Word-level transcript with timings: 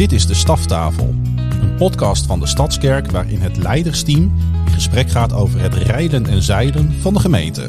Dit 0.00 0.12
is 0.12 0.26
de 0.26 0.34
Staftafel, 0.34 1.14
een 1.60 1.74
podcast 1.76 2.26
van 2.26 2.40
de 2.40 2.46
Stadskerk 2.46 3.10
waarin 3.10 3.40
het 3.40 3.56
leidersteam 3.56 4.22
in 4.66 4.72
gesprek 4.72 5.10
gaat 5.10 5.32
over 5.32 5.60
het 5.60 5.74
rijden 5.74 6.26
en 6.26 6.42
zeilen 6.42 6.92
van 7.00 7.14
de 7.14 7.20
gemeente. 7.20 7.68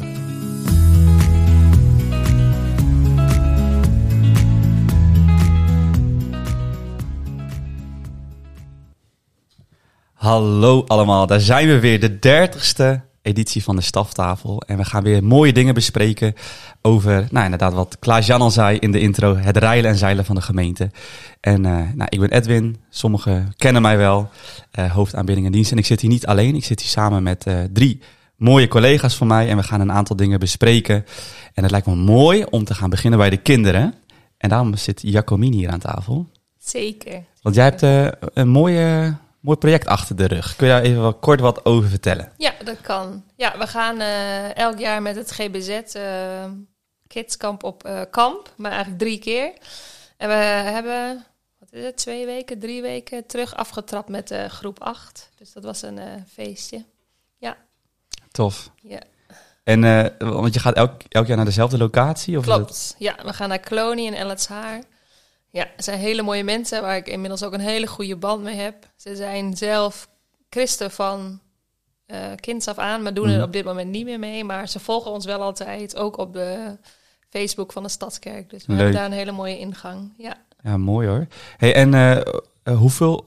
Hallo 10.12 10.84
allemaal, 10.86 11.26
daar 11.26 11.40
zijn 11.40 11.68
we 11.68 11.80
weer, 11.80 12.00
de 12.00 12.18
dertigste 12.18 13.04
editie 13.22 13.62
van 13.62 13.76
de 13.76 13.82
Staftafel. 13.82 14.62
En 14.66 14.76
we 14.76 14.84
gaan 14.84 15.02
weer 15.02 15.24
mooie 15.24 15.52
dingen 15.52 15.74
bespreken 15.74 16.34
over, 16.82 17.26
nou 17.30 17.44
inderdaad 17.44 17.72
wat 17.72 17.96
Klaas-Jan 17.98 18.40
al 18.40 18.50
zei 18.50 18.78
in 18.78 18.92
de 18.92 19.00
intro, 19.00 19.36
het 19.36 19.56
rijlen 19.56 19.90
en 19.90 19.96
zeilen 19.96 20.24
van 20.24 20.34
de 20.34 20.42
gemeente. 20.42 20.90
En 21.40 21.64
uh, 21.64 21.72
nou, 21.94 22.06
ik 22.08 22.20
ben 22.20 22.30
Edwin, 22.30 22.76
sommigen 22.90 23.52
kennen 23.56 23.82
mij 23.82 23.96
wel, 23.96 24.30
uh, 24.78 25.12
en 25.14 25.52
dienst. 25.52 25.72
En 25.72 25.78
ik 25.78 25.86
zit 25.86 26.00
hier 26.00 26.10
niet 26.10 26.26
alleen, 26.26 26.54
ik 26.54 26.64
zit 26.64 26.80
hier 26.80 26.90
samen 26.90 27.22
met 27.22 27.46
uh, 27.46 27.60
drie 27.72 28.00
mooie 28.36 28.68
collega's 28.68 29.16
van 29.16 29.26
mij 29.26 29.48
en 29.48 29.56
we 29.56 29.62
gaan 29.62 29.80
een 29.80 29.92
aantal 29.92 30.16
dingen 30.16 30.40
bespreken. 30.40 31.04
En 31.54 31.62
het 31.62 31.70
lijkt 31.70 31.86
me 31.86 31.94
mooi 31.94 32.44
om 32.50 32.64
te 32.64 32.74
gaan 32.74 32.90
beginnen 32.90 33.18
bij 33.18 33.30
de 33.30 33.36
kinderen. 33.36 33.94
En 34.38 34.48
daarom 34.48 34.76
zit 34.76 35.00
Jacomini 35.02 35.56
hier 35.56 35.70
aan 35.70 35.78
tafel. 35.78 36.28
Zeker. 36.58 37.22
Want 37.42 37.54
jij 37.54 37.64
hebt 37.64 37.82
een 38.34 38.48
mooie 38.48 39.16
mooi 39.42 39.58
project 39.58 39.86
achter 39.86 40.16
de 40.16 40.26
rug. 40.26 40.56
Kun 40.56 40.66
je 40.66 40.72
daar 40.72 40.82
even 40.82 41.02
wat 41.02 41.18
kort 41.20 41.40
wat 41.40 41.64
over 41.64 41.88
vertellen? 41.88 42.32
Ja, 42.36 42.52
dat 42.64 42.80
kan. 42.80 43.24
Ja, 43.36 43.58
we 43.58 43.66
gaan 43.66 44.00
uh, 44.00 44.56
elk 44.56 44.78
jaar 44.78 45.02
met 45.02 45.16
het 45.16 45.30
GBZ 45.30 45.94
uh, 45.96 46.44
Kidskamp 47.06 47.62
op 47.62 47.86
uh, 47.86 48.00
kamp, 48.10 48.52
maar 48.56 48.70
eigenlijk 48.70 49.02
drie 49.02 49.18
keer. 49.18 49.52
En 50.16 50.28
we 50.28 50.34
hebben, 50.34 51.24
wat 51.58 51.72
is 51.72 51.84
het, 51.84 51.96
twee 51.96 52.26
weken, 52.26 52.58
drie 52.58 52.82
weken 52.82 53.26
terug 53.26 53.54
afgetrapt 53.54 54.08
met 54.08 54.34
groep 54.48 54.80
8. 54.80 55.30
Dus 55.38 55.52
dat 55.52 55.64
was 55.64 55.82
een 55.82 56.00
feestje. 56.32 56.84
Ja. 57.36 57.56
Tof. 58.30 58.70
Ja. 58.80 59.00
En, 59.64 59.80
want 60.18 60.54
je 60.54 60.60
gaat 60.60 60.74
elk, 60.74 61.02
elk 61.08 61.26
jaar 61.26 61.36
naar 61.36 61.44
dezelfde 61.44 61.78
locatie? 61.78 62.38
Of 62.38 62.44
Klopt. 62.44 62.68
Het... 62.68 62.94
Ja, 62.98 63.16
we 63.24 63.32
gaan 63.32 63.48
naar 63.48 63.58
Klonie 63.58 64.06
in 64.06 64.14
Elletsaar. 64.14 64.82
Ja, 65.52 65.66
het 65.76 65.84
zijn 65.84 65.98
hele 65.98 66.22
mooie 66.22 66.44
mensen 66.44 66.82
waar 66.82 66.96
ik 66.96 67.08
inmiddels 67.08 67.42
ook 67.42 67.52
een 67.52 67.60
hele 67.60 67.86
goede 67.86 68.16
band 68.16 68.42
mee 68.42 68.56
heb. 68.56 68.74
Ze 68.96 69.16
zijn 69.16 69.56
zelf 69.56 70.08
christen 70.50 70.90
van 70.90 71.40
uh, 72.06 72.16
kinds 72.40 72.68
af 72.68 72.78
aan, 72.78 73.02
maar 73.02 73.14
doen 73.14 73.28
er 73.28 73.42
op 73.42 73.52
dit 73.52 73.64
moment 73.64 73.90
niet 73.90 74.04
meer 74.04 74.18
mee. 74.18 74.44
Maar 74.44 74.68
ze 74.68 74.80
volgen 74.80 75.10
ons 75.10 75.24
wel 75.24 75.40
altijd, 75.42 75.96
ook 75.96 76.16
op 76.16 76.32
de 76.32 76.76
Facebook 77.30 77.72
van 77.72 77.82
de 77.82 77.88
Stadskerk. 77.88 78.50
Dus 78.50 78.66
we 78.66 78.72
Leuk. 78.72 78.80
hebben 78.80 79.00
daar 79.00 79.10
een 79.10 79.16
hele 79.16 79.32
mooie 79.32 79.58
ingang. 79.58 80.12
Ja, 80.16 80.36
ja 80.62 80.76
mooi 80.76 81.08
hoor. 81.08 81.26
Hey, 81.56 81.74
en 81.74 81.92
uh, 81.92 82.16
uh, 82.64 82.78
hoeveel 82.78 83.24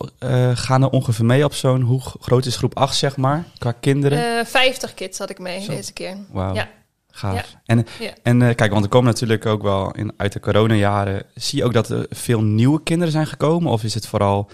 gaan 0.54 0.84
er 0.84 0.90
ongeveer 0.90 1.26
mee 1.26 1.44
op 1.44 1.54
zo'n, 1.54 1.82
hoe 1.82 2.02
groot 2.02 2.46
is 2.46 2.58
groep 2.58 2.78
8 2.78 2.96
zeg 2.96 3.18
maar, 3.18 3.44
qua 3.58 3.72
kinderen? 3.72 4.46
50 4.46 4.94
kids 4.94 5.18
had 5.18 5.30
ik 5.30 5.40
mee 5.40 5.62
Zo. 5.62 5.72
deze 5.72 5.94
keer. 5.94 6.18
Wauw. 6.32 6.54
Ja. 6.54 6.70
Gaaf. 7.16 7.56
En, 7.66 7.86
en 8.24 8.42
uh, 8.42 8.56
kijk, 8.56 8.72
want 8.72 8.84
er 8.84 8.90
komen 8.90 9.08
natuurlijk 9.08 9.46
ook 9.46 9.62
wel 9.62 9.92
in, 9.92 10.14
uit 10.18 10.34
de 10.34 10.40
coronajaren. 10.40 11.26
Zie 11.34 11.60
je 11.60 11.66
ook 11.66 11.74
dat 11.74 11.90
er 11.90 12.06
veel 12.10 12.42
nieuwe 12.42 12.84
kinderen 12.84 13.14
zijn 13.14 13.28
gekomen? 13.28 13.72
Of 13.72 13.84
is 13.84 13.94
het 13.94 14.08
vooral 14.08 14.50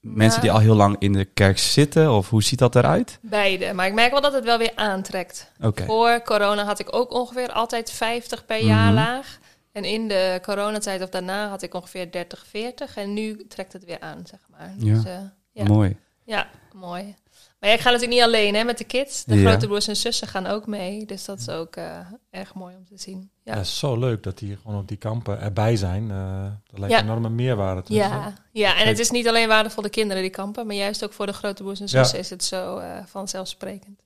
mensen 0.00 0.40
die 0.40 0.52
al 0.52 0.58
heel 0.58 0.74
lang 0.74 0.96
in 0.98 1.12
de 1.12 1.24
kerk 1.24 1.58
zitten? 1.58 2.12
Of 2.12 2.30
hoe 2.30 2.42
ziet 2.42 2.58
dat 2.58 2.76
eruit? 2.76 3.18
Beide. 3.20 3.72
Maar 3.72 3.86
ik 3.86 3.94
merk 3.94 4.10
wel 4.10 4.20
dat 4.20 4.32
het 4.32 4.44
wel 4.44 4.58
weer 4.58 4.72
aantrekt. 4.74 5.52
Okay. 5.60 5.86
Voor 5.86 6.22
corona 6.22 6.64
had 6.64 6.78
ik 6.78 6.94
ook 6.96 7.12
ongeveer 7.12 7.52
altijd 7.52 7.90
50 7.90 8.44
per 8.44 8.64
jaar 8.64 8.90
mm 8.90 8.96
-hmm. 8.96 9.06
laag. 9.06 9.38
En 9.72 9.84
in 9.84 10.08
de 10.08 10.38
coronatijd 10.42 11.02
of 11.02 11.08
daarna 11.08 11.48
had 11.48 11.62
ik 11.62 11.74
ongeveer 11.74 12.10
30, 12.10 12.44
40. 12.48 12.96
En 12.96 13.14
nu 13.14 13.46
trekt 13.48 13.72
het 13.72 13.84
weer 13.84 14.00
aan, 14.00 14.22
zeg 14.24 14.40
maar. 14.50 14.72
Ja, 14.78 14.94
dus, 14.94 15.04
uh, 15.04 15.12
ja. 15.52 15.64
mooi. 15.64 15.96
Ja, 16.32 16.50
mooi. 16.72 17.16
Maar 17.58 17.70
ja, 17.70 17.76
ik 17.76 17.82
ga 17.82 17.90
natuurlijk 17.90 18.18
niet 18.18 18.26
alleen 18.26 18.54
hè, 18.54 18.64
met 18.64 18.78
de 18.78 18.84
kids. 18.84 19.24
De 19.24 19.34
ja. 19.40 19.50
grote 19.50 19.66
broers 19.66 19.88
en 19.88 19.96
zussen 19.96 20.28
gaan 20.28 20.46
ook 20.46 20.66
mee. 20.66 21.06
Dus 21.06 21.24
dat 21.24 21.38
is 21.38 21.48
ook 21.48 21.76
uh, 21.76 21.98
erg 22.30 22.54
mooi 22.54 22.76
om 22.76 22.84
te 22.84 22.96
zien. 22.96 23.30
Ja. 23.42 23.54
ja, 23.54 23.64
zo 23.64 23.96
leuk 23.96 24.22
dat 24.22 24.38
die 24.38 24.56
gewoon 24.56 24.78
op 24.78 24.88
die 24.88 24.96
kampen 24.96 25.40
erbij 25.40 25.76
zijn. 25.76 26.10
Uh, 26.10 26.44
dat 26.70 26.78
lijkt 26.78 26.94
ja. 26.94 27.00
een 27.00 27.04
enorme 27.04 27.28
meerwaarde 27.28 27.82
te 27.82 27.94
Ja, 27.94 28.34
ja 28.52 28.76
en 28.76 28.86
het 28.86 28.98
is 28.98 29.10
niet 29.10 29.28
alleen 29.28 29.48
waardevol 29.48 29.74
voor 29.74 29.82
de 29.82 29.88
kinderen 29.88 30.22
die 30.22 30.30
kampen, 30.30 30.66
maar 30.66 30.76
juist 30.76 31.04
ook 31.04 31.12
voor 31.12 31.26
de 31.26 31.32
grote 31.32 31.62
broers 31.62 31.80
en 31.80 31.88
zussen 31.88 32.18
is 32.18 32.30
het 32.30 32.44
zo 32.44 32.78
uh, 32.78 32.84
vanzelfsprekend. 33.06 34.02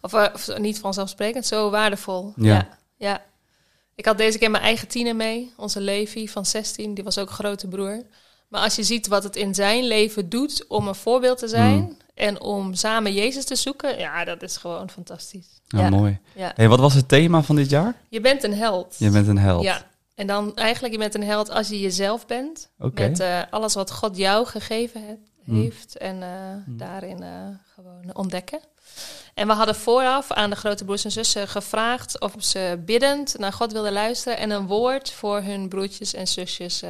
Of, 0.00 0.14
of, 0.14 0.58
niet 0.58 0.80
vanzelfsprekend, 0.80 1.46
zo 1.46 1.70
waardevol. 1.70 2.32
Ja. 2.36 2.68
ja. 2.96 3.22
Ik 3.94 4.04
had 4.04 4.18
deze 4.18 4.38
keer 4.38 4.50
mijn 4.50 4.62
eigen 4.62 4.88
tiener 4.88 5.16
mee, 5.16 5.52
onze 5.56 5.80
Levi 5.80 6.28
van 6.28 6.46
16, 6.46 6.94
die 6.94 7.04
was 7.04 7.18
ook 7.18 7.30
grote 7.30 7.68
broer. 7.68 8.02
Maar 8.50 8.62
als 8.62 8.76
je 8.76 8.82
ziet 8.82 9.06
wat 9.06 9.22
het 9.22 9.36
in 9.36 9.54
zijn 9.54 9.84
leven 9.84 10.28
doet 10.28 10.64
om 10.68 10.88
een 10.88 10.94
voorbeeld 10.94 11.38
te 11.38 11.48
zijn, 11.48 11.78
mm. 11.78 11.96
En 12.20 12.40
om 12.40 12.74
samen 12.74 13.12
Jezus 13.12 13.44
te 13.44 13.54
zoeken, 13.54 13.98
ja, 13.98 14.24
dat 14.24 14.42
is 14.42 14.56
gewoon 14.56 14.90
fantastisch. 14.90 15.60
Ja, 15.66 15.90
mooi. 15.90 16.18
Ja. 16.34 16.52
Hey, 16.54 16.68
wat 16.68 16.78
was 16.78 16.94
het 16.94 17.08
thema 17.08 17.42
van 17.42 17.56
dit 17.56 17.70
jaar? 17.70 17.94
Je 18.08 18.20
bent 18.20 18.42
een 18.44 18.54
held. 18.54 18.96
Je 18.98 19.10
bent 19.10 19.26
een 19.26 19.38
held. 19.38 19.62
Ja. 19.62 19.86
En 20.14 20.26
dan 20.26 20.56
eigenlijk, 20.56 20.94
je 20.94 21.00
bent 21.00 21.14
een 21.14 21.24
held 21.24 21.50
als 21.50 21.68
je 21.68 21.80
jezelf 21.80 22.26
bent. 22.26 22.70
Okay. 22.78 23.08
Met 23.08 23.20
uh, 23.20 23.42
alles 23.50 23.74
wat 23.74 23.92
God 23.92 24.16
jou 24.16 24.46
gegeven 24.46 25.00
he 25.00 25.14
heeft. 25.44 25.96
Mm. 26.00 26.06
En 26.06 26.16
uh, 26.16 26.28
mm. 26.66 26.76
daarin 26.76 27.22
uh, 27.22 27.28
gewoon 27.74 28.16
ontdekken. 28.16 28.60
En 29.34 29.46
we 29.46 29.52
hadden 29.52 29.74
vooraf 29.74 30.32
aan 30.32 30.50
de 30.50 30.56
grote 30.56 30.84
broers 30.84 31.04
en 31.04 31.12
zussen 31.12 31.48
gevraagd 31.48 32.20
of 32.20 32.32
ze 32.38 32.82
biddend 32.84 33.38
naar 33.38 33.52
God 33.52 33.72
wilden 33.72 33.92
luisteren 33.92 34.38
en 34.38 34.50
een 34.50 34.66
woord 34.66 35.10
voor 35.10 35.40
hun 35.40 35.68
broertjes 35.68 36.14
en 36.14 36.28
zusjes 36.28 36.82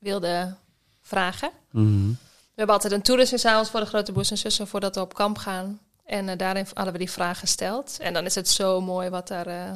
wilden 0.00 0.58
vragen. 1.02 1.50
-hmm. 1.70 2.18
We 2.60 2.66
hebben 2.66 2.74
altijd 2.74 2.92
een 2.92 3.02
toeristenavond 3.02 3.70
voor 3.70 3.80
de 3.80 3.86
grote 3.86 4.12
broers 4.12 4.30
en 4.30 4.38
zussen 4.38 4.66
voordat 4.66 4.94
we 4.94 5.00
op 5.00 5.14
kamp 5.14 5.38
gaan. 5.38 5.80
En 6.04 6.28
uh, 6.28 6.36
daarin 6.36 6.66
hadden 6.74 6.92
we 6.92 6.98
die 6.98 7.10
vraag 7.10 7.38
gesteld. 7.38 7.96
En 8.00 8.12
dan 8.12 8.24
is 8.24 8.34
het 8.34 8.48
zo 8.48 8.80
mooi 8.80 9.08
wat 9.08 9.28
daar. 9.28 9.48
Uh, 9.48 9.74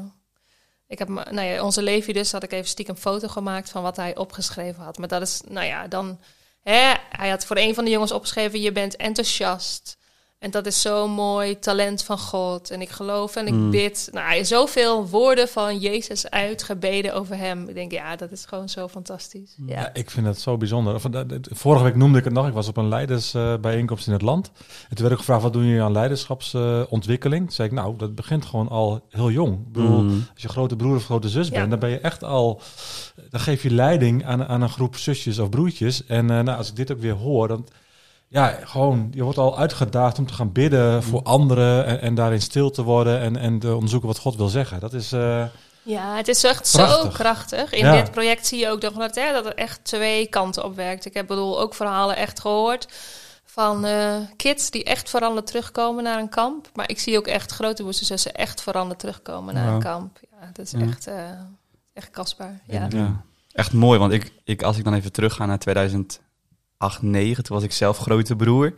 ik 0.86 0.98
heb, 0.98 1.08
nou 1.08 1.40
ja, 1.40 1.62
onze 1.62 1.82
Levi 1.82 2.12
dus 2.12 2.32
had 2.32 2.42
ik 2.42 2.52
even 2.52 2.68
stiekem 2.68 2.96
foto 2.96 3.28
gemaakt 3.28 3.70
van 3.70 3.82
wat 3.82 3.96
hij 3.96 4.16
opgeschreven 4.16 4.82
had. 4.82 4.98
Maar 4.98 5.08
dat 5.08 5.22
is, 5.22 5.40
nou 5.48 5.66
ja, 5.66 5.88
dan. 5.88 6.20
Hè, 6.60 6.94
hij 7.10 7.28
had 7.28 7.44
voor 7.44 7.56
een 7.56 7.74
van 7.74 7.84
de 7.84 7.90
jongens 7.90 8.12
opgeschreven: 8.12 8.60
je 8.60 8.72
bent 8.72 8.96
enthousiast. 8.96 9.96
En 10.44 10.50
dat 10.50 10.66
is 10.66 10.80
zo'n 10.80 11.10
mooi 11.10 11.58
talent 11.58 12.02
van 12.02 12.18
God. 12.18 12.70
En 12.70 12.80
ik 12.80 12.90
geloof 12.90 13.36
en 13.36 13.46
ik 13.46 13.52
mm. 13.52 13.70
bid. 13.70 14.08
Nou, 14.12 14.44
zoveel 14.44 15.08
woorden 15.08 15.48
van 15.48 15.78
Jezus 15.78 16.30
uitgebeden 16.30 17.14
over 17.14 17.36
hem. 17.36 17.68
Ik 17.68 17.74
denk, 17.74 17.92
ja, 17.92 18.16
dat 18.16 18.32
is 18.32 18.44
gewoon 18.44 18.68
zo 18.68 18.88
fantastisch. 18.88 19.54
Ja, 19.66 19.80
ja 19.80 19.94
ik 19.94 20.10
vind 20.10 20.26
dat 20.26 20.38
zo 20.38 20.56
bijzonder. 20.56 21.00
Vorige 21.50 21.84
week 21.84 21.96
noemde 21.96 22.18
ik 22.18 22.24
het 22.24 22.32
nog. 22.32 22.46
Ik 22.46 22.52
was 22.52 22.68
op 22.68 22.76
een 22.76 22.88
leidersbijeenkomst 22.88 24.06
in 24.06 24.12
het 24.12 24.22
land. 24.22 24.50
En 24.88 24.96
toen 24.96 25.04
werd 25.04 25.12
ik 25.12 25.18
gevraagd, 25.18 25.42
wat 25.42 25.52
doen 25.52 25.64
jullie 25.64 25.82
aan 25.82 25.92
leiderschapsontwikkeling? 25.92 27.42
Toen 27.42 27.54
zei 27.54 27.68
ik, 27.68 27.74
nou, 27.74 27.96
dat 27.96 28.14
begint 28.14 28.44
gewoon 28.44 28.68
al 28.68 29.06
heel 29.08 29.30
jong. 29.30 29.52
Ik 29.52 29.72
bedoel, 29.72 30.02
mm. 30.02 30.26
als 30.32 30.42
je 30.42 30.48
grote 30.48 30.76
broer 30.76 30.96
of 30.96 31.04
grote 31.04 31.28
zus 31.28 31.48
ja. 31.48 31.54
bent, 31.54 31.70
dan 31.70 31.78
ben 31.78 31.90
je 31.90 31.98
echt 31.98 32.24
al... 32.24 32.60
Dan 33.30 33.40
geef 33.40 33.62
je 33.62 33.70
leiding 33.70 34.24
aan, 34.24 34.44
aan 34.46 34.62
een 34.62 34.68
groep 34.68 34.96
zusjes 34.96 35.38
of 35.38 35.48
broertjes. 35.48 36.06
En 36.06 36.30
uh, 36.30 36.40
nou, 36.40 36.58
als 36.58 36.68
ik 36.68 36.76
dit 36.76 36.92
ook 36.92 37.00
weer 37.00 37.14
hoor, 37.14 37.48
dan 37.48 37.66
ja, 38.34 38.58
gewoon, 38.64 39.08
je 39.12 39.22
wordt 39.22 39.38
al 39.38 39.58
uitgedaagd 39.58 40.18
om 40.18 40.26
te 40.26 40.32
gaan 40.32 40.52
bidden 40.52 41.02
voor 41.02 41.22
anderen 41.22 41.84
en, 41.84 42.00
en 42.00 42.14
daarin 42.14 42.40
stil 42.40 42.70
te 42.70 42.82
worden 42.82 43.20
en, 43.20 43.36
en 43.36 43.58
te 43.58 43.74
onderzoeken 43.74 44.08
wat 44.08 44.18
God 44.18 44.36
wil 44.36 44.48
zeggen. 44.48 44.80
Dat 44.80 44.92
is. 44.92 45.12
Uh, 45.12 45.44
ja, 45.82 46.16
het 46.16 46.28
is 46.28 46.44
echt 46.44 46.72
prachtig. 46.72 47.02
zo 47.02 47.08
krachtig. 47.08 47.72
In 47.72 47.84
ja. 47.84 47.96
dit 47.96 48.10
project 48.10 48.46
zie 48.46 48.58
je 48.58 48.68
ook 48.68 48.82
nog 48.82 48.92
dat, 48.92 49.14
hè, 49.14 49.32
dat 49.32 49.46
er 49.46 49.54
echt 49.54 49.84
twee 49.84 50.26
kanten 50.26 50.64
op 50.64 50.76
werkt. 50.76 51.04
Ik 51.04 51.14
heb 51.14 51.26
bedoel 51.26 51.60
ook 51.60 51.74
verhalen 51.74 52.16
echt 52.16 52.40
gehoord 52.40 52.88
van 53.44 53.86
uh, 53.86 54.16
kids 54.36 54.70
die 54.70 54.84
echt 54.84 55.10
veranderd 55.10 55.46
terugkomen 55.46 56.04
naar 56.04 56.18
een 56.18 56.28
kamp. 56.28 56.68
Maar 56.74 56.90
ik 56.90 56.98
zie 56.98 57.18
ook 57.18 57.26
echt 57.26 57.52
grote 57.52 57.92
zussen 57.92 58.34
echt 58.34 58.62
veranderd 58.62 58.98
terugkomen 58.98 59.54
naar 59.54 59.72
een 59.72 59.82
kamp. 59.82 60.18
Ja, 60.30 60.50
dat 60.52 60.66
is 60.66 60.72
ja. 60.72 60.80
echt, 60.80 61.08
uh, 61.08 61.14
echt 61.92 62.10
kostbaar. 62.10 62.60
Ja. 62.66 62.86
ja. 62.90 63.24
Echt 63.52 63.72
mooi, 63.72 63.98
want 63.98 64.12
ik, 64.12 64.32
ik, 64.44 64.62
als 64.62 64.78
ik 64.78 64.84
dan 64.84 64.94
even 64.94 65.12
terug 65.12 65.34
ga 65.34 65.46
naar 65.46 65.58
2000 65.58 66.20
8, 66.76 67.02
9. 67.02 67.44
Toen 67.44 67.56
was 67.56 67.64
ik 67.64 67.72
zelf 67.72 67.98
grote 67.98 68.36
broer 68.36 68.74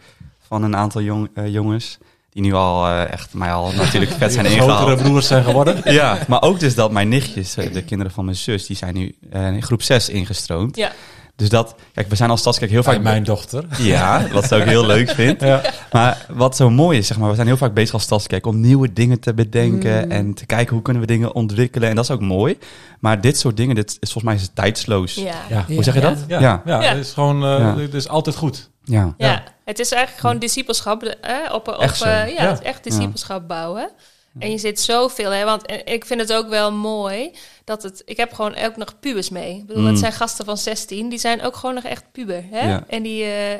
van 0.46 0.62
een 0.62 0.76
aantal 0.76 1.02
jong, 1.02 1.28
uh, 1.34 1.48
jongens. 1.48 1.98
Die 2.30 2.42
nu 2.42 2.52
al 2.52 2.86
uh, 2.86 3.12
echt 3.12 3.34
mij 3.34 3.52
al 3.52 3.72
natuurlijk 3.72 4.10
vet 4.12 4.32
zijn 4.32 4.46
ingehaald. 4.46 4.70
grotere 4.70 5.02
broers 5.02 5.26
zijn 5.26 5.44
geworden. 5.44 5.80
ja, 5.92 6.18
maar 6.28 6.42
ook 6.42 6.60
dus 6.60 6.74
dat 6.74 6.90
mijn 6.90 7.08
nichtjes, 7.08 7.58
uh, 7.58 7.72
de 7.72 7.84
kinderen 7.84 8.12
van 8.12 8.24
mijn 8.24 8.36
zus, 8.36 8.66
die 8.66 8.76
zijn 8.76 8.94
nu 8.94 9.14
in 9.30 9.62
groep 9.62 9.82
6 9.82 10.08
ingestroomd. 10.08 10.76
Ja. 10.76 10.92
Dus 11.36 11.48
dat, 11.48 11.74
kijk, 11.92 12.08
we 12.08 12.16
zijn 12.16 12.30
als 12.30 12.40
Stadskerk 12.40 12.70
heel 12.70 12.82
vaak... 12.82 12.94
Bij 12.94 13.02
mijn 13.02 13.24
dochter. 13.24 13.64
Ja, 13.78 14.28
wat 14.32 14.44
ze 14.44 14.54
ook 14.54 14.62
heel 14.62 14.86
leuk 14.94 15.10
vindt. 15.10 15.42
Ja. 15.42 15.62
Maar 15.92 16.26
wat 16.28 16.56
zo 16.56 16.70
mooi 16.70 16.98
is, 16.98 17.06
zeg 17.06 17.18
maar, 17.18 17.28
we 17.28 17.34
zijn 17.34 17.46
heel 17.46 17.56
vaak 17.56 17.74
bezig 17.74 17.94
als 17.94 18.02
Stadskerk 18.02 18.46
om 18.46 18.60
nieuwe 18.60 18.92
dingen 18.92 19.20
te 19.20 19.34
bedenken 19.34 20.04
mm. 20.04 20.10
en 20.10 20.34
te 20.34 20.46
kijken 20.46 20.74
hoe 20.74 20.82
kunnen 20.82 21.02
we 21.02 21.08
dingen 21.08 21.34
ontwikkelen. 21.34 21.88
En 21.88 21.94
dat 21.94 22.04
is 22.04 22.10
ook 22.10 22.20
mooi. 22.20 22.58
Maar 23.00 23.20
dit 23.20 23.38
soort 23.38 23.56
dingen, 23.56 23.74
dit 23.74 23.88
is 23.88 24.12
volgens 24.12 24.24
mij 24.24 24.34
is 24.34 24.42
het 24.42 24.54
tijdsloos. 24.54 25.14
Ja. 25.14 25.34
ja. 25.48 25.64
Hoe 25.68 25.82
zeg 25.82 25.94
je 25.94 26.00
dat? 26.00 26.24
Ja, 26.28 26.40
ja. 26.40 26.62
ja. 26.64 26.80
het 26.80 26.98
is 26.98 27.12
gewoon, 27.12 27.44
uh, 27.44 27.76
het 27.76 27.94
is 27.94 28.08
altijd 28.08 28.36
goed. 28.36 28.70
Ja. 28.84 29.14
ja. 29.16 29.42
het 29.64 29.78
is 29.78 29.90
eigenlijk 29.90 30.20
gewoon 30.20 30.38
discipelschap, 30.38 31.02
eh, 31.02 31.34
op, 31.52 31.68
op, 31.68 31.78
echt, 31.78 32.04
uh, 32.04 32.36
ja, 32.36 32.60
echt 32.60 32.84
discipelschap 32.84 33.48
bouwen. 33.48 33.90
En 34.38 34.50
je 34.50 34.58
zit 34.58 34.80
zoveel, 34.80 35.30
hè, 35.30 35.44
want 35.44 35.66
eh, 35.66 35.76
ik 35.84 36.04
vind 36.04 36.20
het 36.20 36.32
ook 36.32 36.48
wel 36.48 36.72
mooi 36.72 37.30
dat 37.64 37.82
het. 37.82 38.02
Ik 38.04 38.16
heb 38.16 38.32
gewoon 38.32 38.56
ook 38.56 38.76
nog 38.76 38.94
pubers 39.00 39.28
mee. 39.30 39.54
Ik 39.56 39.66
bedoel, 39.66 39.82
Mm. 39.82 39.88
dat 39.88 39.98
zijn 39.98 40.12
gasten 40.12 40.44
van 40.44 40.56
16, 40.56 41.08
die 41.08 41.18
zijn 41.18 41.42
ook 41.42 41.56
gewoon 41.56 41.74
nog 41.74 41.84
echt 41.84 42.04
puber. 42.12 42.44
Hè? 42.50 42.68
Ja. 42.68 42.84
En 42.88 43.02
die 43.02 43.22
eh, 43.24 43.52
eh, 43.52 43.58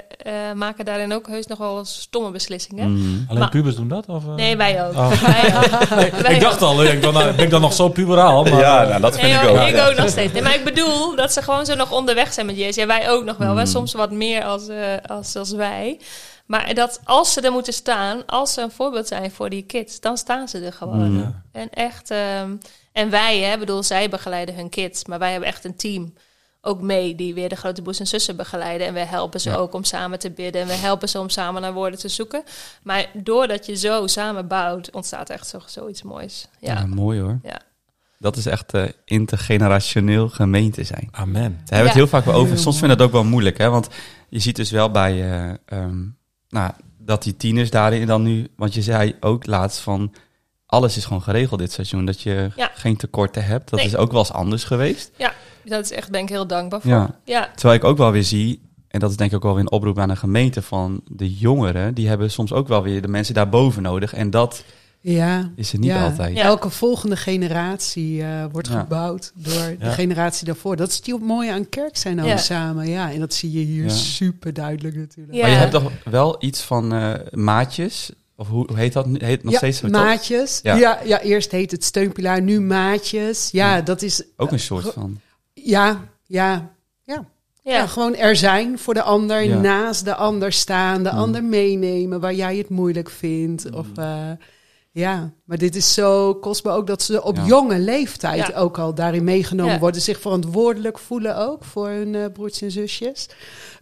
maken 0.55 0.85
daarin 0.85 1.13
ook 1.13 1.27
heus 1.27 1.47
nog 1.47 1.59
wel 1.59 1.85
stomme 1.85 2.31
beslissingen. 2.31 2.93
Mhm. 2.93 3.29
Alleen 3.29 3.41
Maar- 3.41 3.51
pubers 3.51 3.77
doen 3.77 3.89
dat? 3.89 4.07
Of, 4.09 4.25
eh? 4.27 4.35
Nee, 4.35 4.57
wij 4.57 4.85
ook. 4.87 4.93
Oh. 4.93 5.11
Wij 5.33 5.57
ook. 5.57 5.85
Wij 6.23 6.35
ik 6.35 6.41
dacht 6.41 6.55
ook. 6.63 6.69
al, 6.69 6.85
ik 6.85 7.01
ben, 7.01 7.39
ik 7.39 7.51
dan 7.51 7.61
nog 7.61 7.73
zo 7.73 7.89
puberaal? 7.89 8.43
Maar, 8.45 8.61
Ja, 8.61 8.85
nou, 8.85 9.01
dat 9.01 9.19
vind 9.19 9.33
Nee, 9.33 9.43
ik 9.43 9.49
ook. 9.49 9.69
ik 9.69 9.77
ja. 9.77 9.89
ook 9.89 9.97
nog 9.97 10.09
steeds. 10.09 10.33
Nee, 10.33 10.43
maar 10.43 10.55
ik 10.55 10.65
bedoel 10.65 11.17
dat 11.17 11.33
ze 11.33 11.43
gewoon 11.43 11.65
zo 11.67 11.75
nog 11.75 11.93
onderweg 11.93 12.33
zijn 12.33 12.47
met 12.47 12.57
Jezus. 12.57 12.75
Ja, 12.77 12.87
wij 12.87 13.11
ook 13.11 13.25
nog 13.25 13.37
wel. 13.37 13.55
Wij 13.55 13.65
Mm. 13.65 13.71
soms 13.71 13.93
wat 13.93 14.11
meer 14.11 14.45
als, 14.45 14.69
eh, 14.69 14.77
als, 15.07 15.37
als 15.37 15.53
wij. 15.53 15.99
Maar 16.47 16.75
dat 16.75 17.01
als 17.05 17.33
ze 17.33 17.41
er 17.41 17.53
moeten 17.53 17.73
staan, 17.73 18.27
als 18.27 18.53
ze 18.53 18.61
een 18.61 18.71
voorbeeld 18.71 19.07
zijn 19.09 19.31
voor 19.31 19.51
die 19.51 19.63
kids, 19.63 20.01
dan 20.01 20.17
staan 20.17 20.49
ze 20.49 20.61
er 20.61 20.73
gewoon. 20.73 21.13
Mm. 21.13 21.43
En 21.53 21.71
echt, 21.71 22.11
ehm, 22.11 22.57
en 22.93 23.11
wij, 23.11 23.39
hè, 23.41 23.59
bedoel, 23.59 23.83
zij 23.83 24.09
begeleiden 24.09 24.55
hun 24.55 24.69
kids, 24.69 25.05
maar 25.05 25.19
wij 25.19 25.31
hebben 25.31 25.49
echt 25.49 25.65
een 25.65 25.77
team 25.77 26.15
ook 26.61 26.81
mee 26.81 27.15
die 27.15 27.35
weer 27.35 27.49
de 27.49 27.57
grote 27.57 27.83
broers 27.83 28.01
en 28.01 28.07
zussen 28.07 28.37
begeleiden. 28.37 28.87
En 28.87 28.95
we 28.95 29.01
helpen 29.01 29.41
ze 29.41 29.51
Ja. 29.51 29.57
ook 29.57 29.75
om 29.75 29.85
samen 29.85 30.19
te 30.19 30.31
bidden. 30.31 30.63
En 30.63 30.67
we 30.69 30.75
helpen 30.75 31.09
ze 31.09 31.19
om 31.19 31.29
samen 31.29 31.63
naar 31.63 31.73
woorden 31.73 31.99
te 31.99 32.09
zoeken. 32.09 32.43
Maar 32.83 33.07
doordat 33.13 33.67
je 33.67 33.77
zo 33.77 34.07
samen 34.07 34.47
bouwt, 34.47 34.91
ontstaat 34.91 35.31
echt 35.31 35.47
zo, 35.47 35.59
zoiets 35.67 36.03
moois. 36.03 36.49
Ja. 36.61 36.75
Ja, 36.75 36.87
mooi 36.87 37.21
hoor. 37.21 37.39
Ja. 37.43 37.61
Dat 38.19 38.37
is 38.37 38.47
echt 38.47 38.73
eh, 38.75 38.85
intergenerationeel 39.05 40.29
gemeente 40.29 40.85
zijn. 40.85 41.09
Amen. 41.11 41.43
Daar 41.43 41.53
hebben 41.57 41.79
we 41.79 41.85
het 41.85 41.95
heel 41.95 42.07
vaak 42.07 42.25
wel 42.25 42.35
over. 42.35 42.59
Soms 42.59 42.79
vind 42.79 42.93
ik 42.93 42.99
dat 42.99 43.07
ook 43.07 43.13
wel 43.13 43.25
moeilijk, 43.25 43.59
hè? 43.59 43.71
Want 43.71 43.89
je 44.29 44.39
ziet 44.39 44.57
dus 44.57 44.71
wel 44.71 44.91
bij, 44.91 45.13
eh, 45.13 45.55
ehm, 45.67 46.05
nou, 46.49 46.73
dat 46.99 47.23
die 47.23 47.37
tieners 47.37 47.71
daarin 47.71 48.07
dan 48.07 48.23
nu, 48.23 48.49
want 48.57 48.75
je 48.75 48.83
zei 48.83 49.15
ook 49.21 49.47
laatst 49.47 49.79
van, 49.81 50.13
alles 50.67 50.97
is 50.97 51.05
gewoon 51.05 51.23
geregeld 51.23 51.61
dit 51.61 51.73
seizoen, 51.73 52.05
dat 52.05 52.21
je 52.21 52.51
Ja. 52.57 52.71
geen 52.75 52.97
tekorten 52.97 53.45
hebt. 53.45 53.71
Dat 53.71 53.79
Nee. 53.79 53.89
is 53.89 53.97
ook 53.97 54.11
wel 54.11 54.21
eens 54.21 54.33
anders 54.33 54.65
geweest. 54.65 55.11
Dat 55.65 55.85
is 55.85 55.93
echt, 55.93 56.11
ben 56.11 56.21
ik 56.23 56.29
heel 56.29 56.47
dankbaar 56.47 56.81
voor. 56.81 56.91
Ja. 56.91 57.21
ja. 57.25 57.51
Terwijl 57.55 57.79
ik 57.79 57.85
ook 57.85 57.97
wel 57.97 58.11
weer 58.13 58.25
zie, 58.25 58.61
en 58.89 59.01
dat 59.01 59.11
is 59.11 59.17
denk 59.17 59.31
ik 59.31 59.37
ook 59.37 59.43
wel 59.43 59.53
weer 59.55 59.61
een 59.63 59.71
oproep 59.71 59.99
aan 59.99 60.09
de 60.09 60.17
gemeente 60.17 60.63
van 60.63 61.01
de 61.05 61.35
jongeren, 61.35 61.95
die 61.95 62.09
hebben 62.09 62.31
soms 62.31 62.53
ook 62.53 62.69
wel 62.69 62.83
weer 62.83 63.03
de 63.03 63.09
mensen 63.09 63.35
daarboven 63.35 63.83
nodig. 63.83 64.15
En 64.15 64.31
dat 64.31 64.65
Ja, 65.13 65.51
is 65.57 65.73
er 65.73 65.79
niet 65.79 65.91
Ja. 65.91 66.05
altijd. 66.05 66.37
Ja. 66.37 66.43
elke 66.43 66.71
volgende 66.71 67.17
generatie 67.17 68.23
eh, 68.23 68.45
wordt 68.53 68.69
Ja. 68.69 68.81
gebouwd 68.81 69.33
door 69.35 69.77
de 69.79 69.91
generatie 69.91 70.47
daarvoor. 70.47 70.77
Dat 70.77 70.89
is 70.91 70.97
het 71.05 71.21
mooie 71.21 71.53
aan 71.53 71.69
kerk 71.69 71.97
zijn 71.97 72.25
Ja. 72.25 72.37
samen. 72.37 72.89
Ja, 72.89 73.13
en 73.13 73.21
dat 73.21 73.35
zie 73.35 73.53
je 73.53 73.59
hier 73.65 73.85
Ja. 73.85 73.91
super 73.91 74.53
duidelijk 74.53 74.97
natuurlijk. 74.97 75.35
Ja. 75.37 75.41
Maar 75.43 75.51
je 75.51 75.57
hebt 75.57 75.71
toch 75.73 75.91
wel 76.05 76.37
iets 76.39 76.61
van 76.61 76.93
eh, 76.93 77.13
maatjes? 77.31 78.11
Of 78.37 78.49
hoe, 78.49 78.67
hoe 78.67 78.77
heet 78.79 78.93
dat? 78.93 79.07
nu? 79.07 79.19
Heet 79.19 79.31
het 79.31 79.43
nog 79.43 79.53
Ja, 79.53 79.59
steeds 79.59 79.79
zo? 79.79 79.89
maatjes. 79.89 80.61
Ja. 80.63 80.75
Ja. 80.77 80.99
Ja, 81.05 81.21
eerst 81.21 81.51
heet 81.51 81.71
het 81.71 81.85
steunpilaar, 81.85 82.43
nu 82.43 82.61
maatjes. 82.61 83.49
Ja, 83.53 83.81
dat 83.81 84.03
is... 84.03 84.23
Ook 84.37 84.53
een 84.53 84.61
soort 84.61 84.93
van. 84.93 85.21
Ja, 85.55 86.01
ja, 86.27 86.71
ja. 87.05 87.25
Ja, 87.63 87.87
gewoon 87.87 88.15
er 88.17 88.37
zijn 88.37 88.79
voor 88.79 88.95
de 88.95 89.03
ander, 89.03 89.43
Ja. 89.43 89.61
naast 89.61 90.05
de 90.05 90.15
ander 90.15 90.53
staan, 90.53 91.03
de 91.03 91.11
Mm. 91.13 91.19
ander 91.19 91.45
meenemen 91.45 92.21
waar 92.21 92.35
jij 92.35 92.57
het 92.57 92.69
moeilijk 92.69 93.11
vindt. 93.11 93.71
Of, 93.75 93.87
eh, 93.95 94.31
ja, 94.99 95.31
maar 95.45 95.59
dit 95.59 95.77
is 95.77 95.95
zo 95.95 96.35
kostbaar 96.35 96.77
ook 96.77 96.87
dat 96.87 97.03
ze 97.03 97.23
op 97.23 97.37
Ja. 97.37 97.45
jonge 97.45 97.79
leeftijd 97.79 98.47
Ja. 98.47 98.55
ook 98.59 98.79
al 98.79 98.95
daarin 98.95 99.25
meegenomen 99.25 99.73
Ja. 99.73 99.79
worden. 99.79 100.01
Zich 100.01 100.21
verantwoordelijk 100.21 100.99
voelen 100.99 101.37
ook 101.37 101.65
voor 101.65 101.89
hun 101.89 102.15
eh, 102.15 102.25
broertjes 102.33 102.63
en 102.63 102.71
zusjes. 102.71 103.27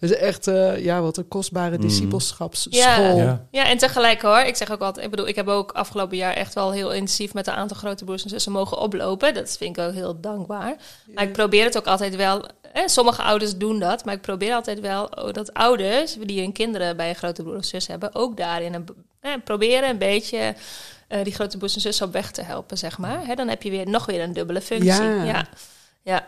Dus 0.01 0.11
echt, 0.11 0.47
eh, 0.47 0.85
ja, 0.85 1.01
wat 1.01 1.17
een 1.17 1.29
kostbare 1.29 1.77
Mm. 1.77 1.81
discipelschapsschool. 1.83 3.17
Ja. 3.17 3.47
Ja, 3.51 3.65
en 3.69 3.79
tegelijk 3.79 4.23
hoor, 4.23 4.39
ik 4.39 4.57
zeg 4.57 4.71
ook 4.71 4.81
altijd, 4.81 5.05
ik 5.05 5.11
bedoel, 5.11 5.29
ik 5.29 5.37
heb 5.37 5.49
ook 5.49 5.73
afgelopen 5.73 6.17
jaar 6.17 6.35
echt 6.35 6.55
wel 6.55 6.73
heel 6.73 6.93
intensief 6.93 7.35
met 7.35 7.47
een 7.47 7.55
aantal 7.55 7.77
grote 7.77 8.05
broers 8.05 8.23
en 8.23 8.31
zussen 8.31 8.53
mogen 8.53 8.79
oplopen. 8.79 9.35
Dat 9.35 9.57
vind 9.57 9.79
ik 9.79 9.85
ook 9.85 9.93
heel 9.93 10.21
dankbaar. 10.21 10.77
Maar 11.15 11.25
ik 11.25 11.33
probeer 11.33 11.65
het 11.65 11.77
ook 11.77 11.87
altijd 11.87 12.17
wel, 12.17 12.45
hè, 12.73 12.89
sommige 12.89 13.23
ouders 13.23 13.57
doen 13.57 13.79
dat, 13.79 14.05
maar 14.05 14.15
ik 14.15 14.21
probeer 14.21 14.55
altijd 14.55 14.81
wel 14.81 15.05
oh, 15.05 15.33
dat 15.33 15.55
ouders 15.55 16.17
die 16.21 16.41
hun 16.41 16.53
kinderen 16.53 16.97
bij 16.97 17.09
een 17.09 17.15
grote 17.15 17.43
broer 17.43 17.57
of 17.57 17.65
zus 17.65 17.87
hebben, 17.87 18.15
ook 18.15 18.37
daarin 18.37 18.75
een, 18.75 18.87
eh, 19.21 19.31
proberen 19.45 19.89
een 19.89 19.99
beetje 19.99 20.55
eh, 21.09 21.25
die 21.25 21.35
grote 21.35 21.57
broers 21.59 21.75
en 21.75 21.81
zussen 21.81 22.07
op 22.07 22.13
weg 22.13 22.31
te 22.31 22.43
helpen, 22.43 22.79
zeg 22.79 22.99
maar. 22.99 23.27
Hè, 23.27 23.35
dan 23.35 23.49
heb 23.49 23.63
je 23.63 23.71
weer 23.71 23.89
nog 23.89 24.07
weer 24.07 24.23
een 24.23 24.33
dubbele 24.33 24.61
functie. 24.61 24.87
Ja. 24.93 25.23
Ja, 25.25 25.47
ja. 26.03 26.27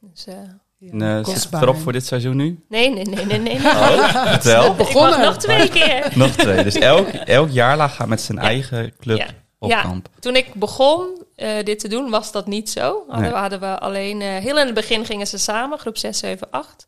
Dus, 0.00 0.26
eh, 0.26 0.34
Ja, 0.78 1.22
erop 1.60 1.76
voor 1.76 1.92
dit 1.92 2.06
seizoen 2.06 2.36
nu? 2.36 2.64
nee, 2.68 2.90
nee, 2.90 3.04
nee, 3.04 3.24
nee, 3.26 3.38
nee. 3.38 3.56
Oh, 3.64 4.26
vertel. 4.26 4.62
Ik 4.62 4.68
mag 4.68 4.76
Begonnen. 4.76 5.20
nog 5.20 5.36
twee 5.36 5.68
keer. 5.78 6.10
Nog 6.14 6.30
twee. 6.30 6.62
Dus 6.64 6.74
elk, 6.74 7.08
elk 7.08 7.50
jaarlag 7.50 7.94
gaat 7.94 8.08
met 8.08 8.20
zijn 8.20 8.38
eigen 8.38 8.92
club 9.00 9.18
Ja. 9.18 9.26
op 9.58 9.70
Ja. 9.70 9.82
kamp. 9.82 10.08
Toen 10.20 10.36
ik 10.36 10.54
begon 10.54 11.24
eh, 11.36 11.64
dit 11.64 11.78
te 11.78 11.88
doen, 11.88 12.10
was 12.10 12.32
dat 12.32 12.46
niet 12.46 12.70
zo. 12.70 13.02
Hadden, 13.06 13.20
Nee. 13.20 13.30
we, 13.32 13.36
hadden 13.36 13.60
we 13.60 13.78
alleen... 13.78 14.20
heel 14.20 14.58
in 14.58 14.64
het 14.66 14.74
begin 14.74 15.04
gingen 15.04 15.26
ze 15.26 15.38
samen, 15.38 15.78
groep 15.78 15.96
6, 15.96 16.18
7, 16.18 16.46
8. 16.50 16.86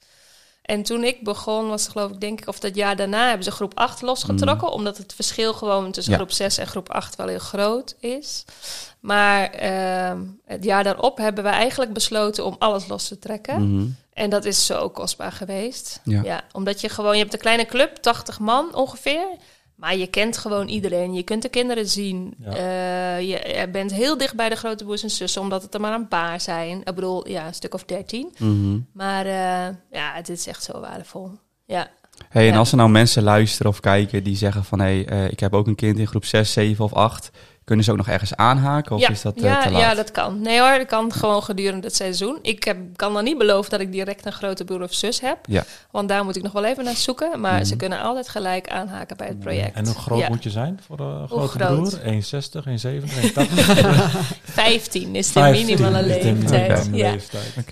En 0.70 0.82
toen 0.82 1.05
ik 1.05 1.25
begon, 1.25 1.69
was 1.69 1.82
het 1.82 1.93
geloof 1.93 2.11
ik, 2.11 2.20
denk 2.20 2.40
ik... 2.40 2.49
of 2.49 2.58
dat 2.58 2.75
jaar 2.75 2.96
daarna 2.96 3.26
hebben 3.26 3.44
ze 3.44 3.50
groep 3.50 3.72
8 3.75 4.02
losgetrokken... 4.02 4.72
omdat 4.72 4.96
het 4.96 5.14
verschil 5.14 5.52
gewoon 5.52 5.93
tussen 5.93 6.12
Mm. 6.12 6.19
Ja. 6.19 6.25
groep 6.25 6.37
6 6.37 6.58
en 6.58 6.67
groep 6.67 6.90
8 6.90 7.17
wel 7.17 7.26
heel 7.26 7.38
groot 7.38 7.94
is. 7.99 8.44
Maar 9.00 9.50
ehm, 9.50 10.19
het 10.44 10.64
jaar 10.64 10.84
daarop 10.84 11.19
hebben 11.19 11.44
we 11.44 11.50
eigenlijk 11.50 11.93
besloten 11.93 12.44
om 12.44 12.56
alles 12.58 12.87
los 12.87 13.08
te 13.08 13.19
trekken. 13.19 13.75
Mhm. 13.75 13.87
En 14.12 14.31
dat 14.31 14.44
is 14.44 14.67
zo 14.67 14.88
kostbaar 14.88 15.32
geweest. 15.32 16.00
Ja. 16.05 16.22
Ja. 16.22 16.43
omdat 16.52 16.81
je 16.81 16.88
gewoon, 16.88 17.12
je 17.12 17.20
hebt 17.20 17.32
een 17.32 17.40
kleine 17.40 17.67
club, 17.67 17.96
80 17.96 18.38
man 18.38 18.75
ongeveer. 18.75 19.26
Maar 19.81 19.97
je 19.97 20.06
kent 20.06 20.37
gewoon 20.37 20.69
iedereen. 20.69 21.15
Je 21.15 21.23
kunt 21.23 21.43
de 21.43 21.49
kinderen 21.49 21.88
zien. 21.88 22.35
Ja. 22.38 22.50
Eh, 22.55 23.21
je, 23.21 23.55
je 23.59 23.69
bent 23.73 23.93
heel 23.93 24.19
dicht 24.19 24.35
bij 24.37 24.49
de 24.49 24.56
grote 24.56 24.85
broers 24.85 25.03
en 25.03 25.11
zussen, 25.11 25.43
omdat 25.43 25.62
het 25.62 25.75
er 25.75 25.81
maar 25.81 25.94
een 25.94 26.09
paar 26.09 26.41
zijn. 26.41 26.79
Ik 26.79 26.94
bedoel, 26.94 27.29
ja, 27.29 27.47
een 27.47 27.55
stuk 27.55 27.75
of 27.75 27.85
dertien. 27.85 28.32
Mhm. 28.38 28.79
Maar 28.93 29.27
eh, 29.27 29.75
ja, 29.91 30.12
het 30.15 30.29
is 30.29 30.47
echt 30.47 30.62
zo 30.62 30.81
waardevol. 30.81 31.31
Ja, 31.67 31.91
Hey, 32.29 32.47
en 32.47 32.53
Ja. 32.53 32.59
als 32.59 32.71
er 32.71 32.77
nou 32.77 32.91
mensen 32.91 33.23
luisteren 33.23 33.73
of 33.73 33.81
kijken 33.81 34.23
die 34.25 34.37
zeggen 34.37 34.65
van... 34.65 34.81
hé, 34.81 34.87
hey, 34.87 35.06
eh, 35.06 35.31
ik 35.31 35.41
heb 35.41 35.55
ook 35.55 35.67
een 35.67 35.75
kind 35.75 35.99
in 35.99 36.06
groep 36.06 36.25
6, 36.25 36.53
7 36.53 36.85
of 36.85 36.93
8... 36.93 37.31
kunnen 37.70 37.88
ze 37.88 37.90
ook 37.90 38.06
nog 38.06 38.08
ergens 38.14 38.37
aanhaken 38.37 38.94
of 38.94 39.00
ja, 39.00 39.08
is 39.08 39.22
dat 39.22 39.37
eh, 39.37 39.43
ja, 39.43 39.62
te 39.62 39.70
laat? 39.70 39.81
ja, 39.81 39.94
dat 39.94 40.11
kan. 40.11 40.40
Nee 40.40 40.61
hoor, 40.61 40.78
dat 40.78 40.87
kan 40.87 41.12
gewoon 41.12 41.43
gedurende 41.43 41.87
het 41.87 41.96
seizoen. 41.96 42.38
Ik 42.43 42.64
heb, 42.64 42.76
kan 42.96 43.12
dan 43.14 43.25
niet 43.25 43.38
beloven 43.38 43.70
dat 43.70 43.81
ik 43.81 43.93
direct 43.93 44.26
een 44.26 44.32
grote 44.32 44.64
broer 44.64 44.82
of 44.82 44.94
zus 44.94 45.20
heb. 45.20 45.38
Ja. 45.44 45.64
Want 45.90 46.08
daar 46.08 46.25
moet 46.25 46.37
ik 46.37 46.43
nog 46.43 46.52
wel 46.52 46.64
even 46.64 46.84
naar 46.84 46.96
zoeken. 46.96 47.40
Maar 47.40 47.55
Mhm. 47.55 47.64
ze 47.64 47.76
kunnen 47.76 48.00
altijd 48.00 48.28
gelijk 48.28 48.69
aanhaken 48.69 49.17
bij 49.17 49.26
het 49.26 49.38
project. 49.38 49.76
En 49.76 49.84
hoe 49.87 49.94
groot 49.94 50.19
Ja. 50.19 50.28
moet 50.28 50.43
je 50.43 50.50
zijn 50.50 50.81
voor 50.87 51.00
een 51.00 51.28
grote 51.28 51.58
groot? 51.58 51.88
broer? 51.90 52.00
1,60, 52.05 52.67
1,70, 52.67 53.17
1,80? 53.22 54.36
15 54.43 55.15
is 55.15 55.27
de 55.27 55.32
15 55.32 55.67
minimale 55.67 55.98
is 55.98 56.22
de 56.22 56.32
leeftijd. 56.32 56.91
minimale 56.91 57.19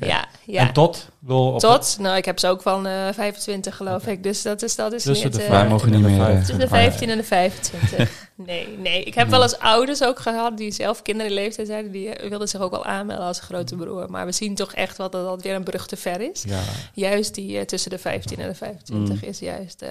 Ja. 0.01 0.07
Ja, 0.07 0.25
ja. 0.45 0.61
En 0.67 0.73
tot? 0.73 1.09
Wil 1.19 1.53
op 1.53 1.59
Tot, 1.61 1.97
nou, 2.01 2.17
ik 2.17 2.25
heb 2.25 2.39
ze 2.39 2.49
ook 2.49 2.63
van 2.63 2.87
eh 2.87 2.93
25 3.13 3.77
geloof 3.77 4.07
ik. 4.07 4.23
Dus 4.23 4.43
dat 4.43 4.63
is, 4.63 4.77
dat 4.77 4.93
is 4.93 5.03
Tussen 5.03 5.27
niet... 5.31 5.37
de 5.37 5.43
eh, 5.43 5.51
Wij 5.51 5.69
mogen 5.69 5.91
niet 5.91 6.01
meer... 6.01 6.37
tussen 6.39 6.59
de 6.59 6.65
oh, 6.65 6.71
ja. 6.71 6.77
15 6.77 7.11
en 7.11 7.17
de 7.17 7.25
25. 7.25 8.11
Nee, 8.47 8.79
nee. 8.79 9.03
Ik 9.03 9.15
heb 9.15 9.29
wel 9.29 9.43
eens 9.43 9.59
ouders 9.89 10.09
ook 10.09 10.19
gehad 10.19 10.57
die 10.57 10.73
zelf 10.73 11.03
kinderen 11.03 11.31
in 11.33 11.39
leeftijd 11.39 11.67
zijn. 11.67 11.91
Die 11.91 12.11
wilden 12.29 12.49
zich 12.49 12.61
ook 12.61 12.73
al 12.73 12.85
aanmelden 12.85 13.27
als 13.27 13.41
grote 13.41 13.77
broer. 13.77 14.11
Maar 14.11 14.27
we 14.27 14.33
zien 14.33 14.55
toch 14.55 14.73
echt 14.73 14.97
wel 14.97 15.11
dat 15.11 15.25
dat 15.25 15.43
weer 15.43 15.55
een 15.55 15.63
brug 15.65 15.87
te 15.87 15.97
ver 15.97 16.21
is. 16.31 16.45
Ja. 16.47 16.61
Juist 16.95 17.35
die 17.35 17.59
eh, 17.59 17.65
tussen 17.65 17.91
de 17.91 17.99
15 17.99 18.39
en 18.39 18.49
de 18.49 18.55
25 18.55 19.23
Mm. 19.23 19.29
is 19.29 19.39
juist... 19.39 19.83
eh, 19.83 19.91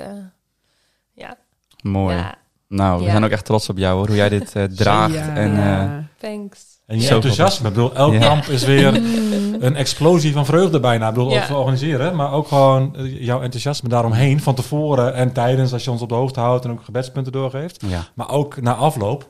ja, 1.14 1.38
Mooi. 1.82 2.16
ja, 2.16 2.36
Nou, 2.68 2.98
we 3.00 3.04
Ja. 3.06 3.12
zijn 3.12 3.24
ook 3.24 3.30
echt 3.30 3.46
trots 3.46 3.70
op 3.70 3.78
jou 3.78 3.98
hoor, 3.98 4.08
hoe 4.08 4.16
jij 4.16 4.30
dit 4.30 4.56
eh, 4.56 4.64
draagt. 4.84 5.14
Ja. 5.14 5.36
En, 5.36 5.58
eh, 5.58 5.98
thanks. 6.30 6.60
En 6.86 7.02
je 7.02 7.10
enthousiasme. 7.10 7.68
Ik 7.68 7.74
bedoel, 7.74 7.94
elk 7.96 8.14
Ja. 8.14 8.20
kamp 8.20 8.44
is 8.46 8.64
weer 8.64 8.96
een 9.66 9.76
explosie 9.76 10.34
van 10.34 10.46
vreugde 10.46 10.80
bijna. 10.80 11.08
Ik 11.08 11.14
bedoel, 11.14 11.32
Ja. 11.32 11.48
organiseren. 11.56 12.16
Maar 12.16 12.32
ook 12.32 12.48
gewoon 12.48 12.96
jouw 13.20 13.42
enthousiasme 13.42 13.90
daaromheen. 13.90 14.42
Van 14.42 14.56
tevoren 14.56 15.14
en 15.14 15.32
tijdens, 15.34 15.74
als 15.74 15.84
je 15.84 15.92
ons 15.92 16.02
op 16.02 16.10
de 16.10 16.16
hoogte 16.16 16.40
houdt 16.40 16.66
en 16.66 16.72
ook 16.72 16.84
gebedspunten 16.84 17.32
doorgeeft. 17.32 17.84
ja. 17.88 18.08
Maar 18.14 18.30
ook 18.30 18.62
na 18.62 18.74
afloop. 18.76 19.28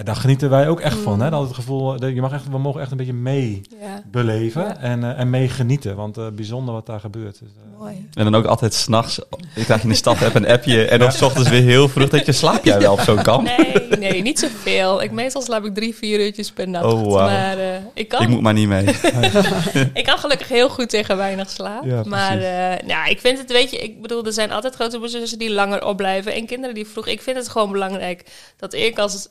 Ja, 0.00 0.06
daar 0.06 0.16
genieten 0.16 0.50
wij 0.50 0.68
ook 0.68 0.80
echt 0.80 0.98
van. 0.98 1.14
Mm. 1.14 1.20
Hè? 1.20 1.30
Dat 1.30 1.42
het 1.42 1.54
gevoel, 1.54 1.98
dat 1.98 2.14
je 2.14 2.20
mag 2.20 2.32
echt, 2.32 2.48
we 2.50 2.58
mogen 2.58 2.80
echt 2.80 2.90
een 2.90 2.96
beetje 2.96 3.12
mee 3.12 3.60
Ja, 3.80 4.02
beleven 4.10 4.62
Ja. 4.62 4.76
en, 4.76 5.04
eh, 5.04 5.18
en 5.20 5.30
mee 5.30 5.48
genieten. 5.48 5.96
Want 5.96 6.16
eh, 6.16 6.26
bijzonder 6.32 6.74
wat 6.74 6.86
daar 6.86 7.00
gebeurt. 7.00 7.38
Dus, 7.38 7.48
eh, 7.48 7.70
mooi. 7.80 8.08
En 8.14 8.24
dan 8.24 8.34
ook 8.34 8.44
altijd 8.44 8.74
s'nachts, 8.74 9.18
ik 9.54 9.64
krijg 9.64 9.82
in 9.82 9.88
de 9.88 9.94
stad 9.94 10.18
heb 10.18 10.34
een 10.34 10.48
appje 10.48 10.84
en 10.84 10.98
dan 10.98 11.12
s 11.12 11.22
ochtends 11.22 11.48
weer 11.48 11.62
heel 11.62 11.88
vroeg 11.88 12.08
dat 12.08 12.26
je 12.26 12.32
slaap 12.32 12.64
jij 12.64 12.78
wel 12.78 12.92
op 12.92 13.00
zo'n 13.00 13.22
kamp? 13.22 13.46
Nee, 13.46 13.98
nee, 13.98 14.22
niet 14.22 14.38
zoveel. 14.38 15.02
Ik, 15.02 15.10
meestal 15.10 15.42
slaap 15.42 15.64
ik 15.64 15.74
drie, 15.74 15.94
vier 15.94 16.20
uurtjes 16.20 16.50
per 16.52 16.68
nacht. 16.68 16.84
Oh, 16.84 17.12
wauw. 17.12 17.26
Maar 17.26 17.58
eh, 17.58 17.74
ik 17.94 18.08
kan 18.08 18.22
Ik 18.22 18.28
moet 18.28 18.40
maar 18.40 18.52
niet 18.52 18.68
mee. 18.68 18.84
Ik 20.00 20.04
kan 20.04 20.18
gelukkig 20.18 20.48
heel 20.48 20.68
goed 20.68 20.88
tegen 20.88 21.16
weinig 21.16 21.50
slaap. 21.50 21.84
Ja, 21.84 22.02
maar 22.06 22.38
eh, 22.38 22.86
nou, 22.86 23.10
ik 23.10 23.20
vind 23.20 23.38
het, 23.38 23.52
weet 23.52 23.70
je, 23.70 23.78
ik 23.78 24.02
bedoel, 24.02 24.24
er 24.24 24.32
zijn 24.32 24.52
altijd 24.52 24.74
grote 24.74 24.96
broers 24.96 25.14
en 25.14 25.20
zussen 25.20 25.38
die 25.38 25.52
langer 25.52 25.84
opblijven. 25.84 26.34
En 26.34 26.46
kinderen 26.46 26.74
die 26.74 26.86
vroeg. 26.86 27.06
Ik 27.06 27.22
vind 27.22 27.36
het 27.36 27.48
gewoon 27.48 27.72
belangrijk 27.72 28.24
dat 28.56 28.74
ik 28.74 28.98
als 28.98 29.28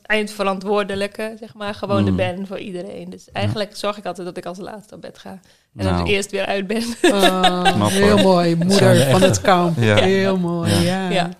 eindverantwoordelijke, 0.64 1.36
zeg 1.40 1.54
maar, 1.54 1.74
gewoon 1.74 2.04
er 2.06 2.10
Mm. 2.10 2.16
ben 2.16 2.46
voor 2.46 2.58
iedereen. 2.58 3.10
Dus 3.10 3.28
eigenlijk 3.32 3.76
zorg 3.76 3.98
ik 3.98 4.04
altijd 4.06 4.26
dat 4.26 4.36
ik 4.36 4.46
als 4.46 4.58
laatste 4.58 4.94
op 4.94 5.00
bed 5.00 5.18
ga. 5.18 5.30
En 5.76 5.84
Nou. 5.84 5.96
dan 5.96 6.06
eerst 6.06 6.30
weer 6.30 6.46
uit 6.46 6.66
ben. 6.66 6.82
Oh, 7.12 7.86
heel 7.86 8.16
mooi, 8.18 8.56
moeder 8.56 9.10
van 9.10 9.22
het 9.22 9.40
kamp. 9.40 9.76
Ja. 9.80 9.96
Heel 9.96 10.38
mooi, 10.38 10.70
Ja. 10.72 10.80
ja. 10.80 11.10
Ja. 11.10 11.30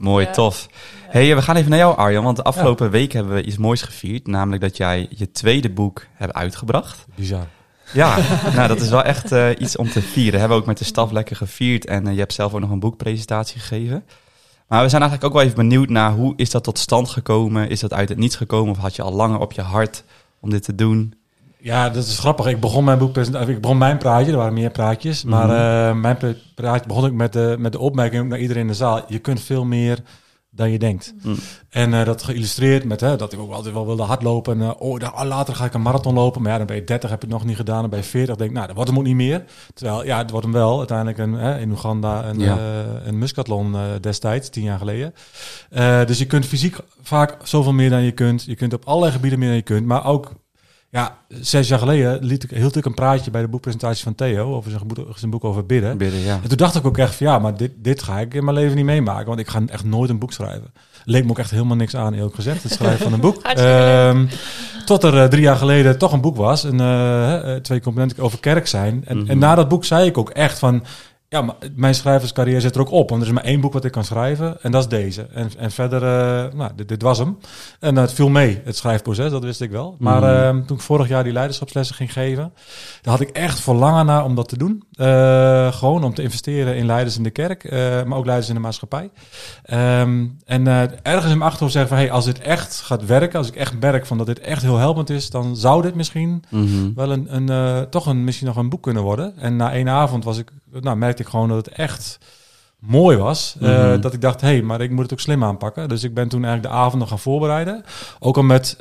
Mooi, 0.00 0.26
Ja. 0.26 0.32
tof. 0.32 0.68
hey, 1.08 1.34
we 1.36 1.42
gaan 1.42 1.56
even 1.56 1.70
naar 1.70 1.78
jou, 1.78 1.96
Arjan. 1.96 2.24
Want 2.24 2.36
de 2.36 2.42
afgelopen 2.42 2.90
week 2.90 3.12
hebben 3.12 3.34
we 3.34 3.42
iets 3.44 3.56
moois 3.56 3.82
gevierd. 3.82 4.26
Namelijk 4.26 4.62
dat 4.62 4.76
jij 4.76 5.06
je 5.10 5.30
tweede 5.30 5.70
boek 5.70 6.06
hebt 6.14 6.32
uitgebracht. 6.32 7.04
Bizar. 7.14 7.46
Ja, 7.92 8.16
nou 8.56 8.68
dat 8.68 8.80
is 8.80 8.88
wel 8.88 9.02
echt 9.02 9.32
eh, 9.32 9.48
iets 9.58 9.76
om 9.76 9.90
te 9.90 10.02
vieren. 10.02 10.38
Hebben 10.40 10.56
we 10.56 10.62
ook 10.62 10.68
met 10.68 10.78
de 10.78 10.84
staf 10.84 11.10
lekker 11.10 11.36
gevierd. 11.36 11.86
En 11.86 12.06
eh, 12.06 12.12
je 12.12 12.18
hebt 12.18 12.32
zelf 12.32 12.54
ook 12.54 12.60
nog 12.60 12.70
een 12.70 12.80
boekpresentatie 12.80 13.60
gegeven. 13.60 14.04
Maar 14.68 14.82
we 14.82 14.88
zijn 14.88 15.02
eigenlijk 15.02 15.24
ook 15.24 15.38
wel 15.40 15.50
even 15.50 15.68
benieuwd 15.68 15.88
naar 15.88 16.12
hoe 16.12 16.32
is 16.36 16.50
dat 16.50 16.64
tot 16.64 16.78
stand 16.78 17.08
gekomen? 17.08 17.68
Is 17.68 17.80
dat 17.80 17.92
uit 17.92 18.08
het 18.08 18.18
niets 18.18 18.36
gekomen 18.36 18.70
of 18.70 18.78
had 18.78 18.96
je 18.96 19.02
al 19.02 19.12
langer 19.12 19.38
op 19.38 19.52
je 19.52 19.60
hart 19.62 20.04
om 20.40 20.50
dit 20.50 20.62
te 20.62 20.74
doen? 20.74 21.14
Ja, 21.60 21.90
dat 21.90 22.04
is 22.06 22.18
grappig. 22.18 22.46
Ik 22.46 22.60
begon 22.60 22.84
mijn 22.84 22.98
boekpresentatie, 22.98 23.54
ik 23.54 23.60
begon 23.60 23.78
mijn 23.78 23.98
praatje, 23.98 24.30
er 24.32 24.36
waren 24.38 24.52
meer 24.54 24.70
praatjes. 24.70 25.24
Maar 25.24 25.46
Mhm. 25.48 25.56
eh, 25.96 26.00
mijn 26.00 26.16
pra- 26.16 26.34
praatje 26.54 26.86
begon 26.88 27.06
ik 27.06 27.12
met 27.12 27.32
de, 27.32 27.56
met 27.58 27.72
de 27.72 27.78
opmerking 27.78 28.28
naar 28.28 28.38
iedereen 28.38 28.62
in 28.62 28.68
de 28.68 28.74
zaal. 28.74 29.00
Je 29.08 29.18
kunt 29.18 29.40
veel 29.40 29.64
meer 29.64 29.98
dan 30.50 30.70
je 30.70 30.78
denkt. 30.78 31.14
Mm. 31.22 31.36
En 31.68 31.94
eh, 31.94 32.04
dat 32.04 32.22
geïllustreerd 32.22 32.84
met 32.84 33.00
hè, 33.00 33.16
dat 33.16 33.32
ik 33.32 33.38
ook 33.38 33.52
altijd 33.52 33.74
wel 33.74 33.86
wilde 33.86 34.02
hardlopen. 34.02 34.60
En 34.60 34.68
eh, 34.68 34.74
oh, 34.80 35.24
later 35.24 35.54
ga 35.54 35.64
ik 35.64 35.74
een 35.74 35.82
marathon 35.82 36.14
lopen. 36.14 36.42
Maar 36.42 36.50
ja, 36.52 36.58
dan 36.58 36.66
ben 36.66 36.76
je 36.76 36.84
30, 36.84 37.10
heb 37.10 37.22
ik 37.22 37.28
het 37.28 37.38
nog 37.38 37.44
niet 37.48 37.56
gedaan. 37.56 37.80
Dan 37.80 37.90
ben 37.90 37.98
je 37.98 38.04
40, 38.04 38.36
denk 38.36 38.48
ik, 38.50 38.54
nou, 38.56 38.66
dat 38.66 38.76
wordt 38.76 38.90
hem 38.90 38.98
ook 39.00 39.06
niet 39.06 39.16
meer. 39.16 39.44
Terwijl, 39.74 40.04
ja, 40.04 40.18
het 40.18 40.30
wordt 40.30 40.46
hem 40.46 40.54
wel. 40.54 40.78
Uiteindelijk 40.78 41.18
een, 41.18 41.32
hè, 41.32 41.58
in 41.58 41.70
Oeganda 41.70 42.24
een, 42.24 42.38
Ja. 42.38 42.56
eh, 42.56 43.06
een 43.06 43.18
muskathlon 43.18 43.74
eh, 43.74 43.82
destijds, 44.00 44.48
tien 44.48 44.62
jaar 44.64 44.78
geleden. 44.78 45.14
Dus 46.06 46.18
je 46.18 46.26
kunt 46.26 46.46
fysiek 46.46 46.76
vaak 47.02 47.36
zoveel 47.42 47.72
meer 47.72 47.90
dan 47.90 48.02
je 48.02 48.12
kunt. 48.12 48.44
Je 48.44 48.54
kunt 48.54 48.72
op 48.72 48.84
allerlei 48.84 49.12
gebieden 49.12 49.38
meer 49.38 49.48
dan 49.48 49.56
je 49.56 49.62
kunt. 49.62 49.86
Maar 49.86 50.04
ook, 50.06 50.32
ja, 50.90 51.18
zes 51.28 51.68
jaar 51.68 51.78
geleden 51.78 52.24
liet 52.24 52.42
ik, 52.44 52.50
hield 52.50 52.76
ik 52.76 52.84
een 52.84 52.94
praatje 52.94 53.30
bij 53.30 53.40
de 53.40 53.48
boekpresentatie 53.48 54.02
van 54.04 54.14
Theo 54.14 54.54
over 54.54 54.70
zijn 54.70 54.86
boek, 54.86 55.18
zijn 55.18 55.30
boek 55.30 55.44
over 55.44 55.66
bidden. 55.66 55.98
Bidden, 55.98 56.20
ja. 56.20 56.38
En 56.42 56.48
toen 56.48 56.56
dacht 56.56 56.74
ik 56.76 56.86
ook 56.86 56.98
echt 56.98 57.14
van 57.14 57.26
ja, 57.26 57.38
maar 57.38 57.56
dit, 57.56 57.72
dit 57.76 58.02
ga 58.02 58.18
ik 58.18 58.34
in 58.34 58.44
mijn 58.44 58.56
leven 58.56 58.76
niet 58.76 58.84
meemaken. 58.84 59.26
Want 59.26 59.40
ik 59.40 59.48
ga 59.48 59.62
echt 59.66 59.84
nooit 59.84 60.10
een 60.10 60.18
boek 60.18 60.32
schrijven. 60.32 60.72
Leek 61.04 61.24
me 61.24 61.30
ook 61.30 61.38
echt 61.38 61.50
helemaal 61.50 61.76
niks 61.76 61.96
aan, 61.96 62.14
eerlijk 62.14 62.34
gezegd, 62.34 62.62
het 62.62 62.72
schrijven 62.72 63.04
van 63.04 63.12
een 63.12 63.20
boek. 63.20 63.42
Ehm, 63.46 64.26
tot 64.84 65.02
er 65.02 65.22
eh, 65.22 65.28
drie 65.28 65.42
jaar 65.42 65.56
geleden 65.56 65.98
toch 65.98 66.12
een 66.12 66.20
boek 66.20 66.36
was. 66.36 66.64
Een, 66.64 66.80
eh, 66.80 67.54
eh, 67.54 67.60
twee 67.62 67.80
componenten 67.80 68.22
over 68.22 68.40
kerk 68.40 68.66
zijn. 68.66 69.02
En, 69.06 69.18
Mhm. 69.18 69.30
en 69.30 69.38
na 69.38 69.54
dat 69.54 69.68
boek 69.68 69.84
zei 69.84 70.06
ik 70.06 70.18
ook 70.18 70.30
echt 70.30 70.58
van... 70.58 70.84
Ja, 71.30 71.42
maar 71.42 71.54
mijn 71.74 71.94
schrijverscarrière 71.94 72.60
zit 72.60 72.74
er 72.74 72.80
ook 72.80 72.90
op. 72.90 73.08
Want 73.10 73.22
er 73.22 73.28
is 73.28 73.34
maar 73.34 73.44
één 73.44 73.60
boek 73.60 73.72
wat 73.72 73.84
ik 73.84 73.92
kan 73.92 74.04
schrijven. 74.04 74.62
En 74.62 74.70
dat 74.72 74.82
is 74.82 74.88
deze. 74.88 75.22
En, 75.22 75.50
en 75.58 75.70
verder, 75.70 76.02
eh, 76.02 76.52
nou, 76.54 76.70
dit, 76.76 76.88
dit 76.88 77.02
was 77.02 77.18
hem. 77.18 77.38
En 77.80 77.96
het 77.96 78.12
viel 78.12 78.28
mee, 78.28 78.60
het 78.64 78.76
schrijfproces. 78.76 79.30
Dat 79.30 79.44
wist 79.44 79.60
ik 79.60 79.70
wel. 79.70 79.96
Maar 79.98 80.22
Mhm. 80.22 80.30
ehm, 80.58 80.66
toen 80.66 80.76
ik 80.76 80.82
vorig 80.82 81.08
jaar 81.08 81.24
die 81.24 81.32
leiderschapslessen 81.32 81.96
ging 81.96 82.12
geven... 82.12 82.52
daar 83.02 83.12
had 83.12 83.20
ik 83.28 83.28
echt 83.36 83.60
verlangen 83.60 84.06
naar 84.06 84.24
om 84.24 84.34
dat 84.34 84.48
te 84.48 84.58
doen. 84.58 84.82
Eh, 84.98 85.72
gewoon 85.72 86.04
om 86.04 86.14
te 86.14 86.22
investeren 86.22 86.76
in 86.76 86.86
leiders 86.86 87.16
in 87.16 87.22
de 87.22 87.30
kerk. 87.30 87.64
eh, 87.64 88.02
maar 88.02 88.18
ook 88.18 88.24
leiders 88.24 88.48
in 88.48 88.54
de 88.54 88.60
maatschappij. 88.60 89.10
Ehm, 89.62 90.26
en 90.44 90.66
eh, 90.66 90.82
ergens 91.02 91.32
in 91.32 91.38
mijn 91.38 91.50
achterhoofd 91.50 91.72
zeggen 91.72 91.90
van... 91.90 91.98
Hey, 91.98 92.10
als 92.10 92.24
dit 92.24 92.38
echt 92.40 92.80
gaat 92.80 93.06
werken, 93.06 93.38
als 93.38 93.48
ik 93.48 93.56
echt 93.56 93.80
merk 93.80 94.06
van 94.06 94.18
dat 94.18 94.26
dit 94.26 94.40
echt 94.40 94.62
heel 94.62 94.76
helpend 94.78 95.10
is... 95.10 95.30
dan 95.30 95.56
zou 95.56 95.82
dit 95.82 95.94
misschien 95.94 96.44
Mhm. 96.50 96.94
wel 96.94 97.12
een, 97.12 97.36
een 97.36 97.88
toch 97.88 98.06
een, 98.06 98.24
misschien 98.24 98.46
nog 98.46 98.56
een 98.56 98.68
boek 98.68 98.82
kunnen 98.82 99.02
worden. 99.02 99.34
En 99.38 99.56
na 99.56 99.72
één 99.72 99.88
avond 99.88 100.24
was 100.24 100.38
ik, 100.38 100.50
nou, 100.80 100.96
merkte 100.96 101.22
ik 101.22 101.28
gewoon 101.28 101.48
dat 101.48 101.66
het 101.66 101.74
echt 101.74 102.18
mooi 102.78 103.16
was. 103.16 103.56
Mhm. 103.60 104.00
dat 104.00 104.12
ik 104.12 104.20
dacht, 104.20 104.40
hé, 104.40 104.48
hey, 104.48 104.62
maar 104.62 104.80
ik 104.80 104.90
moet 104.90 105.02
het 105.02 105.12
ook 105.12 105.20
slim 105.20 105.44
aanpakken. 105.44 105.88
Dus 105.88 106.02
ik 106.04 106.14
ben 106.14 106.28
toen 106.28 106.44
eigenlijk 106.44 106.74
de 106.74 106.80
avond 106.80 106.98
nog 106.98 107.08
gaan 107.08 107.18
voorbereiden. 107.18 107.82
Ook 108.18 108.36
al 108.36 108.42
met 108.42 108.76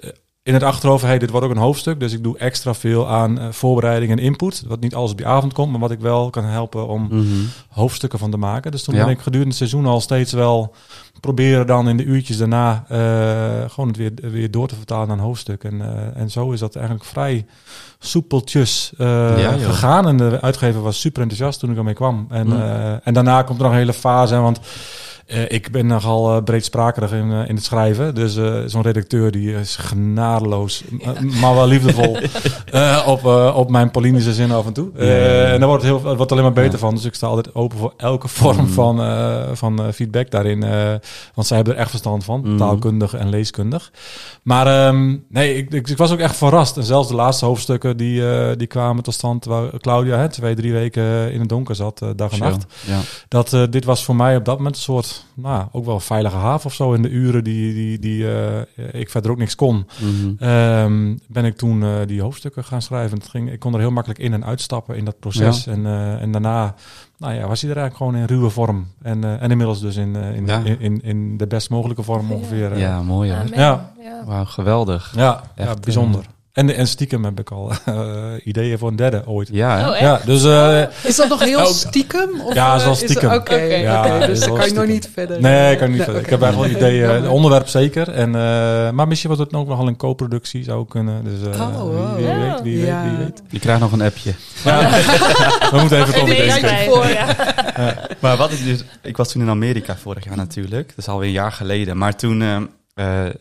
in 0.47 0.53
het 0.53 0.63
achterhoofd, 0.63 1.03
hey, 1.03 1.17
dit 1.19 1.29
wordt 1.29 1.45
ook 1.45 1.51
een 1.51 1.57
hoofdstuk. 1.61 1.99
Dus 1.99 2.13
ik 2.13 2.23
doe 2.23 2.37
extra 2.37 2.73
veel 2.73 3.07
aan 3.09 3.39
eh, 3.39 3.47
voorbereiding 3.51 4.11
en 4.11 4.19
input. 4.19 4.63
Wat 4.67 4.79
niet 4.79 4.95
alles 4.95 5.11
op 5.11 5.17
die 5.17 5.27
avond 5.27 5.53
komt, 5.53 5.71
maar 5.71 5.79
wat 5.79 5.91
ik 5.91 5.99
wel 5.99 6.29
kan 6.29 6.43
helpen 6.45 6.87
om 6.87 7.07
Mhm. 7.11 7.25
hoofdstukken 7.69 8.19
van 8.19 8.31
te 8.31 8.37
maken. 8.37 8.71
Dus 8.71 8.83
toen 8.83 8.95
Ja. 8.95 9.03
ben 9.03 9.13
ik 9.13 9.19
gedurende 9.19 9.47
het 9.47 9.57
seizoen 9.57 9.85
al 9.85 10.01
steeds 10.01 10.31
wel 10.33 10.73
proberen 11.19 11.67
dan 11.67 11.89
in 11.89 11.97
de 11.97 12.03
uurtjes 12.03 12.37
daarna 12.37 12.85
eh, 12.87 13.69
gewoon 13.69 13.87
het 13.87 13.97
weer, 13.97 14.11
weer 14.21 14.51
door 14.51 14.67
te 14.67 14.75
vertalen 14.75 15.07
naar 15.07 15.17
een 15.17 15.23
hoofdstuk. 15.23 15.63
En, 15.63 15.81
eh, 15.81 16.21
en 16.21 16.29
zo 16.31 16.51
is 16.51 16.59
dat 16.59 16.75
eigenlijk 16.75 17.05
vrij 17.05 17.45
soepeltjes 17.99 18.91
Ja, 18.97 19.51
gegaan. 19.57 20.07
En 20.07 20.17
de 20.17 20.41
uitgever 20.41 20.81
was 20.81 20.99
super 20.99 21.21
enthousiast 21.21 21.59
toen 21.59 21.71
ik 21.71 21.77
ermee 21.77 21.93
kwam. 21.93 22.25
En, 22.29 22.47
Mm. 22.47 22.53
eh, 22.61 23.07
en 23.07 23.13
daarna 23.13 23.41
komt 23.43 23.57
er 23.57 23.63
nog 23.63 23.73
een 23.73 23.79
hele 23.79 23.93
fase. 23.93 24.35
Want 24.39 24.59
eh, 25.27 25.51
ik 25.51 25.71
ben 25.71 25.85
nogal 25.87 26.35
eh, 26.35 26.43
breedsprakerig 26.43 27.11
in, 27.11 27.31
eh, 27.31 27.49
in 27.49 27.55
het 27.55 27.63
schrijven. 27.63 28.15
Dus 28.15 28.33
zo'n 28.65 28.81
redacteur 28.81 29.31
die 29.31 29.53
is 29.53 29.75
genadeloos, 29.75 30.83
maar 31.41 31.55
wel 31.55 31.67
liefdevol 31.67 32.17
op, 33.13 33.25
op 33.55 33.69
mijn 33.69 33.91
Paulinische 33.91 34.33
zin 34.33 34.51
af 34.51 34.65
en 34.65 34.73
toe. 34.73 34.89
Ja, 34.95 35.03
ja, 35.03 35.15
ja. 35.15 35.43
En 35.45 35.59
daar 35.59 35.67
wordt 35.67 35.83
het, 35.83 35.91
heel, 35.91 36.07
het 36.07 36.17
wordt 36.17 36.31
alleen 36.31 36.43
maar 36.43 36.53
beter 36.53 36.79
van. 36.79 36.95
Dus 36.95 37.05
ik 37.05 37.13
sta 37.13 37.27
altijd 37.27 37.55
open 37.55 37.77
voor 37.77 37.93
elke 37.97 38.27
vorm 38.27 38.55
Mm. 38.57 38.67
van, 38.67 39.01
van 39.57 39.93
feedback 39.93 40.31
daarin. 40.31 40.59
want 41.33 41.47
zij 41.47 41.55
hebben 41.55 41.73
er 41.75 41.79
echt 41.79 41.89
verstand 41.89 42.23
van, 42.23 42.41
Mm. 42.45 42.57
taalkundig 42.57 43.13
en 43.13 43.29
leeskundig. 43.29 43.91
Maar 44.43 44.67
ehm, 44.67 45.15
nee, 45.29 45.55
ik, 45.55 45.73
ik, 45.73 45.87
ik 45.87 45.97
was 45.97 46.11
ook 46.11 46.19
echt 46.19 46.35
verrast. 46.35 46.77
En 46.77 46.83
zelfs 46.83 47.07
de 47.07 47.15
laatste 47.15 47.45
hoofdstukken 47.45 47.97
die, 47.97 48.21
die 48.55 48.67
kwamen 48.67 49.03
tot 49.03 49.13
stand... 49.13 49.45
waar 49.45 49.77
Claudia 49.79 50.17
hè, 50.17 50.29
twee, 50.29 50.55
drie 50.55 50.73
weken 50.73 51.31
in 51.31 51.39
het 51.39 51.49
donker 51.49 51.75
zat, 51.75 52.01
dag 52.15 52.31
en 52.31 52.39
nacht. 52.39 52.65
Ja. 52.85 52.99
Dat 53.27 53.57
dit 53.69 53.85
was 53.85 54.03
voor 54.05 54.15
mij 54.15 54.35
op 54.35 54.45
dat 54.45 54.57
moment 54.57 54.75
een 54.75 54.81
soort, 54.81 55.16
nou, 55.33 55.65
ook 55.71 55.85
wel 55.85 55.93
een 55.95 56.01
veilige 56.01 56.35
haven 56.35 56.65
of 56.65 56.73
zo. 56.73 56.93
In 56.93 57.01
de 57.01 57.09
uren 57.09 57.43
die, 57.43 57.73
die, 57.73 57.99
die 57.99 58.31
eh, 58.31 58.61
ik 58.91 59.09
verder 59.09 59.31
ook 59.31 59.37
niks 59.37 59.55
kon, 59.55 59.85
Mhm. 60.01 60.43
Ehm, 60.43 61.15
ben 61.27 61.45
ik 61.45 61.57
toen 61.57 61.83
eh, 61.83 61.89
die 62.05 62.21
hoofdstukken 62.21 62.63
gaan 62.63 62.81
schrijven. 62.81 63.17
Het 63.17 63.27
ging, 63.27 63.51
ik 63.51 63.59
kon 63.59 63.73
er 63.73 63.79
heel 63.79 63.91
makkelijk 63.91 64.19
in 64.21 64.33
en 64.33 64.45
uitstappen 64.45 64.95
in 64.97 65.05
dat 65.05 65.19
proces. 65.19 65.67
En, 65.67 65.85
eh, 65.85 66.21
en 66.21 66.31
daarna 66.31 66.75
nou 67.17 67.33
ja, 67.33 67.47
was 67.47 67.61
hij 67.61 67.71
er 67.71 67.77
eigenlijk 67.77 67.95
gewoon 67.97 68.15
in 68.15 68.35
ruwe 68.37 68.49
vorm. 68.49 68.87
En, 69.01 69.23
eh, 69.23 69.41
en 69.41 69.51
inmiddels 69.51 69.79
dus 69.81 69.95
in, 69.95 70.15
in, 70.15 70.45
Ja. 70.45 70.61
in, 70.63 70.79
in, 70.79 71.01
in 71.03 71.37
de 71.37 71.47
best 71.47 71.69
mogelijke 71.69 72.03
vorm 72.03 72.31
ongeveer. 72.31 72.77
ja, 72.77 73.01
mooi 73.01 73.29
hoor. 73.31 73.39
Amen. 73.39 73.59
Ja. 73.59 73.91
Ja. 74.01 74.23
Wauw, 74.25 74.45
geweldig. 74.45 75.13
ja, 75.15 75.41
ja, 75.55 75.63
Echt, 75.65 75.81
bijzonder. 75.81 76.25
En, 76.57 76.75
en 76.75 76.87
stiekem 76.87 77.23
heb 77.23 77.39
ik 77.39 77.51
al 77.51 77.71
eh, 77.85 77.95
ideeën 78.43 78.77
voor 78.77 78.89
een 78.89 78.95
derde 78.95 79.21
ooit. 79.25 79.49
Ja? 79.51 79.89
Oh? 79.89 79.99
Ja, 79.99 80.19
dus 80.25 80.43
eh, 80.43 80.81
Is 81.03 81.15
dat 81.15 81.29
nog 81.29 81.43
heel 81.43 81.59
Ook- 81.59 81.67
stiekem? 81.67 82.41
Of, 82.41 82.53
Ja, 82.53 82.75
is 82.75 82.83
wel 82.83 82.91
eh, 82.91 82.97
stiekem. 82.97 83.29
Oké, 83.31 83.53
Oké. 83.53 83.55
Ja, 83.63 84.25
dus 84.27 84.39
dan 84.39 84.55
kan 84.57 84.67
je 84.67 84.73
nog 84.73 84.85
niet 84.85 85.09
verder. 85.13 85.41
Nee, 85.41 85.71
ik 85.71 85.77
kan 85.77 85.87
niet 85.87 85.95
Nee, 85.97 86.05
verder. 86.05 86.23
Ik 86.23 86.29
heb 86.29 86.41
eigenlijk 86.41 86.79
wel 86.79 86.89
ideeën. 86.89 87.29
Onderwerp 87.29 87.67
zeker. 87.67 88.09
En, 88.09 88.35
eh, 88.35 88.89
maar 88.89 89.07
misschien 89.07 89.29
wordt 89.29 89.45
het 89.51 89.59
ook 89.59 89.67
nog 89.67 89.77
wel 89.77 89.87
een 89.87 89.97
co-productie 89.97 90.63
zou 90.63 90.85
kunnen. 90.87 91.23
Dus 91.23 91.55
eh, 91.55 91.61
Oh, 91.61 91.79
wow. 91.79 92.15
wie, 92.15 92.25
weet, 92.25 92.61
wie 92.61 92.85
Ja. 92.85 93.01
weet, 93.03 93.11
wie 93.11 93.17
weet. 93.25 93.41
Je 93.49 93.59
krijgt 93.59 93.81
nog 93.81 93.91
een 93.91 94.01
appje. 94.01 94.33
We 95.71 95.77
moeten 95.79 96.01
even 96.01 96.21
over 96.21 96.35
deze. 96.35 96.59
Maar 98.19 98.37
wat 98.37 98.51
ik 98.51 98.63
dus... 98.63 98.83
Ik 99.01 99.17
was 99.17 99.31
toen 99.31 99.41
in 99.41 99.49
Amerika 99.49 99.95
vorig 99.97 100.23
jaar 100.25 100.35
natuurlijk. 100.37 100.87
Dat 100.87 100.97
is 100.97 101.07
alweer 101.07 101.27
een 101.27 101.33
jaar 101.33 101.51
geleden. 101.51 101.97
Maar 101.97 102.15
toen 102.15 102.69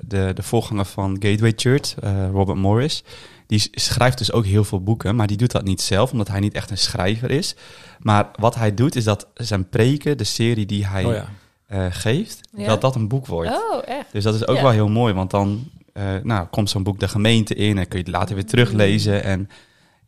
de, 0.00 0.30
de 0.34 0.42
voorganger 0.42 0.84
van 0.84 1.16
Gateway 1.20 1.52
Church, 1.56 1.94
eh, 1.94 2.28
Robert 2.30 2.58
Morris... 2.58 3.04
Die 3.48 3.68
schrijft 3.72 4.18
dus 4.18 4.32
ook 4.32 4.44
heel 4.44 4.64
veel 4.64 4.82
boeken, 4.82 5.16
maar 5.16 5.26
die 5.26 5.36
doet 5.36 5.50
dat 5.52 5.64
niet 5.64 5.80
zelf, 5.80 6.12
omdat 6.12 6.28
hij 6.28 6.40
niet 6.40 6.54
echt 6.54 6.70
een 6.70 6.78
schrijver 6.78 7.30
is. 7.30 7.54
Maar 7.98 8.28
wat 8.38 8.54
hij 8.54 8.75
doet, 8.75 8.96
is 8.96 9.04
dat 9.04 9.26
zijn 9.34 9.68
preken, 9.68 10.18
de 10.18 10.25
serie 10.25 10.66
die 10.66 10.86
hij 10.86 11.04
Oh 11.04 11.12
ja. 11.12 11.28
eh, 11.66 11.86
geeft, 11.90 12.40
Ja? 12.56 12.66
dat 12.66 12.80
dat 12.80 12.94
een 12.94 13.08
boek 13.08 13.26
wordt. 13.26 13.50
Oh, 13.50 13.82
echt? 13.88 14.12
Dus 14.12 14.25
dat 14.25 14.34
is 14.34 14.46
ook 14.46 14.56
Ja. 14.56 14.62
wel 14.62 14.70
heel 14.70 14.88
mooi, 14.88 15.14
want 15.14 15.30
dan 15.30 15.70
eh, 15.92 16.04
nou, 16.22 16.46
komt 16.46 16.70
zo'n 16.70 16.82
boek 16.82 16.98
de 17.00 17.08
gemeente 17.08 17.54
in 17.54 17.78
en 17.78 17.88
kun 17.88 17.98
je 17.98 18.04
het 18.04 18.14
later 18.14 18.34
weer 18.34 18.46
teruglezen. 18.46 19.22
En 19.22 19.48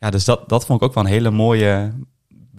ja, 0.00 0.10
dus 0.10 0.24
dat, 0.24 0.48
dat 0.48 0.66
vond 0.66 0.80
ik 0.80 0.88
ook 0.88 0.94
wel 0.94 1.04
een 1.04 1.10
hele 1.10 1.30
mooie 1.30 1.92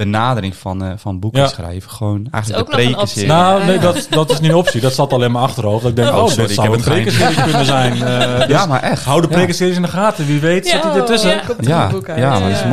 benadering 0.05 0.55
van, 0.55 0.83
eh, 0.83 0.91
van 0.97 1.19
boeken 1.19 1.41
Ja. 1.41 1.47
schrijven. 1.47 1.91
Gewoon 1.91 2.27
eigenlijk 2.31 2.45
de 2.45 2.51
nog 2.71 2.79
een 2.79 2.83
preken 2.85 3.01
optie. 3.01 3.13
serie. 3.19 3.27
Nou, 3.29 3.65
nee, 3.65 3.79
dat, 3.79 4.07
dat 4.09 4.29
is 4.31 4.39
niet 4.39 4.49
een 4.49 4.55
optie. 4.57 4.81
Dat 4.81 4.93
zat 4.93 5.13
al 5.13 5.23
in 5.23 5.31
mijn 5.31 5.43
achterhoofd. 5.43 5.81
Dat 5.81 5.89
ik 5.91 5.95
denk, 5.97 6.09
Oh, 6.09 6.15
oh, 6.15 6.27
sorry, 6.27 6.35
dit 6.41 6.49
ik 6.49 6.55
zou 6.55 6.67
heb 6.69 6.77
een 6.77 6.83
het 6.83 6.93
prekenserie 6.93 7.43
kunnen 7.43 7.65
zijn. 7.65 7.93
Eh, 8.03 8.37
dus 8.47 8.47
ja, 8.47 8.65
maar 8.65 8.81
echt. 8.81 9.03
hou 9.03 9.21
de 9.21 9.27
Ja. 9.27 9.33
prekenseries 9.33 9.75
in 9.75 9.81
de 9.81 9.87
gaten. 9.87 10.25
Wie 10.25 10.39
weet 10.39 10.67
zit 10.67 10.83
hij 10.83 10.91
ertussen. 10.95 11.29
ja. 11.59 11.87
Komt 11.87 12.07
er 12.07 12.19
Ja, 12.19 12.29
maar 12.29 12.41
dat 12.41 12.49
is 12.49 12.59
Ja. 12.61 12.67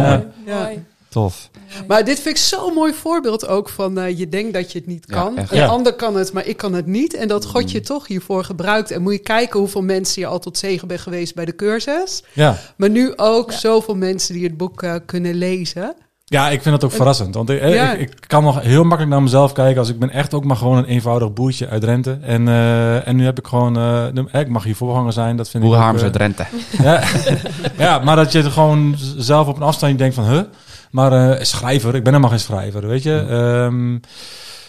mooi. 0.47 0.85
Tof. 1.09 1.51
Maar 1.87 2.05
dit 2.05 2.21
vind 2.21 2.37
ik 2.37 2.43
zo'n 2.43 2.73
mooi 2.75 2.93
voorbeeld 2.93 3.47
ook 3.49 3.69
van 3.69 3.99
eh, 3.99 4.19
je 4.19 4.29
denkt 4.29 4.55
dat 4.55 4.73
je 4.73 4.79
het 4.79 4.87
niet 4.89 5.07
kan. 5.07 5.39
een 5.39 5.47
Ja. 5.57 5.67
ander 5.67 5.93
kan 5.95 6.17
het, 6.17 6.33
maar 6.33 6.47
ik 6.47 6.57
kan 6.57 6.73
het 6.73 6.87
niet. 6.87 7.15
En 7.15 7.29
dat 7.29 7.47
God 7.47 7.71
je 7.71 7.81
toch 7.81 8.07
hiervoor 8.07 8.45
gebruikt. 8.45 8.91
En 8.91 9.03
moet 9.03 9.13
je 9.13 9.19
kijken 9.19 9.59
hoeveel 9.61 9.83
mensen 9.83 10.21
je 10.23 10.27
al 10.29 10.39
tot 10.39 10.59
zegen 10.59 10.89
bent 10.89 11.01
geweest 11.01 11.35
bij 11.35 11.45
de 11.45 11.55
cursus. 11.57 12.23
Ja. 12.33 12.57
Maar 12.77 12.91
nu 12.91 13.13
ook 13.17 13.51
Ja. 13.51 13.57
zoveel 13.59 13.95
mensen 13.97 14.35
die 14.35 14.45
het 14.45 14.57
boek 14.57 14.85
kunnen 15.07 15.35
lezen. 15.35 15.95
Ja, 16.29 16.49
ik 16.51 16.63
vind 16.63 16.75
het 16.75 16.85
ook 16.85 16.93
verrassend. 16.93 17.35
Want 17.35 17.51
ik, 17.51 17.61
eh, 17.61 17.75
Ja. 17.75 17.93
ik, 17.93 18.01
ik 18.01 18.15
kan 18.27 18.45
nog 18.45 18.61
heel 18.63 18.83
makkelijk 18.83 19.11
naar 19.11 19.23
mezelf 19.23 19.53
kijken. 19.53 19.79
Als 19.79 19.89
ik 19.89 19.99
ben 19.99 20.11
echt 20.11 20.35
ook 20.35 20.45
maar 20.45 20.57
gewoon 20.57 20.77
een 20.77 20.85
eenvoudig 20.85 21.33
boertje 21.33 21.69
uit 21.69 21.81
Drenthe. 21.83 22.19
En, 22.23 22.49
eh, 22.49 23.09
en 23.09 23.17
nu 23.17 23.25
heb 23.25 23.39
ik 23.39 23.47
gewoon... 23.47 23.77
eh, 23.79 24.05
nu- 24.13 24.27
eh, 24.33 24.41
ik 24.41 24.49
mag 24.49 24.65
hier 24.65 24.77
voorganger 24.77 25.13
zijn. 25.13 25.37
Dat 25.37 25.49
vind 25.49 25.63
ik 25.65 25.69
ook, 25.69 25.75
Boerharms 25.75 25.99
eh, 25.99 26.05
uit 26.05 26.13
Drenthe. 26.13 26.45
Ja, 26.83 27.03
ja, 27.87 27.99
maar 27.99 28.17
dat 28.17 28.33
je 28.33 28.43
er 28.43 28.51
gewoon 28.51 28.95
zelf 29.17 29.47
op 29.49 29.57
een 29.57 29.63
afstand 29.63 29.99
denkt 29.99 30.15
van, 30.15 30.25
huh? 30.31 30.41
Maar 30.91 31.13
eh, 31.31 31.43
schrijver, 31.45 31.95
ik 31.95 32.03
ben 32.05 32.13
helemaal 32.13 32.31
geen 32.31 32.41
schrijver, 32.47 32.87
weet 32.87 33.03
je. 33.03 33.19
Ehm, 33.29 33.95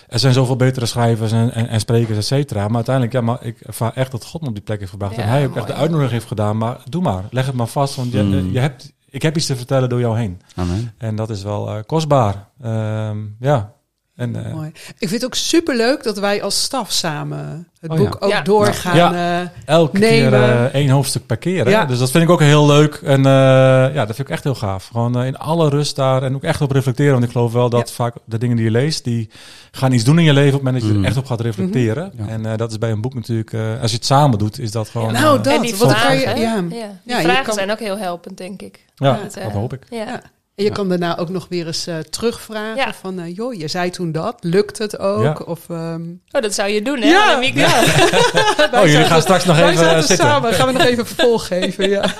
er 0.08 0.20
zijn 0.20 0.34
zoveel 0.34 0.56
betere 0.56 0.86
schrijvers 0.86 1.32
en, 1.32 1.54
en, 1.54 1.68
en 1.68 1.80
sprekers, 1.80 2.18
et 2.18 2.26
cetera. 2.26 2.66
Maar 2.68 2.76
uiteindelijk, 2.76 3.16
ja, 3.16 3.22
maar 3.22 3.38
ik 3.42 3.60
ervaar 3.60 3.92
echt 3.96 4.12
dat 4.12 4.26
God 4.26 4.42
me 4.42 4.48
op 4.48 4.54
die 4.54 4.64
plek 4.64 4.80
heeft 4.80 4.92
gebracht. 4.92 5.16
Ja, 5.16 5.22
en 5.22 5.30
hij 5.30 5.46
ook 5.46 5.56
echt 5.56 5.68
de 5.68 5.74
uitnodiging 5.74 6.12
heeft 6.14 6.28
gedaan. 6.28 6.58
Maar 6.58 6.78
doe 6.90 7.02
maar, 7.02 7.24
leg 7.32 7.46
het 7.46 7.56
maar 7.56 7.68
vast, 7.68 7.96
want 7.96 8.12
je, 8.12 8.22
Mm. 8.24 8.34
eh, 8.34 8.54
je 8.54 8.60
hebt, 8.60 8.94
ik 9.18 9.24
heb 9.24 9.36
iets 9.36 9.46
te 9.46 9.56
vertellen 9.56 9.90
door 9.90 10.00
jou 10.00 10.18
heen. 10.18 10.42
Amen. 10.56 10.94
En 10.98 11.16
dat 11.16 11.30
is 11.30 11.44
wel 11.44 11.70
eh, 11.70 11.84
kostbaar. 11.86 12.48
Ehm, 12.62 13.18
ja. 13.40 13.74
En, 14.18 14.46
eh, 14.46 14.54
Mooi. 14.54 14.68
Ik 14.74 14.96
vind 14.98 15.12
het 15.12 15.26
ook 15.26 15.36
superleuk 15.36 16.04
dat 16.04 16.18
wij 16.20 16.44
als 16.44 16.64
staf 16.64 16.92
samen 16.92 17.68
het 17.80 17.92
Oh, 17.92 17.98
boek 17.98 18.14
ja. 18.20 18.26
ook 18.26 18.32
Ja. 18.32 18.42
doorgaan. 18.42 18.96
Ja. 18.96 19.42
eh, 19.42 19.48
elke 19.66 19.98
nemen. 20.00 20.30
keer 20.30 20.42
eh, 20.44 20.64
één 20.64 20.90
hoofdstuk 20.90 21.26
per 21.26 21.38
keer. 21.38 21.66
Hè? 21.66 21.72
Ja. 21.72 21.86
Dus 21.86 22.00
dat 22.00 22.12
vind 22.12 22.24
ik 22.24 22.30
ook 22.30 22.40
heel 22.40 22.66
leuk. 22.68 22.96
En 22.96 23.18
eh, 23.26 23.32
ja, 23.94 24.06
dat 24.06 24.16
vind 24.16 24.20
ik 24.28 24.30
echt 24.30 24.44
heel 24.44 24.56
gaaf. 24.56 24.88
Gewoon 24.88 25.24
in 25.24 25.38
alle 25.38 25.70
rust 25.70 25.96
daar 25.96 26.24
en 26.24 26.36
ook 26.36 26.44
echt 26.44 26.62
op 26.62 26.72
reflecteren. 26.72 27.12
Want 27.12 27.24
ik 27.24 27.32
geloof 27.32 27.52
wel 27.54 27.70
dat 27.70 27.92
vaak 27.92 28.14
de 28.26 28.38
dingen 28.38 28.56
die 28.56 28.66
je 28.66 28.72
leest, 28.72 29.04
die 29.04 29.30
gaan 29.72 29.92
iets 29.92 30.04
doen 30.04 30.18
in 30.20 30.24
je 30.26 30.34
leven 30.34 30.48
op 30.48 30.54
het 30.54 30.64
moment 30.64 30.82
dat 30.82 30.92
je 30.92 30.98
Mm. 30.98 31.04
er 31.04 31.10
echt 31.10 31.18
op 31.20 31.26
gaat 31.26 31.42
reflecteren. 31.42 32.12
Mhm. 32.16 32.24
Ja. 32.28 32.32
En 32.32 32.46
eh, 32.46 32.58
dat 32.58 32.72
is 32.72 32.78
bij 32.78 32.92
een 32.92 33.02
boek 33.02 33.14
natuurlijk, 33.14 33.54
eh, 33.54 33.82
als 33.82 33.92
je 33.92 33.98
het 33.98 34.06
samen 34.06 34.40
doet, 34.40 34.60
is 34.60 34.72
dat 34.72 34.90
gewoon... 34.90 35.14
Nou, 35.14 35.42
dat. 35.42 35.54
en 35.54 35.62
die 35.62 35.72
wat 35.76 35.80
kan 35.80 35.90
vragen, 36.00 36.20
je- 36.20 36.40
ja. 36.42 36.64
ja. 36.70 36.90
die 37.04 37.16
vragen 37.26 37.44
kan- 37.46 37.54
zijn 37.54 37.72
ook 37.72 37.80
heel 37.80 37.98
helpend, 37.98 38.38
denk 38.38 38.62
ik. 38.62 38.86
ja, 38.96 39.20
dat, 39.24 39.34
dat 39.44 39.52
hoop 39.52 39.74
ik. 39.74 39.82
Ja. 39.90 40.22
En 40.58 40.64
je 40.64 40.70
Ja. 40.70 40.76
kan 40.76 40.90
daarna 40.90 41.18
ook 41.18 41.30
nog 41.30 41.46
weer 41.50 41.68
eens 41.68 41.88
eh, 41.88 41.98
terugvragen 41.98 42.76
Ja. 42.76 42.94
van, 42.94 43.20
eh, 43.20 43.36
joh, 43.36 43.54
je 43.54 43.68
zei 43.68 43.90
toen 43.90 44.12
dat, 44.12 44.36
lukt 44.42 44.78
het 44.78 45.00
ook? 45.00 45.24
Ja. 45.24 45.38
Of, 45.46 45.60
ehm, 45.70 46.02
Oh, 46.32 46.42
dat 46.42 46.54
zou 46.54 46.70
je 46.70 46.82
doen, 46.82 47.00
hè, 47.02 47.08
Ja. 47.08 47.40
Oh, 48.82 48.86
jullie 48.86 49.06
gaan 49.06 49.22
straks 49.22 49.46
nog 49.46 49.58
even 49.60 49.78
zaten 49.78 50.04
zitten. 50.04 50.26
samen, 50.26 50.54
gaan 50.54 50.68
we 50.68 50.74
nog 50.74 50.82
even 50.84 51.06
vervolg 51.06 51.48
geven, 51.48 51.90
ja. 51.90 52.06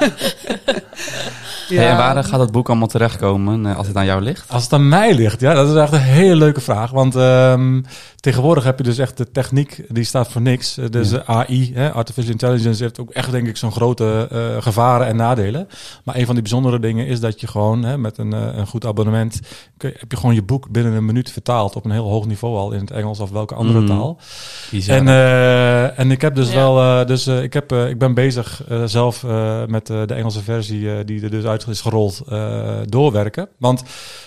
Hey, 1.68 1.90
en 1.90 1.98
waar 1.98 2.24
gaat 2.24 2.40
het 2.40 2.52
boek 2.52 2.70
allemaal 2.70 2.88
terechtkomen 2.88 3.66
eh, 3.66 3.78
als 3.78 3.88
het 3.88 3.96
aan 3.96 4.06
jou 4.06 4.22
ligt? 4.22 4.46
Als 4.52 4.64
het 4.64 4.74
aan 4.74 4.90
mij 4.90 5.14
ligt, 5.16 5.40
ja, 5.40 5.54
dat 5.54 5.70
is 5.70 5.76
echt 5.76 5.92
een 5.94 6.00
hele 6.00 6.36
leuke 6.36 6.62
vraag. 6.62 6.92
Want 6.92 7.16
ehm, 7.16 7.82
tegenwoordig 8.16 8.64
heb 8.64 8.78
je 8.78 8.84
dus 8.84 8.98
echt 8.98 9.18
de 9.18 9.32
techniek, 9.32 9.84
die 9.90 10.04
staat 10.04 10.32
voor 10.32 10.42
niks. 10.42 10.78
Eh, 10.78 10.86
Dus 10.90 11.10
Ja. 11.12 11.24
AI, 11.26 11.72
hè, 11.74 11.92
Artificial 11.92 12.32
Intelligence, 12.32 12.84
heeft 12.84 13.00
ook 13.00 13.10
echt, 13.12 13.32
denk 13.32 13.48
ik, 13.48 13.58
zo'n 13.58 13.72
grote 13.72 14.28
eh, 14.32 14.62
gevaren 14.64 15.08
en 15.08 15.16
nadelen. 15.16 15.68
Maar 16.04 16.16
een 16.16 16.26
van 16.26 16.34
die 16.34 16.44
bijzondere 16.44 16.80
dingen 16.80 17.08
is 17.08 17.20
dat 17.20 17.42
je 17.42 17.48
gewoon 17.48 17.84
hè, 17.84 17.98
met 17.98 18.18
een, 18.18 18.34
eh, 18.34 18.42
een 18.56 18.68
goed 18.68 18.86
abonnement, 18.86 19.40
kun 19.78 19.90
je- 19.90 19.96
heb 20.00 20.12
je 20.12 20.18
gewoon 20.18 20.36
je 20.36 20.44
boek 20.44 20.70
binnen 20.70 20.94
een 20.94 21.06
minuut 21.06 21.32
vertaald 21.32 21.76
op 21.76 21.86
een 21.86 21.92
heel 21.92 22.10
hoog 22.10 22.26
niveau 22.26 22.56
al 22.58 22.72
in 22.72 22.80
het 22.80 22.92
Engels 22.92 23.20
of 23.20 23.30
welke 23.30 23.56
andere 23.56 23.80
Mm. 23.80 23.88
taal. 23.88 24.18
En, 24.88 25.08
eh, 25.08 26.00
en 26.00 26.12
ik 26.12 26.22
heb 26.22 26.36
dus 26.36 26.50
Ja. 26.50 26.56
wel, 26.56 26.80
eh, 27.02 27.08
dus 27.08 27.28
eh, 27.28 27.44
ik, 27.44 27.54
heb, 27.54 27.72
eh, 27.72 27.90
ik 27.90 27.98
ben 28.00 28.14
bezig 28.14 28.62
eh, 28.70 28.84
zelf 28.86 29.24
eh, 29.24 29.66
met 29.68 29.90
eh, 29.90 30.02
de 30.06 30.14
Engelse 30.14 30.44
versie 30.44 30.92
eh, 30.92 31.06
die 31.06 31.24
er 31.24 31.30
dus 31.30 31.44
uit 31.46 31.57
is 31.68 31.82
gerold 31.82 32.22
eh, 32.30 32.78
doorwerken. 32.86 33.50
Want 33.60 33.84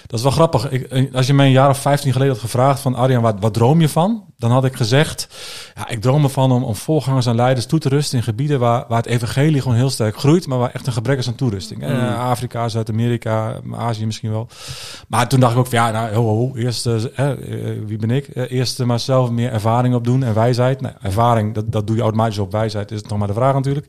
dat 0.07 0.19
is 0.19 0.23
wel 0.23 0.33
grappig. 0.33 0.71
Ik, 0.71 0.83
eh, 0.83 1.15
als 1.15 1.27
je 1.27 1.35
mij 1.35 1.47
een 1.47 1.53
jaar 1.53 1.69
of 1.71 1.79
15 1.79 2.13
geleden 2.13 2.33
had 2.33 2.43
gevraagd 2.43 2.81
van 2.81 2.95
Arjan, 2.95 3.23
wat, 3.23 3.37
wat 3.41 3.55
droom 3.55 3.81
je 3.81 3.89
van? 3.89 4.25
Dan 4.39 4.51
had 4.51 4.65
ik 4.65 4.77
gezegd, 4.77 5.29
ja, 5.75 5.89
ik 5.89 6.01
droom 6.01 6.23
ervan 6.25 6.53
om, 6.53 6.65
om 6.65 6.75
voorgangers 6.75 7.27
en 7.27 7.35
leiders 7.35 7.67
toe 7.67 7.79
te 7.79 7.89
rusten 7.89 8.19
in 8.19 8.25
gebieden 8.25 8.59
waar, 8.59 8.85
waar 8.89 8.99
het 8.99 9.07
evangelie 9.07 9.61
gewoon 9.63 9.77
heel 9.77 9.91
sterk 9.91 10.17
groeit, 10.17 10.47
maar 10.47 10.59
waar 10.59 10.71
echt 10.71 10.87
een 10.87 10.93
gebrek 10.93 11.19
is 11.19 11.29
aan 11.29 11.35
toerusting. 11.35 11.83
Eh, 11.83 11.89
Mm. 11.91 12.07
Afrika, 12.17 12.69
Zuid-Amerika, 12.69 13.61
Azië 13.73 14.07
misschien 14.07 14.31
wel. 14.31 14.49
Maar 15.09 15.29
toen 15.29 15.41
dacht 15.41 15.53
ik 15.53 15.59
ook 15.59 15.67
van 15.67 15.79
ja, 15.79 15.91
nou, 15.91 16.15
ho, 16.15 16.55
eerst, 16.57 16.87
eh, 16.87 17.31
wie 17.87 17.99
ben 17.99 18.11
ik? 18.11 18.29
Eerst 18.35 18.85
maar 18.85 19.01
zelf 19.01 19.31
meer 19.31 19.53
ervaring 19.53 19.95
opdoen 19.95 20.23
en 20.23 20.35
wijsheid. 20.35 20.81
Nou, 20.81 20.95
ervaring, 21.03 21.55
dat, 21.55 21.73
dat 21.73 21.87
doe 21.87 21.97
je 21.97 22.03
automatisch 22.03 22.39
op 22.39 22.53
wijsheid, 22.53 22.91
is 22.91 22.99
het 23.01 23.09
nog 23.09 23.19
maar 23.19 23.29
de 23.29 23.35
vraag 23.35 23.55
natuurlijk. 23.55 23.87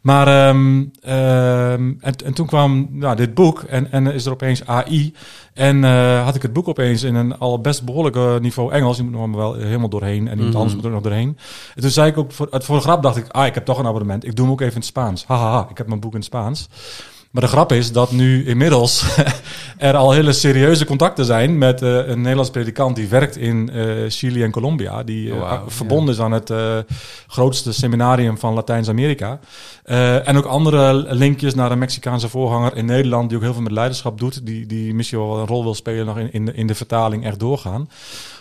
Maar 0.00 0.26
ehm, 0.28 0.84
ehm, 1.02 1.92
en, 2.00 2.14
en 2.24 2.34
toen 2.34 2.46
kwam 2.46 2.73
nou, 2.90 3.16
dit 3.16 3.34
boek 3.34 3.60
en, 3.62 3.92
en 3.92 4.06
is 4.06 4.26
er 4.26 4.32
opeens 4.32 4.66
AI. 4.66 5.14
En 5.54 5.84
eh, 5.84 6.24
had 6.24 6.34
ik 6.34 6.42
het 6.42 6.52
boek 6.52 6.68
opeens 6.68 7.02
in 7.02 7.14
een 7.14 7.38
al 7.38 7.60
best 7.60 7.84
behoorlijk 7.84 8.16
eh, 8.16 8.38
niveau 8.38 8.72
Engels. 8.72 8.96
Je 8.96 9.02
moet 9.02 9.12
nog 9.12 9.34
wel 9.34 9.54
helemaal 9.54 9.88
doorheen 9.88 10.28
en 10.28 10.32
iemand 10.34 10.48
Mhm. 10.48 10.56
anders 10.56 10.74
moet 10.74 10.84
er 10.84 10.90
nog 10.90 11.02
doorheen. 11.02 11.38
En 11.74 11.82
toen 11.82 11.90
zei 11.90 12.10
ik 12.10 12.18
ook, 12.18 12.32
voor, 12.32 12.48
het 12.50 12.64
voor 12.64 12.76
de 12.76 12.82
grap 12.82 13.02
dacht 13.02 13.16
ik, 13.16 13.28
ah, 13.28 13.46
ik 13.46 13.54
heb 13.54 13.64
toch 13.64 13.78
een 13.78 13.86
abonnement. 13.86 14.24
Ik 14.24 14.36
doe 14.36 14.44
hem 14.44 14.54
ook 14.54 14.60
even 14.60 14.72
in 14.72 14.78
het 14.78 14.88
Spaans. 14.88 15.24
Hahaha, 15.26 15.50
ha, 15.50 15.56
ha, 15.56 15.66
ik 15.70 15.78
heb 15.78 15.86
mijn 15.88 16.00
boek 16.00 16.12
in 16.12 16.16
het 16.18 16.26
Spaans. 16.26 16.68
Maar 17.34 17.42
de 17.42 17.48
grap 17.48 17.72
is 17.72 17.92
dat 17.92 18.12
nu 18.12 18.46
inmiddels 18.46 19.04
er 19.78 19.96
al 19.96 20.12
hele 20.12 20.32
serieuze 20.32 20.84
contacten 20.84 21.24
zijn 21.24 21.58
met 21.58 21.82
eh, 21.82 22.06
een 22.06 22.20
Nederlands 22.20 22.50
predikant 22.50 22.96
die 22.96 23.08
werkt 23.08 23.36
in 23.36 23.70
eh, 23.70 23.84
Chili 24.08 24.42
en 24.42 24.50
Colombia. 24.50 25.02
Die 25.02 25.30
eh, 25.30 25.36
Oh, 25.36 25.62
verbonden 25.66 26.14
is 26.14 26.20
aan 26.20 26.32
het 26.32 26.52
grootste 27.26 27.72
seminarium 27.72 28.38
van 28.38 28.54
Latijns-Amerika. 28.54 29.38
En 30.24 30.36
ook 30.36 30.44
andere 30.44 31.14
linkjes 31.14 31.54
naar 31.54 31.70
een 31.70 31.78
Mexicaanse 31.78 32.28
voorganger 32.28 32.76
in 32.76 32.84
Nederland, 32.84 33.28
die 33.28 33.38
ook 33.38 33.44
heel 33.44 33.52
veel 33.52 33.62
met 33.62 33.72
leiderschap 33.72 34.18
doet, 34.18 34.46
die, 34.46 34.66
die 34.66 34.94
misschien 34.94 35.18
wel 35.18 35.38
een 35.38 35.46
rol 35.46 35.62
wil 35.62 35.74
spelen 35.74 36.06
nog 36.06 36.18
in, 36.18 36.32
in, 36.32 36.44
de, 36.44 36.54
in 36.54 36.66
de 36.66 36.74
vertaling 36.74 37.24
echt 37.24 37.38
doorgaan. 37.38 37.88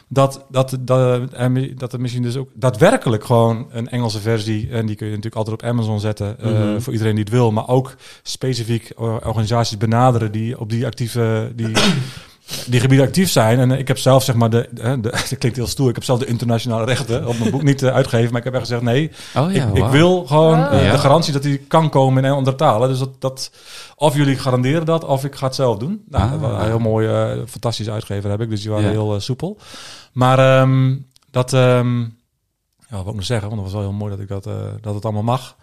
Dat, 0.08 0.46
dat, 0.50 0.78
dat, 0.80 1.00
er- 1.32 1.78
dat 1.78 1.94
er 1.94 2.02
misschien 2.02 2.24
dus 2.24 2.36
ook 2.38 2.50
daadwerkelijk 2.54 3.24
gewoon 3.26 3.68
een 3.72 3.90
Engelse 3.90 4.20
versie, 4.20 4.70
en 4.72 4.86
die 4.86 4.96
kun 4.96 5.06
je 5.06 5.12
natuurlijk 5.16 5.36
altijd 5.48 5.62
op 5.64 5.70
Amazon 5.70 6.00
zetten 6.00 6.40
eh, 6.40 6.52
Mhm. 6.52 6.80
voor 6.80 6.94
iedereen 6.94 7.16
die 7.16 7.24
het 7.24 7.34
wil, 7.34 7.52
maar 7.52 7.68
ook 7.68 7.96
specifiek 8.24 8.90
eh, 8.90 9.04
organisaties 9.24 9.78
benaderen 9.78 10.32
die 10.32 10.60
op 10.60 10.70
die 10.70 10.86
actieve, 10.86 11.52
die, 11.56 11.72
die 12.68 12.80
gebieden 12.80 13.06
actief 13.08 13.30
zijn. 13.30 13.60
En 13.60 13.72
eh, 13.72 13.80
ik 13.80 13.88
heb 13.88 13.98
zelf, 13.98 14.24
zeg 14.24 14.36
maar, 14.36 14.50
de, 14.50 14.70
de, 14.72 15.00
dat 15.02 15.38
klinkt 15.38 15.58
heel 15.58 15.68
stoer, 15.68 15.90
ik 15.90 15.96
heb 15.96 16.04
zelf 16.04 16.20
de 16.20 16.26
internationale 16.26 16.86
rechten 16.86 17.28
op 17.28 17.38
mijn 17.40 17.52
boek 17.52 17.64
niet 17.64 17.84
eh, 17.84 17.94
uitgegeven, 17.94 18.30
maar 18.32 18.38
ik 18.40 18.44
heb 18.46 18.54
echt 18.54 18.64
gezegd, 18.64 18.82
nee, 18.82 19.12
oh 19.36 19.54
ja, 19.54 19.70
ik, 19.74 19.86
wil 19.86 20.26
gewoon 20.26 20.68
eh, 20.68 20.86
Ja. 20.86 20.92
de 20.92 20.98
garantie 20.98 21.34
dat 21.34 21.44
hij 21.44 21.62
kan 21.68 21.90
komen 21.90 22.26
in 22.26 22.32
andere 22.32 22.56
talen. 22.56 22.90
Dus 22.90 23.00
dat, 23.00 23.22
dat 23.22 23.52
of 23.96 24.16
jullie 24.16 24.38
garanderen 24.38 24.86
dat, 24.86 25.06
of 25.06 25.24
ik 25.26 25.36
ga 25.36 25.46
het 25.46 25.56
zelf 25.56 25.78
doen. 25.78 26.04
Nou, 26.10 26.24
Ah. 26.34 26.42
dat 26.42 26.52
een 26.60 26.66
heel 26.66 26.80
mooi, 26.80 27.08
fantastische 27.48 27.92
uitgever 27.92 28.30
heb 28.30 28.42
ik, 28.42 28.50
dus 28.50 28.62
die 28.62 28.72
waren 28.72 28.86
Ja. 28.86 28.92
heel 28.92 29.20
soepel. 29.20 29.58
Maar 30.14 30.40
ehm, 30.40 30.96
dat, 31.32 31.54
ehm, 31.54 32.00
ja, 32.02 32.10
wat 32.90 33.02
wil 33.04 33.08
ik 33.12 33.16
nog 33.16 33.26
zeggen, 33.26 33.50
want 33.50 33.62
dat 33.62 33.72
was 33.72 33.82
wel 33.82 33.90
heel 33.90 34.00
mooi 34.00 34.12
dat 34.12 34.20
ik 34.20 34.28
dat, 34.28 34.44
dat 34.82 34.94
het 34.96 35.04
allemaal 35.04 35.24
mag. 35.24 35.56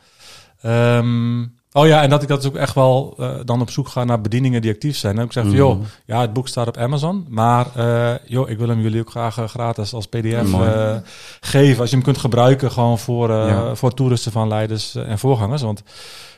Ehm, 0.61 1.41
oh 1.73 1.87
ja, 1.87 2.03
en 2.03 2.11
dat 2.11 2.23
ik 2.23 2.29
dat 2.29 2.47
ook 2.47 2.57
echt 2.57 2.75
wel 2.75 3.15
eh, 3.19 3.31
dan 3.45 3.61
op 3.61 3.71
zoek 3.71 3.89
ga 3.89 4.05
naar 4.05 4.21
bedieningen 4.21 4.63
die 4.63 4.71
actief 4.73 4.97
zijn. 4.97 5.19
En 5.19 5.25
ik 5.25 5.33
zeg, 5.33 5.43
van, 5.43 5.53
Mhm. 5.53 5.61
joh, 5.63 5.81
ja, 6.05 6.21
het 6.21 6.33
boek 6.33 6.49
staat 6.49 6.69
op 6.69 6.77
Amazon, 6.77 7.27
maar 7.29 7.67
eh, 7.77 8.11
joh, 8.27 8.51
ik 8.51 8.59
wil 8.59 8.69
hem 8.69 8.81
jullie 8.81 9.01
ook 9.01 9.11
graag 9.11 9.39
eh, 9.39 9.45
gratis 9.49 9.93
als 9.93 10.07
PDF 10.07 10.53
eh, 10.53 10.97
geven. 11.41 11.81
Als 11.81 11.91
je 11.91 11.97
hem 11.97 12.05
kunt 12.05 12.19
gebruiken 12.19 12.71
gewoon 12.73 12.99
voor, 12.99 13.31
eh 13.31 13.49
Ja. 13.49 13.75
voor 13.75 13.95
toeristen 13.95 14.33
van 14.33 14.49
leiders 14.49 14.95
en 14.95 15.19
voorgangers. 15.19 15.63
Want 15.63 15.83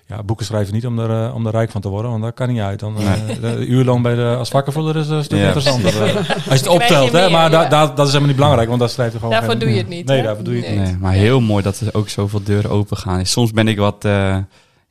ja, 0.06 0.22
boeken 0.22 0.46
schrijven 0.46 0.74
niet 0.74 0.86
om 0.86 0.98
er, 0.98 1.32
om 1.34 1.46
er 1.46 1.52
rijk 1.52 1.70
van 1.70 1.80
te 1.80 1.88
worden, 1.88 2.10
want 2.10 2.22
dat 2.22 2.34
kan 2.34 2.48
niet 2.48 2.60
uit. 2.60 2.80
Dan, 2.80 2.96
eh, 2.98 3.12
de 3.40 3.66
uurloon 3.66 4.02
bij 4.02 4.14
de, 4.14 4.34
als 4.38 4.48
vakkenvuller 4.48 4.96
is 4.96 5.08
een 5.08 5.24
stuk 5.24 5.38
Ja, 5.38 5.44
interessanter. 5.46 6.02
eh, 6.02 6.14
als 6.16 6.26
je 6.44 6.50
het 6.50 6.62
je 6.64 6.70
optelt, 6.70 7.12
hè, 7.12 7.30
maar 7.30 7.50
da- 7.50 7.62
ja. 7.62 7.68
da- 7.68 7.86
dat 7.86 7.98
is 7.98 8.06
helemaal 8.06 8.26
niet 8.26 8.36
belangrijk, 8.36 8.68
want 8.68 8.80
daar 8.80 8.88
schrijft 8.88 9.12
er 9.12 9.18
gewoon 9.20 9.34
Daarvoor 9.34 9.50
geen- 9.52 9.60
doe 9.60 9.70
je 9.70 9.78
het 9.78 9.88
niet, 9.88 10.06
Nee, 10.06 10.16
hè? 10.18 10.22
daarvoor 10.24 10.44
doe 10.44 10.54
je 10.54 10.60
het 10.60 10.68
Nee. 10.70 10.78
niet. 10.78 10.88
Nee, 10.88 10.96
maar 10.96 11.12
heel 11.12 11.40
mooi 11.40 11.62
dat 11.62 11.80
er 11.80 11.94
ook 11.94 12.08
zoveel 12.08 12.42
deuren 12.44 12.70
open 12.70 12.96
gaan. 12.96 13.26
Soms 13.26 13.50
ben 13.50 13.68
ik 13.68 13.78
wat, 13.78 14.04
eh, 14.04 14.36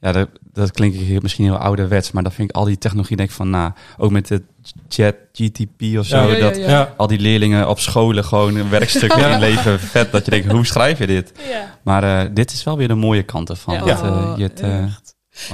ja, 0.01 0.11
dat, 0.11 0.27
dat 0.53 0.71
klinkt 0.71 1.21
misschien 1.21 1.45
heel 1.45 1.57
ouderwets, 1.57 2.11
maar 2.11 2.23
dan 2.23 2.31
vind 2.31 2.49
ik 2.49 2.55
al 2.55 2.63
die 2.65 2.77
technologie, 2.77 3.15
denk 3.17 3.29
ik 3.29 3.35
van, 3.35 3.49
nou, 3.49 3.71
ook 3.97 4.11
met 4.11 4.27
de 4.27 4.41
chat, 4.89 5.15
GTP 5.33 5.97
of 5.97 6.05
zo, 6.05 6.17
Ja, 6.31 6.39
dat 6.39 6.57
ja. 6.57 6.69
Ja, 6.69 6.93
al 6.97 7.07
die 7.07 7.19
leerlingen 7.19 7.69
op 7.69 7.79
scholen 7.79 8.23
gewoon 8.25 8.55
een 8.55 8.69
werkstuk 8.69 9.15
Ja. 9.19 9.33
inleveren. 9.33 9.79
Vet 9.79 10.11
dat 10.11 10.25
je 10.25 10.31
denkt, 10.31 10.51
hoe 10.51 10.65
schrijf 10.65 10.97
je 10.99 11.07
dit? 11.07 11.31
Ja. 11.49 11.77
Maar 11.83 12.03
eh, 12.23 12.29
dit 12.33 12.51
is 12.51 12.63
wel 12.63 12.77
weer 12.77 12.87
de 12.87 12.95
mooie 12.95 13.23
kant 13.23 13.49
ervan. 13.49 13.73
Ja. 13.73 13.79
Dat, 13.85 14.01
eh, 14.03 14.33
je 14.37 14.43
het, 14.43 14.59
eh, 14.59 14.85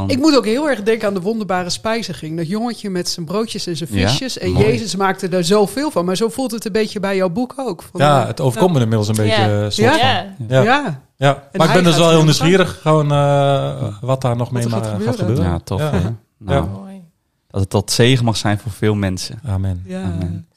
Ik 0.07 0.17
moet 0.17 0.35
ook 0.37 0.45
heel 0.45 0.69
erg 0.69 0.83
denken 0.83 1.07
aan 1.07 1.13
de 1.13 1.21
wonderbare 1.21 1.69
spijziging. 1.69 2.37
Dat 2.37 2.47
jongetje 2.47 2.89
met 2.89 3.09
zijn 3.09 3.25
broodjes 3.25 3.67
en 3.67 3.77
zijn 3.77 3.89
Ja, 3.93 4.07
visjes. 4.09 4.37
en 4.37 4.51
mooi. 4.51 4.65
Jezus 4.65 4.95
maakte 4.95 5.27
er 5.27 5.43
zoveel 5.43 5.91
van. 5.91 6.05
Maar 6.05 6.15
zo 6.15 6.29
voelt 6.29 6.51
het 6.51 6.65
een 6.65 6.71
beetje 6.71 6.99
bij 6.99 7.15
jouw 7.15 7.29
boek 7.29 7.53
ook. 7.57 7.83
Van, 7.91 8.01
ja, 8.01 8.27
het 8.27 8.41
overkomt 8.41 8.73
me 8.73 8.79
inmiddels 8.79 9.07
een 9.07 9.15
beetje 9.15 9.41
Ja. 9.41 9.69
soort 9.69 9.99
Ja. 9.99 10.25
van. 10.47 10.63
Ja. 10.63 11.01
Ja. 11.17 11.35
En 11.51 11.57
maar 11.57 11.67
ik 11.67 11.73
ben 11.73 11.83
dus 11.83 11.97
wel 11.97 12.09
heel 12.09 12.17
er 12.17 12.23
nieuwsgierig 12.23 12.81
gewoon 12.81 13.11
eh, 13.11 13.97
wat 14.01 14.21
daar 14.21 14.35
nog 14.35 14.49
Wat 14.49 14.61
mee 14.63 14.69
gaat 14.71 14.83
gaat 14.85 14.91
gebeuren. 14.91 15.15
gebeuren. 15.15 15.43
ja, 15.45 15.59
tof. 15.59 15.79
Ja. 15.81 15.91
hè? 15.91 16.09
Nou, 16.37 16.65
Ja. 16.89 17.01
Dat 17.47 17.61
het 17.61 17.69
tot 17.69 17.91
zegen 17.91 18.25
mag 18.25 18.37
zijn 18.37 18.59
voor 18.59 18.71
veel 18.71 18.95
mensen. 18.95 19.39
Amen. 19.45 19.83
Ja. 19.85 20.01
Amen. 20.03 20.47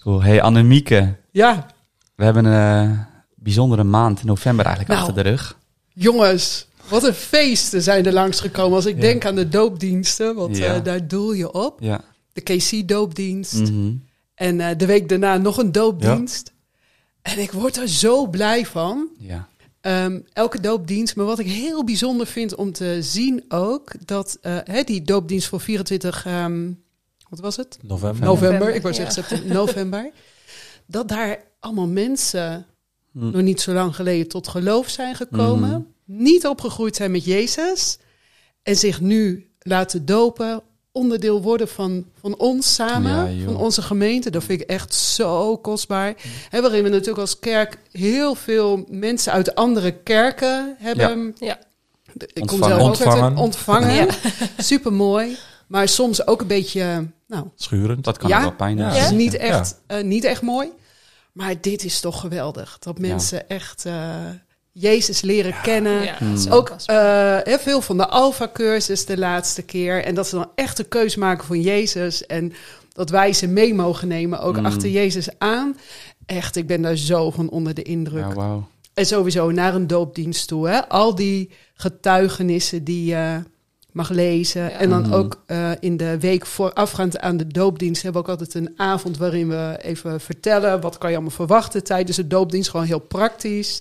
Cool. 0.00 0.22
Hey 0.22 0.42
Annemieke, 0.42 1.14
ja, 1.30 1.66
we 2.14 2.24
hebben 2.24 2.44
een 2.44 2.90
eh, 2.90 2.98
bijzondere 3.34 3.84
maand 3.84 4.20
in 4.20 4.26
november 4.26 4.64
eigenlijk 4.66 4.98
Nou. 4.98 5.08
achter 5.08 5.24
de 5.24 5.30
rug. 5.30 5.58
jongens. 5.92 6.66
Wat 6.88 7.04
een 7.04 7.14
feesten 7.14 7.82
zijn 7.82 8.06
er 8.06 8.12
langsgekomen. 8.12 8.76
Als 8.76 8.86
ik 8.86 8.94
Ja. 8.94 9.00
denk 9.00 9.24
aan 9.24 9.34
de 9.34 9.48
doopdiensten. 9.48 10.34
Want 10.34 10.56
Ja. 10.56 10.74
eh, 10.74 10.84
daar 10.84 11.06
doel 11.06 11.32
je 11.32 11.52
op. 11.52 11.80
Ja. 11.80 12.00
De 12.32 12.40
KC-doopdienst. 12.40 13.70
Mhm. 13.70 13.92
En 14.34 14.60
eh, 14.60 14.76
de 14.78 14.86
week 14.86 15.08
daarna 15.08 15.36
nog 15.36 15.58
een 15.58 15.72
doopdienst. 15.72 16.52
En 17.22 17.38
ik 17.38 17.52
word 17.52 17.76
er 17.76 17.88
zo 17.88 18.26
blij 18.26 18.66
van. 18.66 19.08
ja. 19.18 19.48
Ehm, 19.86 20.20
elke 20.32 20.60
doopdienst. 20.60 21.16
Maar 21.16 21.26
wat 21.26 21.38
ik 21.38 21.46
heel 21.46 21.84
bijzonder 21.84 22.26
vind 22.26 22.54
om 22.54 22.72
te 22.72 22.98
zien 23.00 23.44
ook... 23.48 24.06
dat 24.06 24.38
eh, 24.40 24.58
hè, 24.64 24.82
die 24.82 25.02
doopdienst 25.02 25.48
voor 25.48 25.60
24... 25.60 26.26
ehm, 26.26 26.72
wat 27.28 27.38
was 27.40 27.56
het? 27.56 27.78
November. 27.82 28.24
November. 28.24 28.48
November, 28.50 28.74
Ik 28.74 28.82
wou 28.82 28.94
ja. 28.94 29.00
zeggen 29.00 29.24
september, 29.24 29.56
november. 29.56 30.10
Dat 30.86 31.08
daar 31.08 31.44
allemaal 31.60 31.86
mensen 31.86 32.66
Hm. 33.12 33.30
nog 33.30 33.42
niet 33.42 33.60
zo 33.60 33.72
lang 33.72 33.94
geleden 33.94 34.28
tot 34.28 34.48
geloof 34.48 34.88
zijn 34.88 35.14
gekomen. 35.14 35.68
Mhm. 35.70 36.22
Niet 36.22 36.46
opgegroeid 36.46 36.96
zijn 36.96 37.10
met 37.10 37.24
Jezus. 37.24 37.98
En 38.62 38.76
zich 38.76 39.00
nu 39.00 39.50
laten 39.58 40.04
dopen. 40.04 40.62
Onderdeel 40.96 41.42
worden 41.42 41.68
van, 41.68 42.04
van 42.20 42.36
ons 42.38 42.74
samen. 42.74 43.36
Ja, 43.36 43.44
van 43.44 43.56
onze 43.56 43.82
gemeente. 43.82 44.30
Dat 44.30 44.44
vind 44.44 44.60
ik 44.60 44.68
echt 44.68 44.94
zo 44.94 45.56
kostbaar. 45.56 46.14
Hè, 46.48 46.60
waarin 46.60 46.82
we 46.82 46.88
natuurlijk 46.88 47.18
als 47.18 47.38
kerk 47.38 47.78
heel 47.92 48.34
veel 48.34 48.84
mensen 48.88 49.32
uit 49.32 49.54
andere 49.54 49.92
kerken 49.92 50.76
hebben. 50.78 51.34
Ja. 51.38 51.58
Ik 52.14 52.40
Ontvangen. 52.40 52.46
kom 52.46 52.58
zelf 52.58 52.72
ook 52.72 52.78
uit 52.80 52.88
Ontvangen. 52.88 53.30
een 53.32 53.36
ontvangen. 53.38 53.94
Ja. 53.94 54.06
Super 54.62 54.92
mooi. 54.92 55.36
Maar 55.66 55.88
soms 55.88 56.26
ook 56.26 56.40
een 56.40 56.46
beetje, 56.46 57.06
nou, 57.26 57.46
Schurend. 57.56 58.04
Dat 58.04 58.16
kan 58.18 58.30
wel 58.30 58.52
pijn 58.52 58.76
doen. 58.76 58.86
Is 58.86 58.96
Ja? 58.96 59.10
niet 59.10 59.34
echt, 59.36 59.80
eh, 59.86 60.02
niet 60.02 60.24
echt 60.24 60.42
mooi. 60.42 60.68
Maar 61.32 61.54
dit 61.60 61.84
is 61.84 62.00
toch 62.00 62.20
geweldig. 62.20 62.76
Dat 62.78 62.98
mensen 62.98 63.48
echt 63.48 63.84
eh, 63.86 64.14
Jezus 64.78 65.20
leren 65.20 65.54
kennen. 65.62 66.02
Ja, 66.02 66.16
Mm. 66.20 66.36
Ook 66.50 66.74
eh, 66.86 67.38
veel 67.58 67.80
van 67.80 67.96
de 67.96 68.06
Alpha-cursus 68.08 69.04
de 69.04 69.18
laatste 69.18 69.62
keer. 69.62 70.04
En 70.04 70.14
dat 70.14 70.26
ze 70.28 70.34
dan 70.34 70.50
echt 70.54 70.78
een 70.78 70.88
keus 70.88 71.16
maken 71.16 71.44
voor 71.46 71.56
Jezus. 71.56 72.26
En 72.26 72.52
dat 72.92 73.10
wij 73.10 73.32
ze 73.32 73.46
mee 73.46 73.74
mogen 73.74 74.08
nemen, 74.08 74.40
ook 74.40 74.56
Mm. 74.58 74.66
achter 74.66 74.88
Jezus 74.90 75.28
aan. 75.38 75.76
Echt, 76.26 76.56
ik 76.56 76.66
ben 76.66 76.82
daar 76.82 76.96
zo 76.96 77.30
van 77.30 77.48
onder 77.50 77.74
de 77.74 77.82
indruk. 77.82 78.28
Ja, 78.28 78.34
wauw. 78.34 78.68
En 78.94 79.06
sowieso 79.06 79.50
naar 79.50 79.74
een 79.74 79.86
doopdienst 79.86 80.48
toe. 80.48 80.68
Hè? 80.68 80.88
Al 80.88 81.14
die 81.14 81.50
getuigenissen 81.74 82.84
die 82.84 83.04
je 83.04 83.42
mag 83.92 84.08
lezen. 84.10 84.62
Ja. 84.62 84.70
En 84.70 84.90
dan 84.90 85.02
Mhm. 85.02 85.12
ook 85.12 85.42
eh, 85.46 85.70
in 85.80 85.96
de 85.96 86.18
week 86.20 86.46
voorafgaand 86.46 87.18
aan 87.18 87.36
de 87.36 87.46
doopdienst... 87.46 88.02
hebben 88.02 88.22
we 88.22 88.28
ook 88.28 88.38
altijd 88.38 88.54
een 88.54 88.72
avond 88.76 89.16
waarin 89.16 89.48
we 89.48 89.78
even 89.82 90.20
vertellen... 90.20 90.80
wat 90.80 90.98
kan 90.98 91.10
je 91.10 91.16
allemaal 91.16 91.34
verwachten 91.34 91.84
tijdens 91.84 92.16
de 92.16 92.26
doopdienst. 92.26 92.70
Gewoon 92.70 92.86
heel 92.86 92.98
praktisch. 92.98 93.80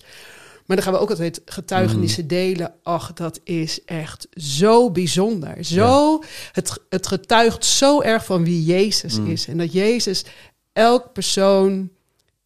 Maar 0.65 0.75
dan 0.75 0.85
gaan 0.85 0.93
we 0.95 0.99
ook 0.99 1.09
altijd 1.09 1.41
getuigenissen 1.45 2.25
Mhm. 2.25 2.33
delen. 2.33 2.73
Ach, 2.83 3.13
dat 3.13 3.39
is 3.43 3.83
echt 3.85 4.27
zo 4.33 4.91
bijzonder. 4.91 5.65
Zo, 5.65 6.21
het, 6.51 6.73
het 6.89 7.07
getuigt 7.07 7.65
zo 7.65 8.01
erg 8.01 8.25
van 8.25 8.43
wie 8.43 8.63
Jezus 8.63 9.19
Mm. 9.19 9.27
is. 9.31 9.47
En 9.47 9.57
dat 9.57 9.71
Jezus 9.73 10.25
elk 10.73 11.13
persoon 11.13 11.89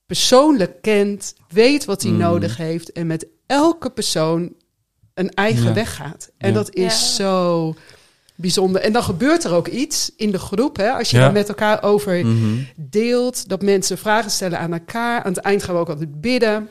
persoonlijk 0.05 0.81
kent, 0.81 1.33
weet 1.49 1.85
wat 1.85 2.01
hij 2.01 2.11
Mm. 2.11 2.17
nodig 2.17 2.57
heeft 2.57 2.91
en 2.91 3.07
met 3.07 3.27
elke 3.45 3.89
persoon 3.89 4.53
een 5.13 5.29
eigen 5.33 5.63
Ja. 5.67 5.73
weg 5.73 5.95
gaat. 5.95 6.31
En 6.37 6.47
Ja. 6.49 6.53
dat 6.55 6.75
is 6.75 6.83
Ja. 6.83 6.89
zo 7.25 7.73
bijzonder. 8.35 8.81
En 8.81 8.91
dan 8.93 9.03
gebeurt 9.03 9.43
er 9.43 9.53
ook 9.53 9.67
iets 9.67 10.11
in 10.17 10.31
de 10.31 10.39
groep, 10.39 10.77
hè, 10.77 10.89
als 10.91 11.09
je 11.11 11.17
Ja. 11.17 11.23
daar 11.23 11.31
met 11.31 11.47
elkaar 11.49 11.83
over 11.83 12.25
Mhm. 12.25 12.57
deelt, 12.75 13.49
dat 13.49 13.61
mensen 13.61 13.97
vragen 13.97 14.31
stellen 14.31 14.59
aan 14.59 14.73
elkaar. 14.73 15.23
Aan 15.23 15.33
het 15.33 15.41
eind 15.43 15.63
gaan 15.63 15.75
we 15.75 15.81
ook 15.81 15.89
altijd 15.89 16.21
bidden 16.21 16.69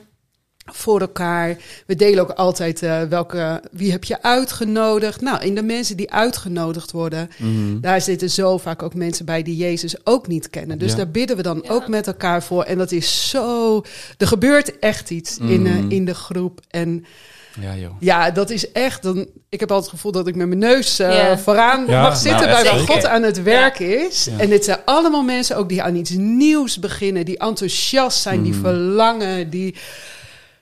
voor 0.73 1.01
elkaar. 1.01 1.57
We 1.87 1.95
delen 1.97 2.23
ook 2.23 2.31
altijd 2.31 2.83
eh, 2.83 3.03
welke, 3.03 3.63
wie 3.73 3.91
heb 3.91 4.05
je 4.05 4.23
uitgenodigd. 4.23 5.21
Nou, 5.21 5.43
in 5.45 5.55
de 5.55 5.63
mensen 5.63 5.97
die 5.97 6.13
uitgenodigd 6.13 6.91
worden, 6.91 7.31
Mhm. 7.39 7.81
daar 7.81 8.01
zitten 8.01 8.31
zo 8.31 8.59
vaak 8.59 8.83
ook 8.83 8.95
mensen 8.95 9.25
bij 9.25 9.43
die 9.43 9.57
Jezus 9.57 9.95
ook 10.05 10.27
niet 10.27 10.51
kennen. 10.51 10.79
Dus 10.79 10.91
Ja. 10.91 10.97
daar 10.97 11.11
bidden 11.11 11.37
we 11.37 11.43
dan 11.43 11.61
Ja. 11.63 11.71
ook 11.71 11.89
met 11.89 12.07
elkaar 12.07 12.43
voor. 12.43 12.63
En 12.63 12.79
dat 12.79 12.93
is 12.93 13.29
zo. 13.31 13.83
Er 14.19 14.27
gebeurt 14.27 14.79
echt 14.79 15.11
iets 15.11 15.39
in, 15.39 15.67
eh, 15.67 15.73
Mhm. 15.73 15.91
in 15.91 16.05
de 16.05 16.15
groep. 16.15 16.61
En 16.71 17.05
Ja, 17.61 17.75
joh. 17.75 17.91
ja, 18.01 18.31
dat 18.31 18.51
is 18.51 18.73
echt. 18.73 19.03
Dan, 19.03 19.27
ik 19.49 19.61
heb 19.61 19.71
altijd 19.71 19.91
het 19.91 20.01
gevoel 20.01 20.13
dat 20.13 20.27
ik 20.27 20.35
met 20.37 20.47
mijn 20.49 20.59
neus 20.61 20.99
eh, 20.99 21.13
Ja. 21.13 21.39
vooraan 21.39 21.85
Ja, 21.87 22.03
mag 22.03 22.17
zitten 22.17 22.49
nou, 22.49 22.63
bij 22.63 22.71
waar. 22.73 22.79
God 22.81 23.05
aan 23.07 23.23
het 23.23 23.43
werk 23.43 23.79
is. 23.79 24.25
Ja. 24.25 24.39
En 24.39 24.49
dit 24.49 24.65
zijn 24.65 24.79
allemaal 24.85 25.23
mensen 25.23 25.57
ook 25.57 25.69
die 25.69 25.83
aan 25.83 25.95
iets 25.97 26.11
nieuws 26.11 26.79
beginnen, 26.79 27.25
die 27.25 27.39
enthousiast 27.39 28.21
zijn, 28.23 28.43
die 28.43 28.53
Mhm. 28.53 28.61
verlangen, 28.61 29.51
die. 29.51 29.75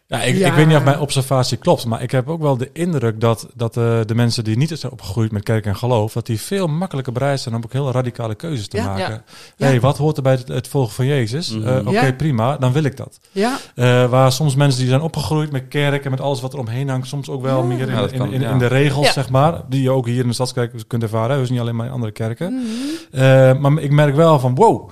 Ja, 0.08 0.22
ik, 0.22 0.36
Ja. 0.36 0.46
ik 0.46 0.52
weet 0.52 0.66
niet 0.66 0.76
of 0.76 0.84
mijn 0.84 0.98
observatie 1.00 1.56
klopt, 1.56 1.84
maar 1.86 2.02
ik 2.02 2.10
heb 2.10 2.28
ook 2.28 2.40
wel 2.40 2.56
de 2.56 2.70
indruk 2.72 3.20
dat, 3.20 3.46
dat 3.54 3.76
eh, 3.76 4.00
de 4.06 4.14
mensen 4.14 4.44
die 4.44 4.56
niet 4.56 4.70
zijn 4.78 4.92
opgegroeid 4.92 5.32
met 5.32 5.42
kerk 5.42 5.66
en 5.66 5.76
geloof, 5.76 6.12
dat 6.12 6.26
die 6.26 6.40
veel 6.40 6.66
makkelijker 6.66 7.12
bereid 7.12 7.40
zijn 7.40 7.54
om 7.54 7.60
ook 7.64 7.72
heel 7.72 7.90
radicale 7.90 8.34
keuzes 8.34 8.68
te 8.68 8.76
Ja. 8.76 8.84
maken. 8.86 9.22
Ja. 9.56 9.66
hey, 9.66 9.74
Ja. 9.74 9.80
wat 9.80 9.98
hoort 9.98 10.16
er 10.16 10.22
bij 10.22 10.32
het, 10.32 10.48
het 10.48 10.68
volgen 10.68 10.94
van 10.94 11.06
Jezus? 11.06 11.50
Mhm. 11.56 11.66
Eh, 11.68 11.86
Oké, 11.86 11.90
Ja. 12.06 12.12
prima, 12.12 12.56
dan 12.56 12.72
wil 12.72 12.82
ik 12.84 12.96
dat. 12.96 13.20
Ja, 13.32 13.58
Eh, 13.74 14.10
waar 14.10 14.32
soms 14.32 14.54
mensen 14.54 14.80
die 14.80 14.88
zijn 14.88 15.00
opgegroeid 15.00 15.52
met 15.52 15.68
kerk 15.68 16.04
en 16.04 16.10
met 16.10 16.20
alles 16.20 16.40
wat 16.40 16.52
er 16.52 16.58
omheen 16.58 16.88
hangt, 16.88 17.06
soms 17.08 17.28
ook 17.28 17.42
wel 17.42 17.58
Ja. 17.60 17.64
meer 17.66 17.80
in, 17.88 18.10
in, 18.10 18.18
kan, 18.18 18.32
in, 18.32 18.40
ja. 18.40 18.50
in 18.50 18.58
de 18.58 18.66
regels, 18.66 19.06
Ja. 19.06 19.12
zeg 19.12 19.30
maar, 19.30 19.60
die 19.68 19.82
je 19.82 19.90
ook 19.90 20.06
hier 20.06 20.20
in 20.22 20.28
de 20.28 20.34
Stadskerk 20.34 20.72
kunt 20.86 21.02
ervaren. 21.02 21.38
Dus 21.38 21.50
niet 21.50 21.60
alleen 21.60 21.76
maar 21.76 21.86
in 21.86 21.92
andere 21.92 22.12
kerken. 22.12 22.52
Mhm. 22.52 23.22
Eh, 23.22 23.58
maar 23.58 23.82
ik 23.82 23.90
merk 23.90 24.14
wel 24.14 24.38
van, 24.38 24.54
wow, 24.54 24.90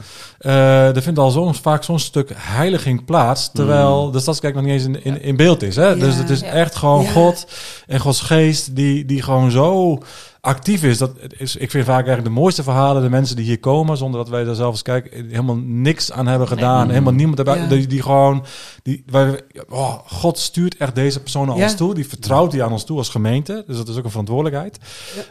er 0.51 1.03
vindt 1.03 1.19
al 1.19 1.31
zo, 1.31 1.53
vaak 1.53 1.85
zo'n 1.85 1.99
stuk 1.99 2.31
heiliging 2.35 3.05
plaats, 3.05 3.51
terwijl 3.53 4.07
Mm. 4.07 4.13
de 4.13 4.21
Stadskerk 4.21 4.55
nog 4.55 4.65
niet 4.65 4.73
eens 4.73 4.85
in, 4.85 5.05
in, 5.05 5.23
in 5.23 5.37
beeld 5.37 5.63
is. 5.63 5.77
Hè? 5.77 5.89
Ja. 5.89 5.95
Dus 5.95 6.15
het 6.17 6.31
is 6.31 6.41
Ja. 6.41 6.47
echt 6.47 6.75
gewoon 6.77 7.03
Ja. 7.03 7.11
God 7.11 7.47
en 7.87 8.01
Gods 8.01 8.21
geest 8.21 8.77
die, 8.77 9.05
die 9.05 9.23
gewoon 9.23 9.51
zo 9.51 9.99
actief 10.45 10.83
is. 10.83 10.99
Dat 10.99 11.11
is. 11.37 11.57
Ik 11.57 11.71
vind 11.71 11.85
vaak 11.85 11.95
eigenlijk 12.07 12.25
de 12.35 12.41
mooiste 12.41 12.63
verhalen 12.63 13.03
de 13.03 13.11
mensen 13.11 13.37
die 13.37 13.45
hier 13.45 13.59
komen, 13.61 13.97
zonder 13.97 14.21
dat 14.21 14.29
wij 14.29 14.45
daar 14.45 14.55
zelf 14.55 14.71
eens 14.73 14.83
kijken, 14.83 15.27
helemaal 15.29 15.59
niks 15.65 16.13
aan 16.13 16.27
hebben 16.27 16.49
gedaan. 16.49 16.83
Nee. 16.83 16.93
Helemaal 16.93 17.13
niemand 17.13 17.39
erbij. 17.39 17.59
Ja. 17.59 17.67
Die, 17.67 17.87
die 17.87 18.03
gewoon, 18.03 18.45
die, 18.83 19.03
wij, 19.07 19.41
oh, 19.69 19.95
God 20.07 20.39
stuurt 20.39 20.77
echt 20.77 20.95
deze 20.95 21.21
personen 21.21 21.53
aan 21.53 21.59
Ja. 21.59 21.65
ons 21.65 21.75
toe. 21.77 21.95
Die 21.95 22.09
vertrouwt 22.09 22.51
die 22.51 22.63
aan 22.63 22.73
ons 22.73 22.85
toe 22.85 22.99
als 22.99 23.09
gemeente. 23.09 23.65
Dus 23.67 23.77
dat 23.77 23.89
is 23.89 23.97
ook 23.97 24.05
een 24.05 24.11
verantwoordelijkheid. 24.11 24.79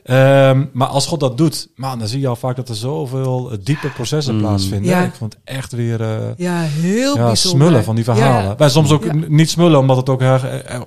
Ehm, 0.04 0.66
maar 0.74 0.88
als 0.88 1.08
God 1.08 1.20
dat 1.20 1.38
doet, 1.38 1.68
man, 1.76 2.00
dan 2.00 2.08
zie 2.08 2.20
je 2.20 2.28
al 2.28 2.36
vaak 2.36 2.56
dat 2.56 2.70
er 2.70 2.76
zoveel 2.76 3.52
eh, 3.52 3.58
diepe 3.64 3.88
processen 3.90 4.34
Mm. 4.36 4.40
plaatsvinden. 4.42 4.90
Ja. 4.90 5.04
Ik 5.04 5.14
vond 5.14 5.34
het 5.34 5.42
echt 5.56 5.72
weer 5.72 6.02
eh, 6.02 6.08
ja 6.38 6.60
heel 6.62 7.16
ja, 7.18 7.36
smullen 7.36 7.84
van 7.84 7.96
die 7.96 8.04
verhalen. 8.04 8.44
Ja. 8.50 8.56
Wij 8.56 8.70
soms 8.70 8.92
ook 8.92 9.28
niet 9.30 9.50
smullen, 9.50 9.80
omdat 9.80 9.98
het 9.98 10.10
ook, 10.10 10.22
eh, 10.22 10.36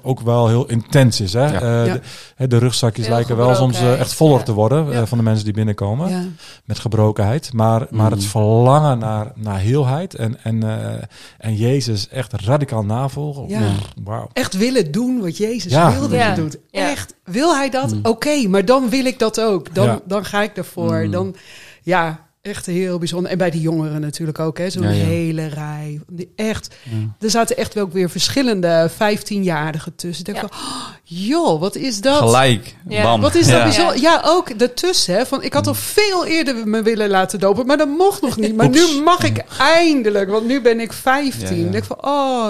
ook 0.03 0.21
wel 0.21 0.49
heel 0.49 0.67
intens 0.67 1.21
is. 1.21 1.33
Hè? 1.33 1.45
Ja. 1.53 1.61
Eh, 1.61 1.87
Ja. 1.87 1.93
De, 1.93 2.01
hè, 2.37 2.47
de 2.47 2.59
rugzakjes 2.59 3.09
lijken 3.09 3.37
wel 3.37 3.55
soms 3.55 3.81
echt 3.81 4.15
voller 4.17 4.39
ja. 4.39 4.43
te 4.45 4.53
worden 4.53 4.93
eh, 4.93 5.03
van 5.07 5.19
de 5.19 5.25
mensen 5.25 5.45
die 5.45 5.53
binnenkomen. 5.55 6.09
Ja. 6.11 6.23
Met 6.65 6.79
gebrokenheid. 6.79 7.53
Maar, 7.53 7.87
maar 7.91 8.11
het 8.11 8.21
Mm. 8.21 8.27
verlangen 8.27 8.99
naar, 8.99 9.33
naar 9.35 9.59
heelheid 9.61 10.15
en, 10.15 10.37
en, 10.45 10.63
eh, 10.63 11.03
en 11.39 11.55
Jezus 11.57 12.09
echt 12.09 12.33
radicaal 12.33 12.85
navolgen. 12.85 13.49
Ja. 13.49 13.69
Wauw. 14.05 14.29
Echt 14.33 14.57
willen 14.57 14.93
doen 14.93 15.21
wat 15.21 15.37
Jezus 15.37 15.73
Ja. 15.73 15.93
wil 15.93 16.01
dat 16.01 16.11
Ja. 16.11 16.29
je 16.31 16.35
doet. 16.41 16.57
Ja. 16.71 16.91
Echt, 16.91 17.15
wil 17.25 17.55
hij 17.55 17.71
dat? 17.71 17.93
Mm. 17.95 18.01
Oké, 18.03 18.49
maar 18.49 18.65
dan 18.65 18.89
wil 18.89 19.05
ik 19.05 19.19
dat 19.19 19.41
ook. 19.41 19.75
Dan, 19.75 19.87
Ja. 19.87 20.01
dan 20.07 20.25
ga 20.25 20.43
ik 20.43 20.55
daarvoor. 20.55 21.05
Mm. 21.05 21.11
Dan, 21.11 21.35
ja, 21.83 22.26
echt 22.47 22.67
heel 22.67 22.99
bijzonder. 22.99 23.31
En 23.31 23.39
bij 23.39 23.51
die 23.51 23.61
jongeren 23.61 24.01
natuurlijk 24.01 24.39
ook, 24.39 24.59
hè. 24.59 24.71
Zo'n 24.71 24.83
Ja, 24.83 24.89
ja. 24.91 25.05
hele 25.05 25.47
rij. 25.47 26.01
Die 26.09 26.33
echt, 26.37 26.75
Ja. 26.83 26.91
er 27.21 27.31
zaten 27.31 27.57
echt 27.57 27.75
wel 27.75 27.89
weer 27.91 28.11
verschillende 28.11 28.91
15-jarigen 28.91 29.95
tussen. 29.95 30.27
Ik 30.27 30.33
denk 30.35 30.51
Ja. 30.51 30.57
van, 30.57 30.67
oh, 30.69 30.87
joh, 31.05 31.61
wat 31.61 31.77
is 31.77 32.01
dat? 32.01 32.19
Gelijk. 32.19 32.77
Ja. 32.89 33.03
Bam. 33.03 33.21
Wat 33.21 33.35
is 33.35 33.47
dat 33.47 33.57
Ja. 33.57 33.63
bijzonder? 33.63 34.01
Ja, 34.01 34.23
ook 34.25 34.59
daartussen. 34.59 35.15
Hè, 35.15 35.27
van, 35.27 35.43
ik 35.43 35.53
had 35.53 35.67
al 35.67 35.75
veel 35.75 36.27
eerder 36.27 36.69
me 36.69 36.83
willen 36.83 37.09
laten 37.09 37.41
dopen, 37.41 37.67
maar 37.67 37.77
dat 37.77 37.89
mocht 37.89 38.23
nog 38.23 38.37
niet. 38.37 38.57
Maar 38.57 38.67
Oeps. 38.67 38.95
nu 38.95 39.03
mag 39.03 39.25
ik 39.25 39.45
eindelijk, 39.59 40.31
want 40.31 40.47
nu 40.47 40.61
ben 40.61 40.81
ik 40.81 40.93
15. 40.93 41.49
Ja, 41.57 41.61
ja. 41.61 41.67
Ik 41.67 41.73
denk 41.73 41.85
van, 41.85 41.99
oh, 42.05 42.49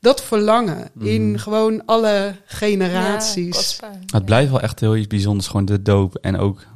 dat 0.00 0.22
verlangen 0.22 0.90
in 1.00 1.30
Mhm. 1.30 1.38
gewoon 1.38 1.82
alle 1.86 2.08
Ja, 2.08 2.34
generaties. 2.46 3.56
kostbaar. 3.56 3.98
Het 4.06 4.24
blijft 4.24 4.50
wel 4.50 4.60
echt 4.60 4.80
heel 4.80 4.96
iets 4.96 5.06
bijzonders, 5.06 5.46
gewoon 5.46 5.64
de 5.64 5.82
doop. 5.82 6.14
En 6.20 6.38
ook 6.38 6.66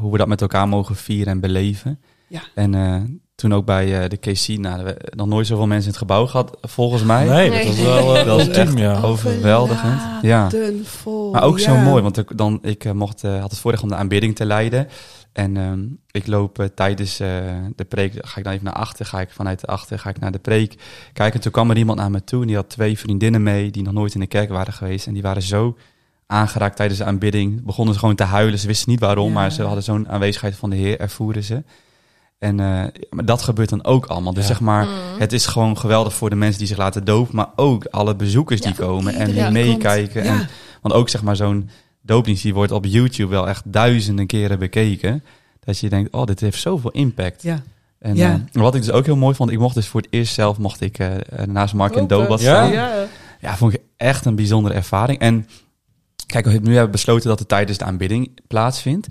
hoe 0.00 0.12
we 0.12 0.18
dat 0.18 0.28
met 0.28 0.40
elkaar 0.40 0.68
mogen 0.68 0.96
vieren 0.96 1.32
en 1.32 1.40
beleven. 1.40 2.00
Ja. 2.26 2.40
En 2.54 2.74
eh, 2.74 3.00
toen 3.34 3.54
ook 3.54 3.64
bij 3.66 4.02
eh, 4.02 4.08
de 4.08 4.16
KC, 4.16 4.48
nou, 4.48 4.82
we 4.82 4.86
hebben 4.88 5.16
nog 5.16 5.26
nooit 5.26 5.46
zoveel 5.46 5.66
mensen 5.66 5.84
in 5.84 5.88
het 5.90 5.98
gebouw 5.98 6.26
gehad, 6.26 6.58
volgens 6.60 7.02
mij. 7.02 7.24
Nee, 7.24 7.50
Nee. 7.50 7.66
dat 7.66 7.76
was 7.76 7.84
wel 7.84 8.16
eh, 8.16 8.24
Dat 8.26 8.48
echt 8.48 8.78
ja. 8.78 9.00
overweldigend. 9.00 10.00
Ja. 10.22 10.50
Vol, 10.82 11.30
Maar 11.32 11.42
ook 11.42 11.58
zo 11.58 11.76
mooi, 11.76 12.02
want 12.02 12.16
ik, 12.18 12.36
dan, 12.38 12.58
ik 12.62 12.92
mocht, 12.92 13.24
eh, 13.24 13.40
had 13.40 13.50
het 13.50 13.60
voordeel 13.60 13.82
om 13.82 13.88
de 13.88 13.94
aanbidding 13.94 14.36
te 14.36 14.44
leiden. 14.44 14.88
En 15.32 15.56
ehm, 15.56 15.84
ik 16.10 16.26
loop 16.26 16.68
tijdens 16.74 17.20
eh, 17.20 17.28
de 17.76 17.84
preek, 17.84 18.12
ga 18.26 18.38
ik 18.38 18.44
dan 18.44 18.52
even 18.52 18.64
naar 18.64 18.74
achter, 18.74 19.06
ga 19.06 19.20
ik 19.20 19.30
vanuit 19.30 19.60
de 19.60 19.66
achter, 19.66 19.98
ga 19.98 20.10
ik 20.10 20.18
naar 20.20 20.32
de 20.32 20.38
preek 20.38 20.74
kijken. 21.12 21.34
En 21.34 21.40
toen 21.40 21.52
kwam 21.52 21.70
er 21.70 21.76
iemand 21.76 21.98
naar 21.98 22.10
me 22.10 22.24
toe 22.24 22.40
en 22.40 22.46
die 22.46 22.56
had 22.56 22.68
twee 22.68 22.98
vriendinnen 22.98 23.42
mee 23.42 23.70
die 23.70 23.82
nog 23.82 23.92
nooit 23.92 24.14
in 24.14 24.20
de 24.20 24.26
kerk 24.26 24.48
waren 24.48 24.72
geweest. 24.72 25.06
En 25.06 25.12
die 25.12 25.22
waren 25.22 25.42
zo 25.42 25.76
aangeraakt 26.26 26.76
tijdens 26.76 26.98
de 26.98 27.04
aanbidding. 27.04 27.64
Begonnen 27.64 27.94
ze 27.94 28.00
gewoon 28.00 28.14
te 28.14 28.24
huilen. 28.24 28.58
Ze 28.58 28.66
wisten 28.66 28.90
niet 28.90 29.00
waarom, 29.00 29.28
Ja. 29.28 29.32
maar 29.34 29.52
ze 29.52 29.62
hadden 29.62 29.82
zo'n 29.82 30.08
aanwezigheid 30.08 30.56
van 30.56 30.70
de 30.70 30.76
Heer, 30.76 31.00
ervoeren 31.00 31.42
ze. 31.44 31.62
En 32.38 32.60
eh, 32.60 32.66
maar 33.10 33.24
dat 33.24 33.42
gebeurt 33.42 33.68
dan 33.68 33.84
ook 33.84 34.06
allemaal. 34.06 34.32
Dus 34.34 34.42
Ja. 34.42 34.48
zeg 34.48 34.60
maar, 34.60 34.84
Mhm. 34.84 34.92
het 35.18 35.32
is 35.32 35.46
gewoon 35.46 35.78
geweldig 35.78 36.14
voor 36.14 36.30
de 36.30 36.36
mensen 36.36 36.58
die 36.58 36.66
zich 36.68 36.76
laten 36.76 37.04
dopen, 37.04 37.36
maar 37.36 37.48
ook 37.56 37.84
alle 37.84 38.14
bezoekers 38.16 38.60
die 38.60 38.74
komen 38.74 39.14
en 39.14 39.30
die 39.32 39.50
meekijken. 39.50 40.22
En, 40.22 40.48
want 40.82 40.94
ook 40.94 41.08
zeg 41.08 41.22
maar 41.22 41.36
zo'n 41.36 41.68
doopdienst, 42.02 42.42
die 42.42 42.54
wordt 42.54 42.72
op 42.72 42.84
YouTube 42.84 43.30
wel 43.30 43.48
echt 43.48 43.62
duizenden 43.72 44.26
keren 44.26 44.58
bekeken. 44.58 45.24
Dat 45.60 45.78
je 45.78 45.88
denkt, 45.88 46.12
oh, 46.12 46.24
dit 46.24 46.40
heeft 46.40 46.60
zoveel 46.60 46.90
impact. 46.90 47.42
Ja. 47.42 47.62
En 47.98 48.16
Ja. 48.16 48.40
eh, 48.52 48.62
wat 48.62 48.74
ik 48.74 48.80
dus 48.82 48.90
ook 48.90 49.04
heel 49.04 49.16
mooi 49.16 49.34
vond, 49.34 49.50
ik 49.50 49.58
mocht 49.58 49.74
dus 49.74 49.86
voor 49.88 50.00
het 50.00 50.10
eerst 50.12 50.34
zelf, 50.34 50.58
mocht 50.58 50.80
ik 50.80 50.98
eh, 50.98 51.10
naast 51.46 51.74
Mark 51.74 51.94
en 51.96 52.02
Open. 52.02 52.18
Dobas 52.18 52.42
Ja? 52.42 52.54
staan. 52.54 52.72
Ja. 52.72 52.90
Ja, 53.40 53.56
vond 53.56 53.72
ik 53.72 53.80
echt 53.96 54.24
een 54.24 54.34
bijzondere 54.36 54.74
ervaring. 54.74 55.18
En 55.18 55.46
kijk, 56.26 56.44
we 56.44 56.50
nu 56.50 56.58
hebben 56.58 56.84
we 56.84 56.90
besloten 56.90 57.28
dat 57.28 57.38
het 57.38 57.48
tijdens 57.48 57.78
de 57.78 57.84
aanbidding 57.84 58.40
plaatsvindt. 58.46 59.06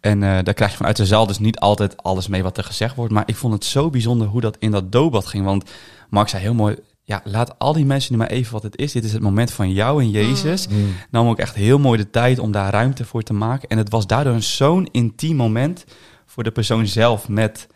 En 0.00 0.22
eh, 0.22 0.38
daar 0.42 0.54
krijg 0.54 0.70
je 0.70 0.76
vanuit 0.76 0.96
de 0.96 1.06
zaal 1.06 1.26
dus 1.26 1.38
niet 1.38 1.58
altijd 1.58 2.02
alles 2.02 2.28
mee 2.28 2.42
wat 2.42 2.56
er 2.56 2.64
gezegd 2.64 2.94
wordt. 2.94 3.12
Maar 3.12 3.22
ik 3.26 3.36
vond 3.36 3.52
het 3.52 3.64
zo 3.64 3.90
bijzonder 3.90 4.26
hoe 4.26 4.40
dat 4.40 4.56
in 4.58 4.70
dat 4.70 4.92
doopbad 4.92 5.26
ging. 5.26 5.44
Want 5.44 5.70
Mark 6.10 6.28
zei 6.28 6.42
heel 6.42 6.54
mooi, 6.54 6.76
ja, 7.02 7.20
laat 7.24 7.58
al 7.58 7.72
die 7.72 7.84
mensen 7.84 8.12
nu 8.12 8.18
maar 8.18 8.30
even 8.30 8.52
wat 8.52 8.62
het 8.62 8.76
is. 8.76 8.92
Dit 8.92 9.04
is 9.04 9.12
het 9.12 9.22
moment 9.22 9.50
van 9.50 9.72
jou 9.72 10.02
en 10.02 10.10
Jezus. 10.10 10.68
Mm. 10.68 10.94
Nam 11.10 11.28
ook 11.28 11.38
echt 11.38 11.54
heel 11.54 11.78
mooi 11.78 11.98
de 11.98 12.10
tijd 12.10 12.38
om 12.38 12.52
daar 12.52 12.72
ruimte 12.72 13.04
voor 13.04 13.22
te 13.22 13.32
maken. 13.32 13.68
En 13.68 13.78
het 13.78 13.90
was 13.90 14.06
daardoor 14.06 14.34
een 14.34 14.42
zo'n 14.42 14.88
intiem 14.90 15.36
moment 15.36 15.84
voor 16.26 16.42
de 16.42 16.50
persoon 16.50 16.86
zelf 16.86 17.28
met 17.28 17.66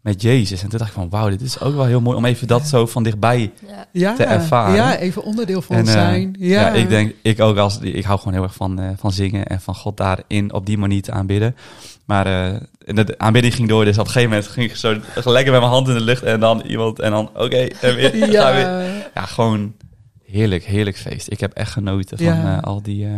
met 0.00 0.22
Jezus. 0.22 0.62
En 0.62 0.68
toen 0.68 0.78
dacht 0.78 0.90
ik 0.90 0.96
van, 0.96 1.08
wauw, 1.08 1.28
dit 1.28 1.40
is 1.40 1.60
ook 1.60 1.74
wel 1.74 1.84
heel 1.84 2.00
mooi 2.00 2.16
om 2.16 2.24
even 2.24 2.46
dat 2.46 2.66
zo 2.66 2.86
van 2.86 3.02
dichtbij... 3.02 3.52
Ja. 3.92 4.14
Te 4.14 4.24
ervaren. 4.24 4.74
Ja, 4.74 4.96
even 4.96 5.22
onderdeel 5.22 5.62
van 5.62 5.76
En, 5.76 5.86
eh, 5.86 5.92
zijn. 5.92 6.34
Ja. 6.38 6.60
Ja. 6.60 6.72
ik 6.72 6.88
denk, 6.88 7.14
ik 7.22 7.40
ook 7.40 7.56
als, 7.56 7.78
ik 7.78 8.04
hou 8.04 8.18
gewoon 8.18 8.34
heel 8.34 8.42
erg 8.42 8.54
van, 8.54 8.80
eh, 8.80 8.88
van 8.96 9.12
zingen 9.12 9.46
en 9.46 9.60
van 9.60 9.74
God 9.74 9.96
daarin 9.96 10.52
op 10.52 10.66
die 10.66 10.78
manier 10.78 11.02
te 11.02 11.12
aanbidden. 11.12 11.56
Maar 12.04 12.26
eh, 12.26 12.60
de 13.04 13.18
aanbidding 13.18 13.54
ging 13.54 13.68
door, 13.68 13.84
dus 13.84 13.98
op 13.98 14.06
een 14.06 14.12
gegeven 14.12 14.30
moment 14.30 14.48
ging 14.48 14.70
ik 14.70 14.76
zo 14.76 14.90
lekker 15.24 15.52
met 15.52 15.60
mijn 15.60 15.72
hand 15.72 15.88
in 15.88 15.94
de 15.94 16.00
lucht 16.00 16.22
en 16.22 16.40
dan 16.40 16.60
iemand 16.60 16.98
en 16.98 17.10
dan, 17.10 17.30
oké, 17.34 17.56
en 17.56 17.94
weer, 17.94 18.10
ga 18.10 18.26
ja. 18.26 18.54
weer. 18.54 19.10
Ja, 19.14 19.22
gewoon 19.22 19.74
heerlijk, 20.24 20.64
heerlijk 20.64 20.96
feest. 20.96 21.30
Ik 21.30 21.40
heb 21.40 21.52
echt 21.52 21.70
genoten 21.72 22.18
van 22.18 22.26
Ja. 22.26 22.56
eh, 22.56 22.62
al 22.62 22.82
die 22.82 23.06
eh, 23.06 23.12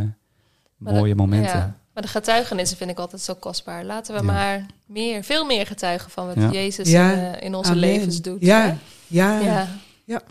mooie 0.77 1.15
momenten. 1.15 1.77
Maar 2.01 2.09
de 2.13 2.19
getuigenissen 2.19 2.77
vind 2.77 2.91
ik 2.91 2.99
altijd 2.99 3.23
zo 3.23 3.35
kostbaar. 3.35 3.85
Laten 3.85 4.15
we 4.15 4.21
Ja. 4.21 4.27
maar 4.33 4.67
meer, 4.87 5.25
veel 5.25 5.45
meer 5.45 5.67
getuigen 5.67 6.11
van 6.11 6.27
wat 6.27 6.35
Ja. 6.37 6.49
Jezus 6.51 6.91
Ja. 6.91 7.13
in, 7.13 7.19
eh, 7.35 7.47
in 7.47 7.55
onze 7.55 7.71
Amen. 7.71 7.89
levens 7.89 8.21
doet. 8.23 8.41
Ja, 8.45 8.77
ja. 9.07 9.39
ja. 9.39 9.69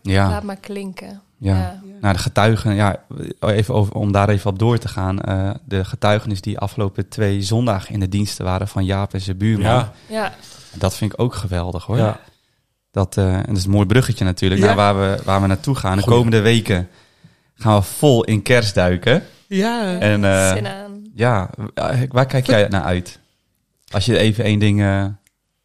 Ja, 0.02 0.30
Laat 0.30 0.44
maar 0.44 0.56
klinken. 0.56 1.22
ja. 1.38 1.56
Ja. 1.56 1.82
Nou, 2.02 2.14
de 2.14 2.20
getuigen, 2.20 2.76
ja, 2.76 3.04
even 3.40 3.74
over, 3.74 3.94
om 3.94 4.12
daar 4.12 4.30
even 4.30 4.50
op 4.52 4.60
door 4.60 4.78
te 4.78 4.88
gaan. 4.88 5.22
eh, 5.22 5.50
de 5.66 5.86
getuigenis 5.86 6.42
die 6.42 6.60
afgelopen 6.60 7.08
twee 7.10 7.42
zondagen 7.42 7.94
in 7.94 8.00
de 8.00 8.10
diensten 8.10 8.46
waren 8.46 8.68
van 8.68 8.86
Jaap 8.86 9.14
en 9.14 9.22
zijn 9.22 9.38
buurman. 9.38 9.66
Ja, 9.72 9.92
Ja. 10.08 10.34
Dat 10.74 10.96
vind 10.96 11.14
ik 11.14 11.20
ook 11.22 11.36
geweldig 11.36 11.86
hoor. 11.86 11.98
ja. 11.98 12.20
Dat, 12.92 13.18
eh, 13.18 13.34
en 13.36 13.44
dat 13.48 13.58
is 13.58 13.66
een 13.66 13.72
mooi 13.72 13.86
bruggetje 13.86 14.26
natuurlijk 14.26 14.62
Ja. 14.62 14.68
naar 14.68 14.76
waar 14.76 15.00
we, 15.00 15.22
waar 15.24 15.42
we 15.42 15.48
naartoe 15.48 15.76
gaan. 15.76 15.96
De 15.98 16.04
Goeie. 16.04 16.18
komende 16.18 16.40
weken 16.42 16.90
gaan 17.56 17.76
we 17.76 17.82
vol 17.82 18.24
in 18.24 18.42
kerst 18.42 18.76
duiken. 18.76 19.24
Ja. 19.48 20.00
En 20.00 20.24
eh, 20.26 20.54
Zin 20.54 20.68
aan. 20.68 20.89
Ja, 21.20 21.50
waar 22.10 22.26
kijk 22.26 22.46
jij 22.48 22.68
naar 22.68 22.84
uit? 22.84 23.20
Als 23.92 24.06
je 24.06 24.18
even 24.18 24.44
één 24.44 24.60
ding 24.60 24.82
eh, 24.82 25.06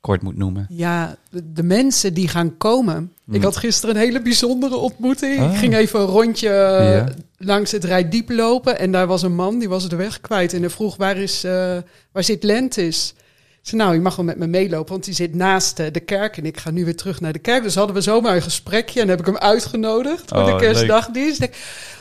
kort 0.01 0.23
moet 0.23 0.37
noemen. 0.37 0.67
Ja, 0.69 1.17
de, 1.31 1.53
de 1.53 1.63
mensen 1.63 2.15
die 2.15 2.29
gaan 2.29 2.57
komen. 2.57 3.13
Ik 3.27 3.35
Hmm. 3.35 3.43
had 3.43 3.57
gisteren 3.57 3.95
een 3.95 4.01
hele 4.01 4.23
bijzondere 4.23 4.77
ontmoeting. 4.77 5.41
Ah. 5.41 5.53
Ik 5.53 5.59
ging 5.59 5.75
even 5.75 6.01
een 6.01 6.07
rondje 6.07 6.49
eh, 6.49 6.95
Ja. 6.97 7.07
langs 7.39 7.71
het 7.73 7.85
Rijdiep 7.85 8.31
lopen. 8.31 8.79
En 8.79 8.93
daar 8.93 9.07
was 9.07 9.23
een 9.23 9.35
man, 9.35 9.59
die 9.59 9.69
was 9.69 9.89
de 9.89 9.97
weg 9.97 10.21
kwijt. 10.21 10.53
En 10.53 10.61
hij 10.61 10.71
vroeg, 10.71 10.97
waar, 10.97 11.17
is, 11.17 11.45
eh, 11.45 11.77
waar 12.13 12.25
zit 12.25 12.43
Lentis? 12.43 13.15
Ik 13.63 13.71
zei, 13.71 13.83
nou, 13.83 13.95
je 13.95 14.01
mag 14.01 14.17
wel 14.17 14.25
met 14.25 14.39
me 14.39 14.47
meelopen, 14.47 14.93
want 14.93 15.05
die 15.05 15.15
zit 15.15 15.35
naast 15.35 15.79
eh, 15.79 15.87
de 15.93 16.01
kerk. 16.01 16.37
En 16.37 16.47
ik 16.47 16.59
ga 16.59 16.71
nu 16.71 16.85
weer 16.85 16.97
terug 16.97 17.21
naar 17.21 17.33
de 17.33 17.39
kerk. 17.39 17.63
Dus 17.63 17.75
hadden 17.75 17.95
we 17.95 18.01
zomaar 18.03 18.37
een 18.37 18.43
gesprekje. 18.43 19.01
En 19.01 19.09
heb 19.09 19.21
ik 19.21 19.27
hem 19.27 19.37
uitgenodigd 19.39 20.29
voor 20.29 20.39
Oh, 20.39 20.45
de 20.45 20.51
leuk. 20.51 20.61
kerstdagdienst. 20.61 21.49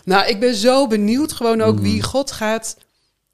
Nou, 0.05 0.27
ik 0.27 0.39
ben 0.39 0.55
zo 0.55 0.87
benieuwd 0.87 1.31
gewoon 1.31 1.61
ook 1.61 1.75
Mm. 1.75 1.81
wie 1.81 2.01
God 2.03 2.31
gaat 2.31 2.77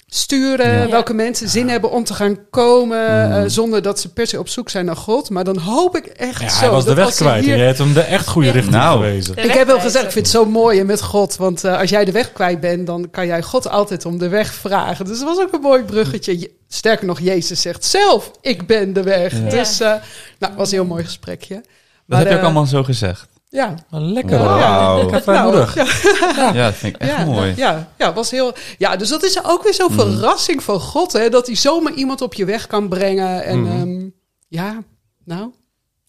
sturen. 0.09 0.71
Ja. 0.79 0.89
Welke 0.89 1.13
mensen 1.13 1.49
zin 1.49 1.69
hebben 1.69 1.91
om 1.91 2.03
te 2.03 2.13
gaan 2.13 2.37
komen. 2.49 3.27
Mm. 3.27 3.31
eh, 3.31 3.43
zonder 3.47 3.81
dat 3.81 3.99
ze 3.99 4.09
per 4.13 4.27
se 4.27 4.39
op 4.39 4.47
zoek 4.49 4.69
zijn 4.69 4.85
naar 4.85 4.95
God. 4.95 5.29
Maar 5.29 5.43
dan 5.43 5.57
hoop 5.57 5.95
ik 5.95 6.05
echt 6.05 6.41
Ja, 6.41 6.49
zo. 6.49 6.59
hij 6.59 6.69
was 6.69 6.83
de 6.85 6.93
dat 6.93 7.05
weg 7.05 7.15
kwijt. 7.15 7.43
hier- 7.43 7.53
En 7.53 7.59
je 7.59 7.65
hebt 7.65 7.77
hem 7.77 7.93
de 7.93 8.01
echt 8.01 8.27
goede 8.27 8.47
Ja. 8.47 8.53
richting 8.53 8.75
Nou. 8.75 8.97
gewezen. 8.99 9.35
Ik 9.37 9.51
heb 9.51 9.67
wel 9.67 9.79
gezegd, 9.79 10.05
ik 10.05 10.11
vind 10.11 10.25
het 10.25 10.35
zo 10.35 10.45
mooi 10.45 10.83
met 10.83 11.01
God. 11.01 11.35
Want 11.35 11.63
eh, 11.63 11.79
als 11.79 11.89
jij 11.89 12.05
de 12.05 12.11
weg 12.11 12.31
kwijt 12.31 12.59
bent, 12.59 12.87
dan 12.87 13.09
kan 13.11 13.25
jij 13.27 13.41
God 13.41 13.69
altijd 13.69 14.05
om 14.05 14.17
de 14.17 14.27
weg 14.27 14.53
vragen. 14.53 15.05
Dus 15.05 15.19
dat 15.19 15.27
was 15.27 15.39
ook 15.45 15.53
een 15.53 15.61
mooi 15.61 15.83
bruggetje. 15.83 16.39
Je- 16.39 16.51
Sterker 16.71 17.05
nog, 17.05 17.19
Jezus 17.19 17.61
zegt 17.61 17.85
zelf, 17.85 18.31
ik 18.41 18.67
ben 18.67 18.93
de 18.93 19.03
weg. 19.03 19.33
Ja. 19.33 19.49
Dus, 19.49 19.79
eh, 19.79 19.93
nou, 20.39 20.53
was 20.55 20.71
een 20.71 20.77
heel 20.77 20.85
mooi 20.85 21.03
gesprekje. 21.03 21.55
Dat 21.55 21.63
Maar, 22.05 22.19
heb 22.19 22.29
je 22.29 22.35
ook 22.37 22.43
allemaal 22.43 22.65
zo 22.65 22.83
gezegd. 22.83 23.27
Ja. 23.49 23.73
Lekker. 23.89 24.39
Wauw. 24.39 24.97
Ja, 25.07 25.11
heb 25.11 25.23
vrijmoedig. 25.23 25.75
Nou, 25.75 25.87
ja, 26.35 26.53
Ja, 26.53 26.65
dat 26.65 26.73
vind 26.75 26.95
ik 26.95 27.01
echt 27.01 27.17
ja, 27.17 27.25
mooi. 27.25 27.53
Ja, 27.55 27.87
ja, 27.97 28.13
was 28.13 28.31
heel. 28.31 28.53
Ja, 28.77 28.95
dus 28.95 29.09
dat 29.09 29.23
is 29.23 29.43
ook 29.45 29.63
weer 29.63 29.73
zo'n 29.73 29.91
Mm. 29.91 29.95
verrassing 29.99 30.63
van 30.63 30.79
God, 30.79 31.13
hè, 31.13 31.29
dat 31.29 31.47
hij 31.47 31.55
zomaar 31.55 31.93
iemand 31.93 32.21
op 32.21 32.33
je 32.33 32.45
weg 32.45 32.67
kan 32.67 32.87
brengen. 32.89 33.43
En 33.43 33.61
Mhm. 33.61 33.71
ehm, 33.71 34.09
ja, 34.47 34.77
nou. 35.25 35.51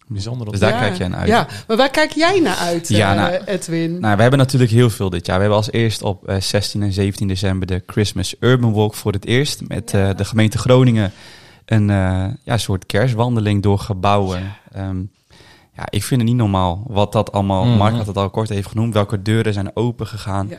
Bijzonder. 0.07 0.46
op 0.46 0.53
Dus 0.53 0.61
daar 0.61 0.70
ja. 0.72 0.79
kijk 0.79 0.96
jij 0.96 1.09
naar 1.09 1.18
uit. 1.18 1.29
Ja, 1.29 1.46
maar 1.66 1.76
waar 1.76 1.90
kijk 1.90 2.11
jij 2.12 2.40
naar 2.40 2.57
uit, 2.57 2.88
Ja, 2.88 3.11
eh, 3.14 3.20
nou, 3.20 3.44
Edwin? 3.44 4.00
Nou, 4.00 4.16
we 4.16 4.20
hebben 4.22 4.38
natuurlijk 4.38 4.70
heel 4.70 4.90
veel 4.90 5.11
dit 5.11 5.26
jaar. 5.26 5.35
We 5.37 5.40
hebben 5.42 5.59
als 5.59 5.70
eerst 5.72 6.03
op 6.03 6.29
eh, 6.29 6.40
16 6.40 6.83
en 6.83 6.92
17 6.92 7.29
december 7.29 7.66
de 7.66 7.83
Christmas 7.87 8.35
Urban 8.40 8.72
Walk 8.72 8.94
voor 8.94 9.12
het 9.12 9.24
eerst. 9.26 9.61
Met 9.68 9.94
eh, 9.94 10.09
de 10.16 10.24
gemeente 10.24 10.59
Groningen 10.59 11.12
een 11.64 11.90
eh, 11.90 12.24
ja, 12.44 12.57
soort 12.59 12.87
kerstwandeling 12.87 13.62
door 13.62 13.79
gebouwen. 13.79 14.57
Ehm, 14.72 14.96
ja, 15.80 15.86
ik 15.90 16.04
vind 16.04 16.20
het 16.20 16.30
niet 16.30 16.38
normaal 16.38 16.84
wat 16.86 17.12
dat 17.12 17.32
allemaal... 17.32 17.64
Mhm. 17.64 17.76
Mark 17.76 17.94
had 17.94 18.06
het 18.06 18.16
al 18.16 18.30
kort 18.30 18.50
even 18.50 18.70
genoemd. 18.70 18.94
Welke 18.94 19.22
deuren 19.22 19.52
zijn 19.52 19.76
open 19.76 20.06
gegaan. 20.06 20.48
Ja. 20.48 20.58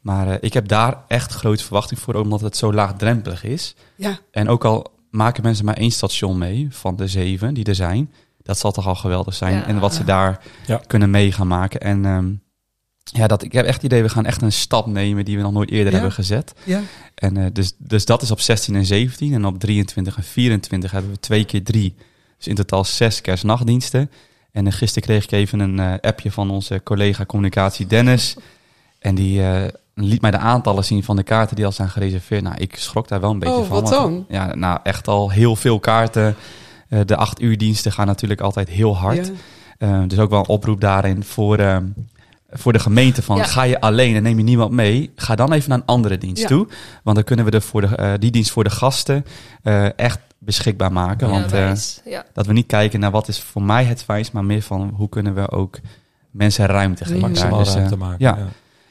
Maar 0.00 0.28
eh, 0.28 0.36
ik 0.40 0.52
heb 0.52 0.68
daar 0.68 1.04
echt 1.08 1.32
grote 1.32 1.64
verwachting 1.64 2.00
voor, 2.00 2.14
omdat 2.14 2.40
het 2.40 2.56
zo 2.56 2.72
laagdrempelig 2.72 3.44
is. 3.44 3.74
Ja, 3.96 4.18
En 4.30 4.48
ook 4.48 4.64
al 4.64 4.86
maken 5.10 5.42
mensen 5.42 5.64
maar 5.64 5.76
één 5.76 5.90
station 5.90 6.38
mee 6.38 6.66
van 6.70 6.96
de 6.96 7.06
zeven 7.06 7.54
die 7.54 7.64
er 7.64 7.74
zijn, 7.74 8.12
dat 8.42 8.58
zal 8.58 8.72
toch 8.72 8.86
al 8.86 8.94
geweldig 8.94 9.34
zijn. 9.34 9.54
Ja. 9.54 9.66
En 9.66 9.78
wat 9.78 9.94
ze 9.94 10.04
daar 10.04 10.40
Ja. 10.66 10.80
kunnen 10.86 11.10
mee 11.10 11.32
gaan 11.32 11.46
maken. 11.46 11.80
En 11.80 12.04
ehm, 12.04 12.32
ja, 13.02 13.26
dat, 13.26 13.42
ik 13.42 13.52
heb 13.52 13.64
echt 13.66 13.74
het 13.82 13.84
idee, 13.84 14.02
we 14.02 14.08
gaan 14.08 14.26
echt 14.26 14.42
een 14.42 14.52
stap 14.52 14.86
nemen 14.86 15.24
die 15.24 15.36
we 15.36 15.42
nog 15.42 15.52
nooit 15.52 15.70
eerder 15.70 15.86
Ja. 15.92 15.98
hebben 15.98 16.12
gezet. 16.12 16.54
ja. 16.64 16.80
En 17.14 17.36
eh, 17.36 17.46
dus, 17.52 17.74
dus 17.78 18.04
dat 18.04 18.22
is 18.22 18.30
op 18.30 18.40
16 18.40 18.74
en 18.74 18.84
17. 18.84 19.32
En 19.32 19.44
op 19.44 19.58
23 19.58 20.16
en 20.16 20.22
24 20.22 20.90
hebben 20.90 21.10
we 21.10 21.18
twee 21.20 21.44
keer 21.44 21.62
drie. 21.64 21.94
Dus 22.36 22.46
in 22.46 22.54
totaal 22.54 22.84
zes 22.84 23.20
kerstnachtdiensten. 23.20 24.10
En 24.54 24.66
eh, 24.66 24.72
gisteren 24.72 25.08
kreeg 25.08 25.24
ik 25.24 25.30
even 25.30 25.60
een 25.60 25.78
eh, 25.78 25.92
appje 26.00 26.30
van 26.32 26.50
onze 26.50 26.80
collega 26.84 27.24
communicatie 27.24 27.86
Dennis. 27.86 28.36
En 28.98 29.14
die 29.14 29.42
eh, 29.42 29.68
liet 29.94 30.20
mij 30.20 30.30
de 30.30 30.38
aantallen 30.38 30.84
zien 30.84 31.04
van 31.04 31.16
de 31.16 31.22
kaarten 31.22 31.56
die 31.56 31.64
al 31.64 31.72
zijn 31.72 31.88
gereserveerd. 31.90 32.42
Nou, 32.42 32.54
ik 32.58 32.76
schrok 32.76 33.08
daar 33.08 33.20
wel 33.20 33.30
een 33.30 33.38
beetje 33.38 33.54
Oh, 33.54 33.66
van. 33.68 33.80
wat 33.80 33.90
dan? 33.90 34.24
Ja, 34.28 34.54
nou, 34.54 34.78
echt 34.82 35.08
al 35.08 35.30
heel 35.30 35.56
veel 35.56 35.80
kaarten. 35.80 36.36
De 37.06 37.16
acht 37.16 37.40
uur 37.40 37.58
diensten 37.58 37.92
gaan 37.92 38.06
natuurlijk 38.06 38.40
altijd 38.40 38.68
heel 38.68 38.96
hard. 38.96 39.32
Ja. 39.78 40.06
Dus 40.06 40.18
ook 40.18 40.30
wel 40.30 40.38
een 40.38 40.48
oproep 40.48 40.80
daarin 40.80 41.24
voor, 41.24 41.82
voor 42.50 42.72
de 42.72 42.78
gemeente 42.78 43.22
van... 43.22 43.36
Ja. 43.36 43.44
ga 43.44 43.62
je 43.62 43.80
alleen 43.80 44.14
en 44.14 44.22
neem 44.22 44.38
je 44.38 44.44
niemand 44.44 44.70
mee... 44.70 45.12
ga 45.16 45.34
dan 45.34 45.52
even 45.52 45.68
naar 45.68 45.78
een 45.78 45.84
andere 45.86 46.18
dienst 46.18 46.42
Ja. 46.42 46.48
toe. 46.48 46.68
Want 47.02 47.16
dan 47.16 47.24
kunnen 47.24 47.44
we 47.44 47.50
de 47.50 47.60
voor 47.60 47.80
de, 47.80 48.16
die 48.18 48.30
dienst 48.30 48.50
voor 48.50 48.64
de 48.64 48.70
gasten 48.70 49.24
echt 49.96 50.18
beschikbaar 50.44 50.92
maken. 50.92 51.28
want 51.28 51.50
ja, 51.50 51.56
eh, 51.56 51.64
wijs. 51.64 52.00
ja. 52.04 52.24
dat 52.32 52.46
we 52.46 52.52
niet 52.52 52.66
kijken 52.66 53.00
naar 53.00 53.10
wat 53.10 53.28
is 53.28 53.40
voor 53.40 53.62
mij 53.62 53.84
het 53.84 54.02
fijnst... 54.02 54.32
maar 54.32 54.44
meer 54.44 54.62
van 54.62 54.92
hoe 54.96 55.08
kunnen 55.08 55.34
we 55.34 55.50
ook 55.50 55.78
mensen 56.30 56.66
ruimte 56.66 57.04
geven. 57.04 57.20
Maximaal 57.20 57.58
Dus, 57.58 57.68
eh, 57.68 57.74
ruimte 57.74 57.96
maken. 57.96 58.16
ja. 58.18 58.38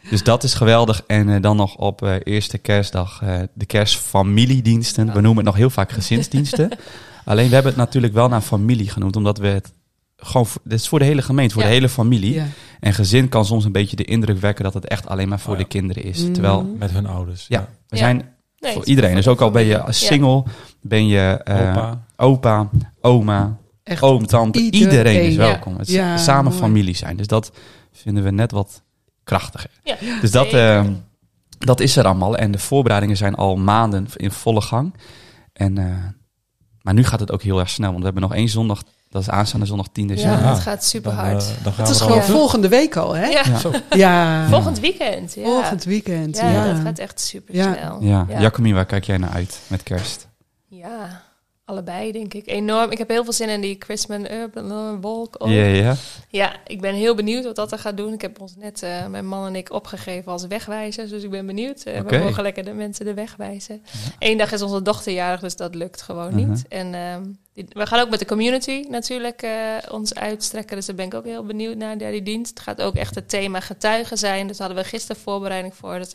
Dus 0.10 0.24
dat 0.24 0.44
is 0.44 0.54
geweldig. 0.54 1.04
En 1.08 1.30
eh, 1.30 1.42
dan 1.42 1.56
nog 1.56 1.76
op 1.76 2.02
eh, 2.02 2.16
eerste 2.24 2.58
kerstdag 2.58 3.22
eh, 3.22 3.40
de 3.54 3.66
kerstfamiliediensten. 3.66 5.06
We 5.06 5.22
noemen 5.22 5.36
het 5.36 5.46
nog 5.46 5.56
heel 5.56 5.70
vaak 5.70 5.92
gezinsdiensten. 5.92 6.70
Alleen 7.26 7.48
we 7.48 7.54
hebben 7.54 7.72
het 7.72 7.82
natuurlijk 7.82 8.14
wel 8.14 8.28
naar 8.28 8.42
familie 8.42 8.90
genoemd, 8.90 9.16
omdat 9.16 9.38
we 9.38 9.48
het 9.48 9.74
gewoon, 10.18 10.46
voor- 10.46 10.62
dit 10.64 10.80
is 10.80 10.88
voor 10.88 11.00
de 11.00 11.06
hele 11.06 11.22
gemeente, 11.22 11.54
voor 11.54 11.62
Ja. 11.64 11.68
de 11.70 11.74
hele 11.74 11.90
familie. 11.90 12.34
Ja. 12.34 12.46
En 12.80 12.94
gezin 12.94 13.30
kan 13.30 13.46
soms 13.46 13.66
een 13.66 13.72
beetje 13.72 13.96
de 13.96 14.04
indruk 14.06 14.38
wekken 14.40 14.64
dat 14.64 14.74
het 14.74 14.88
echt 14.88 15.08
alleen 15.08 15.30
maar 15.30 15.40
voor 15.40 15.54
Oh 15.54 15.58
ja. 15.60 15.64
de 15.64 15.70
kinderen 15.70 16.04
is. 16.04 16.24
Mm. 16.24 16.34
Terwijl, 16.34 16.76
Met 16.80 16.92
hun 16.92 17.06
ouders. 17.08 17.46
ja, 17.50 17.68
we 17.88 17.98
zijn 17.98 18.33
Nee, 18.64 18.74
voor 18.74 18.86
iedereen. 18.86 19.16
Dus 19.16 19.28
ook 19.28 19.42
al 19.42 19.52
ben 19.52 19.66
je 19.66 19.84
single, 19.90 20.44
ben 20.82 21.08
je 21.08 21.20
eh, 21.44 21.60
Opa. 21.70 22.04
opa, 22.18 22.70
oma, 23.02 23.58
Echt. 23.84 24.02
oom, 24.02 24.26
tante. 24.26 24.60
Iedereen. 24.60 24.82
Iedereen, 24.90 25.22
is 25.24 25.34
Ja. 25.36 25.40
welkom. 25.40 25.78
Het 25.78 25.88
is 25.88 25.94
Ja, 25.94 26.18
samen 26.18 26.52
mooi. 26.52 26.64
familie 26.64 26.96
zijn. 26.96 27.18
Dus 27.18 27.28
dat 27.28 27.52
vinden 27.92 28.24
we 28.24 28.32
net 28.32 28.52
wat 28.52 28.82
krachtiger. 29.24 29.70
Ja, 29.84 29.96
Dus 30.22 30.32
dat, 30.32 30.44
zeker. 30.44 30.78
eh, 30.78 30.86
dat 31.60 31.80
is 31.80 31.96
er 31.96 32.06
allemaal. 32.06 32.38
En 32.38 32.52
de 32.52 32.60
voorbereidingen 32.60 33.18
zijn 33.18 33.36
al 33.36 33.56
maanden 33.56 34.08
in 34.16 34.32
volle 34.32 34.62
gang. 34.62 34.94
En, 35.54 35.78
eh, 35.78 35.86
maar 36.82 36.94
nu 36.94 37.04
gaat 37.04 37.20
het 37.20 37.32
ook 37.32 37.42
heel 37.42 37.60
erg 37.60 37.70
snel. 37.70 37.88
Want 37.90 38.00
we 38.00 38.06
hebben 38.06 38.22
nog 38.24 38.34
één 38.34 38.50
zondag. 38.50 38.84
Dat 39.14 39.22
is 39.22 39.30
aanstaande 39.30 39.66
zondag 39.66 39.88
10 39.92 40.08
ja, 40.08 40.14
december. 40.14 40.40
Ja. 40.40 40.54
het 40.54 40.60
gaat 40.60 40.84
super 40.84 41.16
Dan, 41.16 41.26
hard. 41.26 41.42
eh, 41.44 41.64
dan 41.64 41.74
gaan 41.74 41.86
Het 41.86 41.94
is 41.94 42.00
we 42.02 42.06
gewoon 42.08 42.24
volgende 42.24 42.68
week 42.68 42.96
al, 42.96 43.14
hè? 43.16 43.26
ja. 43.26 43.44
Ja. 43.90 44.48
Volgend 44.50 44.80
weekend. 44.80 45.34
Ja. 45.34 45.44
Volgend 45.44 45.84
weekend, 45.84 46.38
ja, 46.38 46.50
ja. 46.52 46.66
dat 46.74 46.82
gaat 46.84 47.00
echt 47.00 47.20
super 47.20 47.56
Ja. 47.56 47.74
snel. 47.74 47.98
Ja, 48.02 48.26
ja. 48.30 48.40
Jacomien, 48.40 48.74
waar 48.76 48.86
kijk 48.86 49.04
jij 49.04 49.18
naar 49.18 49.30
uit 49.30 49.60
met 49.68 49.84
kerst? 49.84 50.28
Ja, 50.68 51.22
allebei 51.66 52.12
denk 52.12 52.34
ik. 52.34 52.48
Enorm. 52.48 52.92
Ik 52.92 52.98
heb 52.98 53.10
heel 53.10 53.24
veel 53.24 53.34
zin 53.34 53.50
in 53.50 53.62
die 53.62 53.76
Christmas 53.80 54.30
Urban 54.30 55.02
Walk. 55.02 55.36
Ja, 55.46 55.64
ja. 55.66 55.96
Ja, 56.30 56.56
ik 56.68 56.82
ben 56.82 56.94
heel 56.94 57.16
benieuwd 57.16 57.44
wat 57.44 57.56
dat 57.56 57.72
er 57.72 57.80
gaat 57.80 57.98
doen. 57.98 58.14
Ik 58.14 58.22
heb 58.22 58.42
ons 58.42 58.56
net, 58.56 58.84
eh, 58.84 59.08
mijn 59.08 59.28
man 59.28 59.46
en 59.48 59.56
ik, 59.56 59.72
opgegeven 59.72 60.32
als 60.32 60.48
wegwijzers. 60.48 61.10
Dus 61.10 61.24
ik 61.24 61.30
ben 61.30 61.46
benieuwd. 61.46 61.84
Oké. 61.88 62.04
We 62.18 62.24
mogen 62.24 62.44
lekker 62.44 62.64
de 62.64 62.74
mensen 62.74 63.06
de 63.06 63.14
weg 63.14 63.36
wijzen. 63.36 63.84
Eén 64.20 64.38
dag 64.38 64.52
is 64.52 64.62
onze 64.62 64.82
dochter 64.82 65.14
jarig, 65.14 65.40
dus 65.40 65.56
dat 65.56 65.76
lukt 65.76 66.02
gewoon 66.02 66.34
Mhm. 66.36 66.50
niet. 66.50 66.68
En 66.68 66.94
ehm, 66.94 67.24
die- 67.54 67.66
we 67.70 67.86
gaan 67.86 68.00
ook 68.00 68.10
met 68.10 68.20
de 68.20 68.26
community 68.26 68.86
natuurlijk 68.90 69.42
eh, 69.42 69.52
ons 69.92 70.16
uitstrekken. 70.16 70.76
Dus 70.76 70.86
daar 70.86 70.96
ben 70.96 71.06
ik 71.06 71.14
ook 71.14 71.26
heel 71.26 71.46
benieuwd 71.46 71.76
naar, 71.78 71.98
naar 71.98 72.12
die 72.12 72.24
dienst. 72.24 72.50
Het 72.50 72.60
gaat 72.60 72.82
ook 72.82 72.96
echt 72.96 73.16
het 73.16 73.30
thema 73.30 73.60
getuigen 73.60 74.18
zijn. 74.18 74.48
Dus 74.48 74.58
hadden 74.58 74.78
we 74.78 74.84
gisteren 74.84 75.22
voorbereiding 75.22 75.76
voor. 75.76 75.98
Dus 75.98 76.14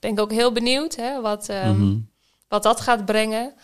ben 0.00 0.10
ik 0.10 0.20
ook 0.20 0.32
heel 0.32 0.52
benieuwd 0.52 0.96
hè, 0.96 1.20
wat, 1.20 1.48
ehm, 1.48 1.80
Mhm. 1.80 1.96
wat 2.48 2.62
dat 2.62 2.80
gaat 2.80 3.04
brengen. 3.04 3.54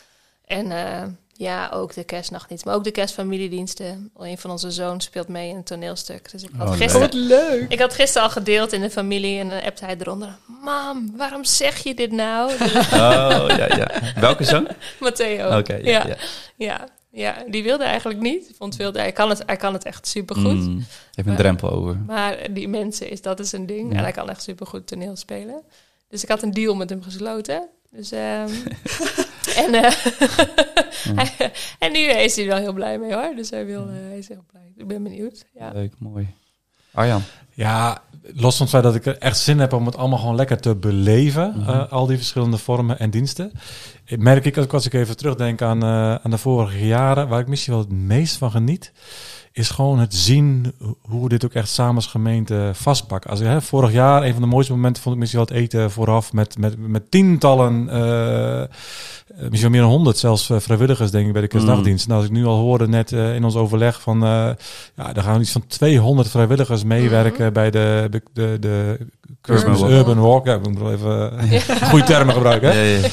En 0.51 0.73
eh, 0.73 1.03
ja, 1.33 1.69
ook 1.73 1.95
de 1.95 2.05
kerstnachtdienst, 2.05 2.65
maar 2.65 2.75
ook 2.75 2.85
de 2.85 2.91
kerstfamiliediensten. 2.91 4.11
Een 4.17 4.39
van 4.39 4.51
onze 4.51 4.71
zoons 4.71 5.05
speelt 5.05 5.29
mee 5.29 5.49
in 5.49 5.57
een 5.57 5.63
toneelstuk. 5.65 6.31
Dus 6.31 6.43
ik 6.43 6.51
had, 6.57 6.67
Oh, 6.67 6.73
Oh, 6.73 6.79
gisteren, 6.79 7.01
wat 7.01 7.15
leuk. 7.15 7.67
ik 7.73 7.79
had 7.79 7.95
gisteren 7.95 8.23
al 8.23 8.33
gedeeld 8.33 8.73
in 8.73 8.81
de 8.81 8.91
familie 8.91 9.41
en 9.41 9.49
dan 9.49 9.63
appte 9.63 9.85
hij 9.85 9.97
eronder. 9.99 10.37
Mam, 10.63 11.17
waarom 11.17 11.45
zeg 11.45 11.79
je 11.79 11.95
dit 11.95 12.13
nou? 12.13 12.51
Oh, 12.93 13.45
ja, 13.49 13.77
ja. 13.77 13.91
Welke 14.21 14.45
zoon? 14.45 14.69
Matteo. 15.01 15.59
Oké, 15.59 15.75
ja, 15.75 15.81
ja, 15.83 16.07
ja. 16.07 16.17
ja. 16.57 16.89
Ja, 17.13 17.37
die 17.49 17.63
wilde 17.63 17.85
eigenlijk 17.85 18.21
niet. 18.21 18.51
Vond 18.59 18.77
wilde, 18.77 18.99
hij, 18.99 19.13
kan 19.13 19.29
het, 19.29 19.43
hij 19.47 19.57
kan 19.57 19.73
het 19.73 19.85
echt 19.85 20.07
supergoed. 20.07 20.45
Mm, 20.55 20.77
heeft 20.77 21.17
een 21.17 21.25
Maar- 21.25 21.37
drempel 21.37 21.71
over. 21.71 21.97
Maar 22.07 22.37
die 22.51 22.69
mensen, 22.69 23.11
is, 23.11 23.23
dat 23.23 23.41
is 23.41 23.53
een 23.53 23.67
ding. 23.67 23.91
Ja. 23.93 23.97
En 23.99 24.03
hij 24.03 24.13
kan 24.13 24.31
echt 24.31 24.43
supergoed 24.43 24.87
toneel 24.87 25.17
spelen. 25.17 25.63
Dus 26.09 26.23
ik 26.23 26.29
had 26.29 26.43
een 26.43 26.51
deal 26.51 26.75
met 26.75 26.91
hem 26.91 27.03
gesloten. 27.03 27.69
Dus, 27.91 28.13
ehm, 28.13 28.49
en, 29.65 29.75
eh, 29.75 29.93
en 31.79 31.93
nu 31.93 31.99
is 31.99 32.37
hij 32.37 32.47
wel 32.47 32.57
heel 32.57 32.73
blij 32.73 32.99
mee 32.99 33.13
hoor. 33.15 33.33
Dus 33.37 33.51
hij, 33.51 33.67
wil, 33.67 33.81
eh, 33.89 33.95
hij 34.09 34.19
is 34.19 34.29
heel 34.29 34.45
blij. 34.51 34.73
Ik 34.77 34.87
ben 34.87 35.03
benieuwd. 35.03 35.45
Ja. 35.59 35.71
Leuk, 35.73 35.93
mooi. 35.99 36.29
Arjan. 36.93 37.23
Ja, 37.55 38.03
los 38.35 38.57
van 38.57 38.67
het 38.67 38.75
feit 38.75 38.83
dat 38.85 38.95
ik 38.95 39.07
er 39.07 39.19
echt 39.19 39.39
zin 39.39 39.59
heb 39.59 39.73
om 39.73 39.87
het 39.87 39.97
allemaal 39.97 40.19
gewoon 40.19 40.35
lekker 40.35 40.61
te 40.61 40.75
beleven, 40.75 41.53
Mhm. 41.57 41.71
eh, 41.71 41.93
al 41.93 42.07
die 42.07 42.17
verschillende 42.17 42.59
vormen 42.59 42.99
en 42.99 43.11
diensten. 43.11 43.53
Ik 44.05 44.19
merk 44.19 44.45
ik, 44.45 44.59
ook 44.59 44.73
als 44.73 44.87
ik 44.87 44.93
even 44.93 45.17
terugdenk 45.17 45.63
aan, 45.63 45.83
eh, 45.83 46.15
aan 46.15 46.31
de 46.31 46.39
vorige 46.39 46.87
jaren, 46.87 47.29
waar 47.29 47.41
ik 47.41 47.47
misschien 47.49 47.73
wel 47.73 47.83
het 47.83 47.93
meest 47.93 48.37
van 48.37 48.51
geniet, 48.51 48.93
is 49.53 49.71
gewoon 49.71 49.99
het 49.99 50.15
zien 50.15 50.73
ho- 50.83 50.97
hoe 51.01 51.23
we 51.23 51.29
dit 51.29 51.45
ook 51.45 51.53
echt 51.53 51.69
samen 51.69 51.95
als 51.95 52.07
gemeente 52.07 52.71
vastpakken. 52.75 53.31
Als 53.31 53.41
hè, 53.41 53.63
vorig 53.63 53.93
jaar, 53.93 54.23
een 54.23 54.33
van 54.33 54.43
de 54.43 54.49
mooiste 54.49 54.73
momenten 54.73 55.03
vond 55.03 55.15
ik 55.15 55.21
misschien 55.21 55.41
wel 55.45 55.49
het 55.57 55.65
eten 55.65 55.91
vooraf 55.91 56.33
met, 56.33 56.59
met, 56.59 56.89
met 56.89 57.11
tientallen, 57.11 57.89
eh, 57.91 58.63
eh, 58.63 58.69
misschien 59.29 59.61
wel 59.61 59.71
meer 59.71 59.81
dan 59.81 59.91
honderd 59.91 60.19
zelfs 60.19 60.51
eh, 60.51 60.59
vrijwilligers 60.59 61.11
denk 61.11 61.27
ik 61.27 61.33
bij 61.33 61.43
de 61.43 61.49
kerstdagdienst. 61.49 62.07
Nou, 62.07 62.21
als 62.21 62.29
ik 62.29 62.35
nu 62.37 62.45
al 62.47 62.59
hoorde 62.59 62.89
net 62.89 63.13
eh, 63.13 63.35
in 63.35 63.45
ons 63.45 63.55
overleg 63.55 64.01
van, 64.01 64.23
eh, 64.25 64.51
ja, 64.97 65.15
er 65.15 65.23
gaan 65.23 65.41
iets 65.41 65.53
van 65.53 65.67
200 65.67 66.29
vrijwilligers 66.31 66.85
meewerken 66.85 67.53
bij 67.53 67.71
de, 67.71 68.07
de, 68.11 68.23
de, 68.33 68.57
de 68.61 68.99
Urban 69.49 69.75
Walk. 69.81 69.91
Urban 69.91 70.19
Walk. 70.19 70.47
Ja, 70.47 70.55
ik 70.55 70.69
moet 70.69 70.79
wel 70.79 70.93
even 70.93 71.39
eh, 71.39 71.61
goede 71.91 72.05
termen 72.05 72.35
gebruiken. 72.35 72.73
Hè? 72.73 72.81
Ja. 72.81 73.09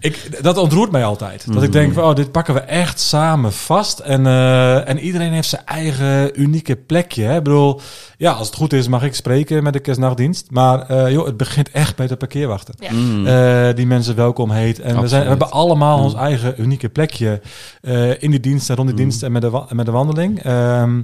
Ik, 0.00 0.42
dat 0.42 0.56
ontroert 0.56 0.90
mij 0.90 1.04
altijd. 1.04 1.46
Dat 1.46 1.54
Mhm. 1.54 1.64
ik 1.64 1.72
denk, 1.72 1.92
van, 1.94 2.04
oh, 2.04 2.14
dit 2.14 2.32
pakken 2.32 2.54
we 2.54 2.60
echt 2.60 3.00
samen 3.00 3.52
vast. 3.52 3.98
En, 3.98 4.26
eh, 4.26 4.88
en 4.88 4.98
iedereen 4.98 5.32
heeft 5.32 5.48
zijn 5.48 5.62
eigen 5.64 6.40
unieke 6.40 6.76
plekje. 6.76 7.22
Hè? 7.24 7.36
Ik 7.36 7.42
bedoel, 7.42 7.80
ja, 8.16 8.32
als 8.32 8.46
het 8.46 8.56
goed 8.56 8.72
is 8.72 8.88
mag 8.88 9.02
ik 9.02 9.14
spreken 9.14 9.62
met 9.62 9.72
de 9.72 9.80
kerstnachtdienst. 9.80 10.50
Maar 10.50 10.80
eh, 10.88 11.12
joh, 11.12 11.26
het 11.26 11.36
begint 11.36 11.70
echt 11.70 11.96
bij 11.96 12.06
de 12.06 12.16
parkeerwachten. 12.16 12.74
Ja. 12.78 12.92
Mm. 12.92 13.26
Eh, 13.26 13.74
die 13.74 13.86
mensen 13.86 14.14
welkom 14.16 14.50
heet. 14.50 14.80
En 14.80 15.00
we, 15.00 15.08
zijn, 15.08 15.22
we 15.22 15.28
hebben 15.28 15.50
allemaal 15.50 15.98
Mm. 15.98 16.04
ons 16.04 16.14
eigen 16.14 16.54
unieke 16.60 16.88
plekje 16.88 17.40
eh, 17.80 18.22
in 18.22 18.30
die 18.30 18.40
dienst 18.40 18.70
en 18.70 18.76
rond 18.76 18.88
die 18.88 18.96
Mm. 18.96 19.02
dienst 19.02 19.22
en 19.22 19.32
met 19.32 19.42
de, 19.42 19.62
met 19.70 19.86
de 19.86 19.92
wandeling. 19.92 20.42
Ehm, 20.42 21.02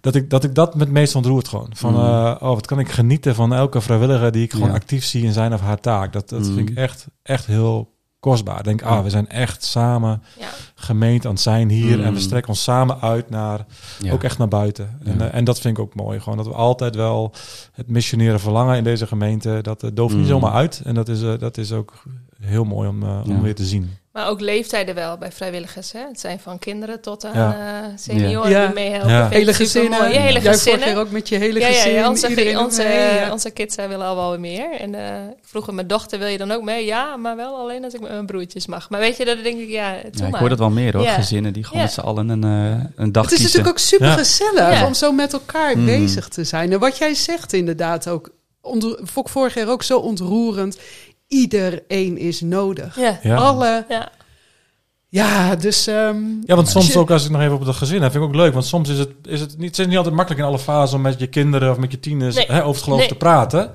dat, 0.00 0.14
ik, 0.14 0.30
dat 0.30 0.44
ik 0.44 0.54
dat 0.54 0.74
met 0.74 0.90
meest 0.90 1.14
ontroert 1.14 1.48
gewoon. 1.48 1.70
Van, 1.74 1.94
oh, 1.96 2.38
wat 2.40 2.66
kan 2.66 2.78
ik 2.78 2.88
genieten 2.90 3.34
van 3.34 3.54
elke 3.54 3.80
vrijwilliger 3.80 4.32
die 4.32 4.42
ik 4.44 4.52
gewoon 4.52 4.68
Ja. 4.68 4.74
actief 4.74 5.04
zie 5.04 5.24
in 5.24 5.32
zijn 5.32 5.52
of 5.54 5.60
haar 5.60 5.80
taak. 5.80 6.12
Dat, 6.12 6.28
dat 6.28 6.46
Mm. 6.48 6.54
vind 6.54 6.70
ik 6.70 6.76
echt, 6.76 7.06
echt 7.22 7.46
heel 7.46 7.98
kostbaar. 8.20 8.58
Ik 8.58 8.64
denk, 8.64 8.82
ah, 8.82 9.02
we 9.02 9.10
zijn 9.10 9.28
echt 9.28 9.64
samen 9.64 10.22
Ja. 10.38 10.48
gemeente 10.74 11.26
aan 11.28 11.32
het 11.34 11.42
zijn 11.42 11.68
hier. 11.70 11.98
Mm. 11.98 12.04
En 12.04 12.14
we 12.14 12.20
strekken 12.20 12.48
ons 12.50 12.62
samen 12.62 13.00
uit 13.00 13.30
naar, 13.30 13.66
Ja. 13.98 14.12
ook 14.12 14.22
echt 14.22 14.38
naar 14.38 14.48
buiten. 14.48 14.98
En, 15.04 15.20
eh, 15.20 15.34
en 15.34 15.44
dat 15.44 15.60
vind 15.60 15.78
ik 15.78 15.82
ook 15.84 15.94
mooi. 15.94 16.20
Gewoon 16.20 16.38
dat 16.38 16.46
we 16.46 16.52
altijd 16.54 16.94
wel 16.94 17.32
het 17.72 17.88
missioneren 17.88 18.40
verlangen 18.40 18.76
in 18.76 18.84
deze 18.84 19.06
gemeente. 19.06 19.58
Dat 19.62 19.82
uh, 19.82 19.90
dooft 19.94 20.14
niet 20.14 20.22
Mm. 20.22 20.28
zomaar 20.28 20.52
uit. 20.52 20.82
En 20.84 20.94
dat 20.94 21.08
is, 21.08 21.22
eh, 21.22 21.38
dat 21.38 21.56
is 21.58 21.72
ook 21.72 22.02
heel 22.40 22.64
mooi 22.64 22.88
om, 22.88 23.02
om 23.02 23.22
Ja. 23.32 23.40
weer 23.40 23.54
te 23.54 23.64
zien. 23.66 23.90
Maar 24.12 24.28
ook 24.28 24.40
leeftijden 24.40 24.94
wel 24.94 25.16
bij 25.18 25.32
vrijwilligers. 25.32 25.92
Hè? 25.92 26.00
Het 26.08 26.20
zijn 26.20 26.40
van 26.40 26.58
kinderen 26.58 27.00
tot 27.00 27.24
aan 27.24 27.34
Ja. 27.34 27.82
eh, 27.82 27.88
senioren 27.96 28.50
Ja. 28.50 28.64
die 28.66 28.74
meehelpen. 28.74 29.10
Ja. 29.10 29.28
Hele 29.28 29.54
gezinnen. 29.54 29.98
Ja, 30.12 30.20
hele 30.20 30.40
Jij 30.40 30.52
gezinnen. 30.52 30.96
ook 30.96 31.10
met 31.10 31.28
je 31.28 31.36
hele 31.36 31.60
Ja, 31.60 31.66
ja, 31.66 31.74
gezin. 31.74 31.92
ja, 31.92 32.08
onze, 32.08 32.26
onze, 32.58 32.82
mee, 32.82 32.94
ja. 32.94 33.32
onze 33.32 33.50
kids 33.50 33.74
zij 33.74 33.88
willen 33.88 34.06
al 34.06 34.16
wel 34.16 34.30
weer 34.30 34.40
meer. 34.40 34.70
En 34.80 34.94
eh, 34.94 35.28
ik 35.28 35.44
vroeg 35.44 35.68
aan 35.68 35.74
mijn 35.74 35.86
dochter, 35.86 36.18
wil 36.18 36.28
je 36.28 36.38
dan 36.38 36.50
ook 36.50 36.62
mee? 36.62 36.84
Ja, 36.84 37.16
maar 37.16 37.36
wel 37.36 37.56
alleen 37.56 37.84
als 37.84 37.94
ik 37.94 38.00
met 38.00 38.10
mijn 38.10 38.26
broertjes 38.26 38.66
mag. 38.66 38.90
Maar 38.90 39.00
weet 39.00 39.16
je, 39.16 39.24
dat 39.24 39.42
denk 39.42 39.58
ik, 39.60 39.68
ja, 39.68 39.92
doe 39.92 40.10
Ja, 40.12 40.24
ik 40.24 40.30
maar. 40.30 40.40
hoor 40.40 40.48
dat 40.48 40.58
wel 40.58 40.70
meer 40.70 40.96
hoor. 40.96 41.04
Ja. 41.04 41.14
Gezinnen 41.14 41.52
die 41.52 41.64
gewoon 41.64 41.78
Ja. 41.78 41.84
met 41.84 41.94
z'n 41.94 42.00
allen 42.00 42.28
een, 42.28 42.44
eh, 42.44 42.84
een 42.96 43.12
dag 43.12 43.22
Het 43.24 43.32
is 43.32 43.38
kiezen. 43.38 43.58
natuurlijk 43.58 43.68
ook 43.68 43.78
super 43.78 44.08
gezellig 44.24 44.72
Ja. 44.80 44.86
om 44.86 44.94
zo 44.94 45.12
met 45.12 45.32
elkaar 45.32 45.78
Mm. 45.78 45.84
bezig 45.86 46.28
te 46.28 46.44
zijn. 46.44 46.72
En 46.72 46.78
wat 46.78 46.98
jij 46.98 47.14
zegt 47.14 47.52
inderdaad 47.52 48.08
ook, 48.08 48.30
vond 48.62 48.84
ik 49.16 49.28
vorig 49.28 49.54
jaar 49.54 49.68
ook 49.68 49.82
zo 49.82 49.98
ontroerend. 49.98 50.78
Iedereen 51.30 52.18
is 52.18 52.40
nodig. 52.40 52.96
Ja. 52.96 53.18
Ja. 53.22 53.36
Alle, 53.36 53.84
Ja. 53.88 54.10
Ja, 55.12 55.56
dus... 55.56 55.86
ehm, 55.86 56.16
Ja, 56.44 56.54
want 56.54 56.68
soms 56.68 56.84
als 56.84 56.92
je- 56.94 56.98
ook 56.98 57.10
als 57.10 57.24
ik 57.24 57.30
nog 57.30 57.40
even 57.40 57.54
op 57.54 57.66
het 57.66 57.76
gezin 57.76 58.02
heb, 58.02 58.10
vind 58.12 58.24
ik 58.24 58.28
ook 58.30 58.36
leuk. 58.36 58.52
Want 58.52 58.64
soms 58.64 58.88
is 58.88 58.98
het, 58.98 59.10
is 59.24 59.40
het, 59.40 59.58
niet, 59.58 59.68
het 59.70 59.78
is 59.78 59.86
niet 59.86 59.96
altijd 59.96 60.14
makkelijk 60.14 60.42
in 60.42 60.48
alle 60.48 60.58
fasen 60.58 60.96
om 60.96 61.02
met 61.02 61.18
je 61.20 61.26
kinderen 61.26 61.70
of 61.70 61.78
met 61.78 61.90
je 61.90 62.00
tieners 62.00 62.36
Nee. 62.36 62.46
hè, 62.48 62.58
over 62.60 62.74
het 62.74 62.82
geloof 62.82 62.98
Nee. 62.98 63.08
te 63.08 63.14
praten. 63.14 63.70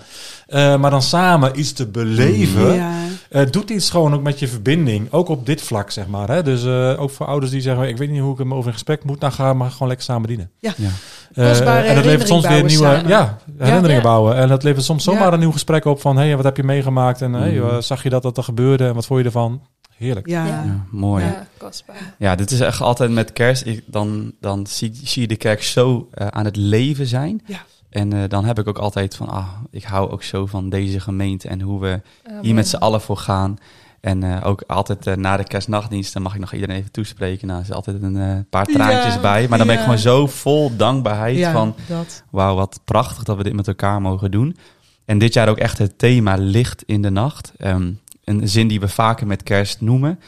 Eh, 0.47 0.77
maar 0.77 0.91
dan 0.91 1.01
samen 1.01 1.59
iets 1.59 1.73
te 1.73 1.87
beleven, 1.87 2.73
Ja. 2.73 2.91
eh, 3.29 3.41
doet 3.51 3.69
iets 3.69 3.89
gewoon 3.89 4.13
ook 4.13 4.23
met 4.23 4.39
je 4.39 4.47
verbinding. 4.47 5.07
Ook 5.11 5.29
op 5.29 5.45
dit 5.45 5.61
vlak, 5.61 5.91
zeg 5.91 6.07
maar. 6.07 6.27
Hè? 6.29 6.43
Dus 6.43 6.63
eh, 6.65 7.01
ook 7.01 7.09
voor 7.11 7.25
ouders 7.25 7.51
die 7.51 7.61
zeggen, 7.61 7.87
ik 7.87 7.97
weet 7.97 8.09
niet 8.09 8.21
hoe 8.21 8.31
ik 8.33 8.37
hem 8.37 8.53
over 8.53 8.67
in 8.67 8.73
gesprek 8.73 9.03
moet. 9.03 9.19
Nou, 9.19 9.33
ga 9.33 9.53
maar 9.53 9.71
gewoon 9.71 9.87
lekker 9.87 10.05
samen 10.05 10.27
dienen. 10.27 10.51
Ja. 10.59 10.73
Ja. 10.77 10.89
En 11.33 11.95
dat 11.95 12.05
levert 12.05 12.27
soms 12.27 12.47
weer 12.47 12.63
nieuwe 12.63 13.01
ja, 13.07 13.37
herinneringen 13.57 13.95
Ja. 14.03 14.09
bouwen. 14.09 14.35
En 14.35 14.47
dat 14.47 14.63
levert 14.63 14.85
soms 14.85 15.03
zomaar 15.03 15.27
Ja. 15.27 15.33
een 15.33 15.39
nieuw 15.39 15.51
gesprek 15.51 15.85
op 15.85 16.01
van... 16.01 16.17
hey, 16.17 16.35
wat 16.35 16.45
heb 16.45 16.57
je 16.57 16.63
meegemaakt? 16.63 17.21
En 17.21 17.33
hey, 17.33 17.51
Mm. 17.51 17.69
eh, 17.69 17.77
zag 17.79 18.03
je 18.03 18.09
dat 18.09 18.21
dat 18.23 18.37
er 18.37 18.43
gebeurde? 18.43 18.87
En 18.87 18.93
wat 18.93 19.05
vond 19.05 19.19
je 19.19 19.25
ervan? 19.25 19.61
Heerlijk. 19.97 20.27
Ja. 20.27 20.45
Ja. 20.45 20.63
Ja, 20.63 20.85
mooi. 20.91 21.23
Ja. 21.23 21.29
Ja, 21.29 21.47
kostbaar. 21.57 22.37
dit 22.37 22.51
is 22.51 22.59
echt 22.59 22.81
altijd 22.81 23.11
met 23.11 23.33
kerst. 23.33 23.65
Ik, 23.65 23.83
dan 23.85 24.33
dan 24.39 24.67
zie, 24.67 24.99
zie 25.03 25.21
je 25.21 25.27
de 25.27 25.35
kerk 25.35 25.63
zo 25.63 26.07
eh, 26.11 26.27
aan 26.27 26.45
het 26.45 26.55
leven 26.55 27.05
zijn. 27.05 27.41
Ja. 27.45 27.59
En 27.89 28.13
eh, 28.13 28.29
dan 28.29 28.45
heb 28.45 28.59
ik 28.59 28.67
ook 28.67 28.77
altijd 28.77 29.15
van, 29.15 29.29
ah, 29.29 29.47
ik 29.71 29.83
hou 29.83 30.11
ook 30.11 30.23
zo 30.23 30.45
van 30.45 30.69
deze 30.69 30.99
gemeente 30.99 31.47
en 31.47 31.61
hoe 31.61 31.79
we 31.81 32.01
Amen. 32.27 32.43
hier 32.43 32.53
met 32.53 32.67
z'n 32.67 32.75
allen 32.75 33.01
voor 33.01 33.17
gaan. 33.17 33.57
En 34.05 34.23
eh, 34.23 34.47
ook 34.47 34.63
altijd 34.67 35.17
na 35.17 35.37
de 35.37 35.43
kerstnachtdienst, 35.43 36.13
dan 36.13 36.21
mag 36.21 36.33
ik 36.33 36.39
nog 36.39 36.53
iedereen 36.53 36.75
even 36.75 36.91
toespreken. 36.91 37.47
Nou, 37.47 37.59
er 37.59 37.65
is 37.65 37.71
altijd 37.71 38.03
een 38.03 38.17
eh, 38.17 38.37
paar 38.49 38.65
traantjes 38.65 39.13
Ja, 39.13 39.21
bij. 39.21 39.47
Maar 39.47 39.57
dan 39.57 39.67
ben 39.67 39.75
ik 39.75 39.81
ja. 39.81 39.87
gewoon 39.87 40.01
zo 40.01 40.27
vol 40.27 40.75
dankbaarheid 40.75 41.37
Ja, 41.37 41.51
van, 41.51 41.75
dat. 41.87 42.23
wauw, 42.29 42.55
wat 42.55 42.79
prachtig 42.85 43.23
dat 43.23 43.37
we 43.37 43.43
dit 43.43 43.53
met 43.53 43.67
elkaar 43.67 44.01
mogen 44.01 44.31
doen. 44.31 44.57
En 45.05 45.17
dit 45.17 45.33
jaar 45.33 45.49
ook 45.49 45.57
echt 45.57 45.77
het 45.77 45.97
thema 45.97 46.35
licht 46.35 46.83
in 46.85 47.01
de 47.01 47.09
nacht. 47.09 47.53
Ehm, 47.57 47.91
een 48.25 48.49
zin 48.49 48.67
die 48.67 48.79
we 48.79 48.87
vaker 48.87 49.27
met 49.27 49.43
kerst 49.43 49.81
noemen. 49.81 50.19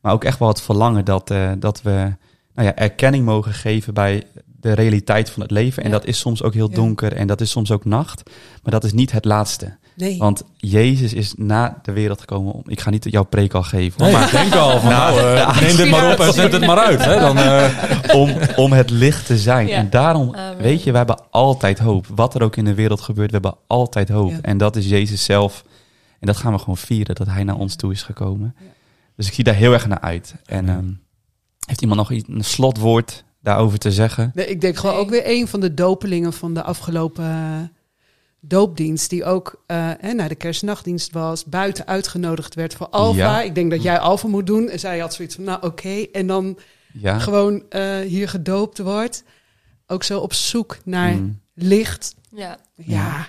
Maar 0.00 0.12
ook 0.12 0.24
echt 0.24 0.38
wel 0.38 0.48
het 0.48 0.60
verlangen 0.62 1.04
dat, 1.04 1.30
eh, 1.30 1.50
dat 1.58 1.82
we 1.82 1.90
nou 2.54 2.68
ja, 2.68 2.74
erkenning 2.74 3.24
mogen 3.24 3.52
geven 3.52 3.94
bij 3.94 4.22
de 4.60 4.72
realiteit 4.72 5.30
van 5.30 5.42
het 5.42 5.50
leven. 5.50 5.82
En 5.82 5.88
Ja. 5.90 5.94
dat 5.98 6.06
is 6.06 6.18
soms 6.18 6.42
ook 6.42 6.54
heel 6.54 6.68
Ja. 6.70 6.74
donker 6.74 7.12
en 7.12 7.26
dat 7.26 7.40
is 7.40 7.50
soms 7.50 7.70
ook 7.70 7.84
nacht. 7.84 8.22
Maar 8.62 8.72
dat 8.72 8.84
is 8.84 8.92
niet 8.92 9.12
het 9.12 9.24
laatste. 9.24 9.76
Nee. 9.96 10.18
Want 10.18 10.42
Jezus 10.56 11.12
is 11.12 11.34
na 11.36 11.78
de 11.82 11.92
wereld 11.92 12.20
gekomen 12.20 12.52
om... 12.52 12.62
Ik 12.66 12.80
ga 12.80 12.90
niet 12.90 13.06
jouw 13.10 13.22
preek 13.24 13.54
al 13.54 13.62
geven. 13.62 14.02
Nee, 14.02 14.12
maar 14.12 14.24
ik 14.24 14.30
denk 14.30 14.54
al 14.54 14.80
van, 14.80 14.90
Nou, 14.90 15.14
nou, 15.16 15.36
eh, 15.36 15.60
neem 15.66 15.76
dit 15.76 15.90
maar 15.90 16.12
op 16.12 16.20
en 16.20 16.32
zet 16.32 16.52
het 16.52 16.66
maar 16.66 16.78
uit. 16.78 17.04
Hè? 17.04 17.20
Dan, 17.20 17.38
eh, 17.38 17.64
om, 18.20 18.30
om 18.56 18.72
het 18.72 18.90
licht 18.90 19.26
te 19.26 19.38
zijn. 19.38 19.66
Ja. 19.66 19.76
En 19.76 19.90
daarom, 19.90 20.34
Amen. 20.34 20.62
weet 20.62 20.82
je, 20.82 20.90
we 20.90 20.96
hebben 20.96 21.22
altijd 21.30 21.78
hoop. 21.78 22.06
Wat 22.14 22.34
er 22.34 22.42
ook 22.42 22.56
in 22.56 22.64
de 22.64 22.74
wereld 22.74 23.00
gebeurt, 23.00 23.26
we 23.30 23.32
hebben 23.40 23.56
altijd 23.66 24.08
hoop. 24.08 24.30
Ja. 24.30 24.38
En 24.42 24.58
dat 24.58 24.76
is 24.76 24.88
Jezus 24.88 25.24
zelf. 25.24 25.64
En 26.20 26.26
dat 26.26 26.36
gaan 26.36 26.52
we 26.52 26.58
gewoon 26.58 26.76
vieren, 26.76 27.14
dat 27.14 27.26
hij 27.26 27.44
naar 27.44 27.56
ons 27.56 27.74
toe 27.76 27.92
is 27.92 28.02
gekomen. 28.02 28.56
Dus 29.16 29.26
ik 29.26 29.32
zie 29.32 29.44
daar 29.44 29.54
heel 29.54 29.72
erg 29.72 29.86
naar 29.86 30.00
uit. 30.00 30.34
En 30.44 30.68
ehm, 30.68 30.90
heeft 31.66 31.80
iemand 31.80 31.98
nog 32.00 32.10
iets, 32.12 32.28
een 32.28 32.44
slotwoord 32.44 33.24
daarover 33.40 33.78
te 33.78 33.92
zeggen? 33.92 34.30
Nee, 34.34 34.46
ik 34.46 34.60
denk 34.60 34.76
gewoon 34.76 34.94
Nee. 34.94 35.04
ook 35.04 35.10
weer 35.10 35.22
een 35.26 35.48
van 35.48 35.60
de 35.60 35.74
dopelingen 35.74 36.32
van 36.32 36.54
de 36.54 36.62
afgelopen 36.62 37.24
eh, 37.24 37.60
doopdienst. 38.40 39.10
Die 39.10 39.24
ook 39.24 39.62
eh, 39.66 39.90
hè, 40.00 40.12
naar 40.12 40.28
de 40.28 40.34
kerstnachtdienst 40.34 41.12
was. 41.12 41.44
Buiten 41.44 41.86
uitgenodigd 41.86 42.54
werd 42.54 42.74
voor 42.74 42.88
Alfa. 42.88 43.18
Ja. 43.18 43.42
Ik 43.42 43.54
denk 43.54 43.70
dat 43.70 43.82
jij 43.82 43.98
Alfa 43.98 44.28
moet 44.28 44.46
doen. 44.46 44.68
En 44.68 44.78
zij 44.78 44.98
had 44.98 45.14
zoiets 45.14 45.34
van, 45.34 45.44
nou 45.44 45.66
oké. 45.66 46.06
En 46.12 46.26
dan 46.26 46.58
Ja. 46.92 47.18
gewoon 47.18 47.62
eh, 47.68 47.98
hier 47.98 48.28
gedoopt 48.28 48.78
wordt. 48.78 49.24
Ook 49.86 50.02
zo 50.02 50.18
op 50.20 50.32
zoek 50.32 50.78
naar 50.84 51.12
Mm. 51.12 51.40
licht. 51.54 52.14
Ja. 52.30 52.58
Ja, 52.74 53.28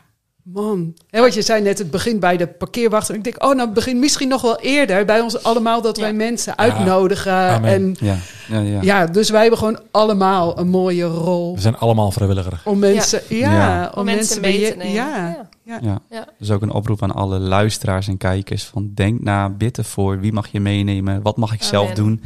man. 0.54 0.94
En 1.10 1.22
wat 1.22 1.34
je 1.34 1.42
zei 1.42 1.62
net, 1.62 1.78
het 1.78 1.92
begint 1.92 2.20
bij 2.20 2.38
de 2.38 2.48
parkeerwacht. 2.48 3.10
En 3.10 3.16
ik 3.16 3.24
denk, 3.24 3.44
oh, 3.44 3.50
nou 3.50 3.60
het 3.62 3.74
begint 3.74 4.00
misschien 4.00 4.28
nog 4.28 4.42
wel 4.42 4.60
eerder 4.60 5.06
bij 5.06 5.20
ons 5.20 5.44
allemaal 5.44 5.82
dat 5.82 5.96
Ja. 5.98 6.02
wij 6.04 6.14
mensen 6.14 6.58
uitnodigen. 6.58 7.34
Amen. 7.34 7.70
En 7.74 7.96
Ja. 8.00 8.16
Ja, 8.48 8.60
ja. 8.60 8.82
ja. 8.82 9.06
dus 9.06 9.30
wij 9.30 9.42
hebben 9.42 9.60
gewoon 9.60 9.80
allemaal 9.92 10.60
een 10.60 10.68
mooie 10.70 11.04
rol. 11.06 11.56
we 11.56 11.62
zijn 11.62 11.78
allemaal 11.78 12.12
vrijwilliger. 12.12 12.62
Om 12.66 12.80
mensen, 12.80 13.22
ja, 13.30 13.52
Ja. 13.52 13.92
om, 13.94 14.00
Om 14.00 14.06
mensen 14.06 14.42
mee 14.42 14.72
te 14.72 14.78
nemen. 14.78 14.94
Ja, 14.94 15.48
Ja. 15.64 15.80
Ja. 15.82 16.00
Ja. 16.10 16.26
Dus 16.40 16.52
ook 16.52 16.62
een 16.62 16.72
oproep 16.72 17.04
aan 17.04 17.12
alle 17.12 17.40
luisteraars 17.40 18.08
en 18.08 18.18
kijkers. 18.18 18.64
Van 18.64 18.92
denk 18.94 19.22
na, 19.22 19.50
bid 19.50 19.78
ervoor. 19.78 20.20
Wie 20.20 20.34
mag 20.34 20.48
je 20.48 20.60
meenemen? 20.60 21.22
Wat 21.22 21.38
mag 21.38 21.54
ik 21.54 21.64
zelf 21.64 21.92
doen? 21.94 22.22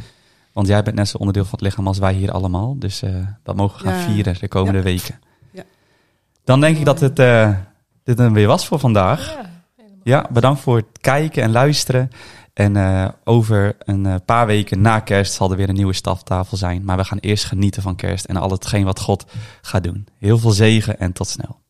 Want 0.52 0.66
jij 0.66 0.82
bent 0.82 0.96
net 0.96 1.08
zo 1.08 1.16
onderdeel 1.18 1.42
van 1.44 1.52
het 1.52 1.60
lichaam 1.60 1.86
als 1.86 1.98
wij 1.98 2.12
hier 2.12 2.30
allemaal. 2.32 2.76
Dus 2.78 3.02
eh, 3.02 3.10
dat 3.42 3.56
mogen 3.56 3.82
we 3.82 3.88
gaan 3.88 3.98
Ja. 3.98 4.04
vieren 4.12 4.36
de 4.40 4.48
komende 4.48 4.78
Ja. 4.78 4.84
weken. 4.84 5.18
Ja. 5.50 5.62
Dan 6.44 6.60
denk 6.60 6.76
ik 6.78 6.84
dat 6.84 7.00
het, 7.00 7.18
eh, 7.18 7.50
dit 8.04 8.16
dan 8.16 8.32
weer 8.32 8.46
was 8.46 8.66
voor 8.66 8.78
vandaag. 8.78 9.34
Ja. 9.34 9.50
Ja, 10.04 10.26
bedankt 10.30 10.60
voor 10.60 10.76
het 10.76 10.86
kijken 11.00 11.42
en 11.42 11.50
luisteren. 11.50 12.10
En 12.52 12.76
eh, 12.76 13.08
over 13.24 13.76
een 13.78 14.06
eh, 14.06 14.14
paar 14.24 14.46
weken 14.46 14.80
na 14.80 15.00
kerst 15.00 15.32
zal 15.32 15.50
er 15.50 15.56
weer 15.56 15.68
een 15.68 15.74
nieuwe 15.74 15.92
staftafel 15.92 16.56
zijn. 16.56 16.84
Maar 16.84 16.96
we 16.96 17.04
gaan 17.04 17.18
eerst 17.18 17.44
genieten 17.44 17.82
van 17.82 17.96
kerst 17.96 18.24
en 18.24 18.36
al 18.36 18.50
hetgeen 18.50 18.84
wat 18.84 19.00
God 19.00 19.24
gaat 19.62 19.84
doen. 19.84 20.06
Heel 20.18 20.38
veel 20.38 20.50
zegen 20.50 20.98
en 20.98 21.12
tot 21.12 21.28
snel. 21.28 21.61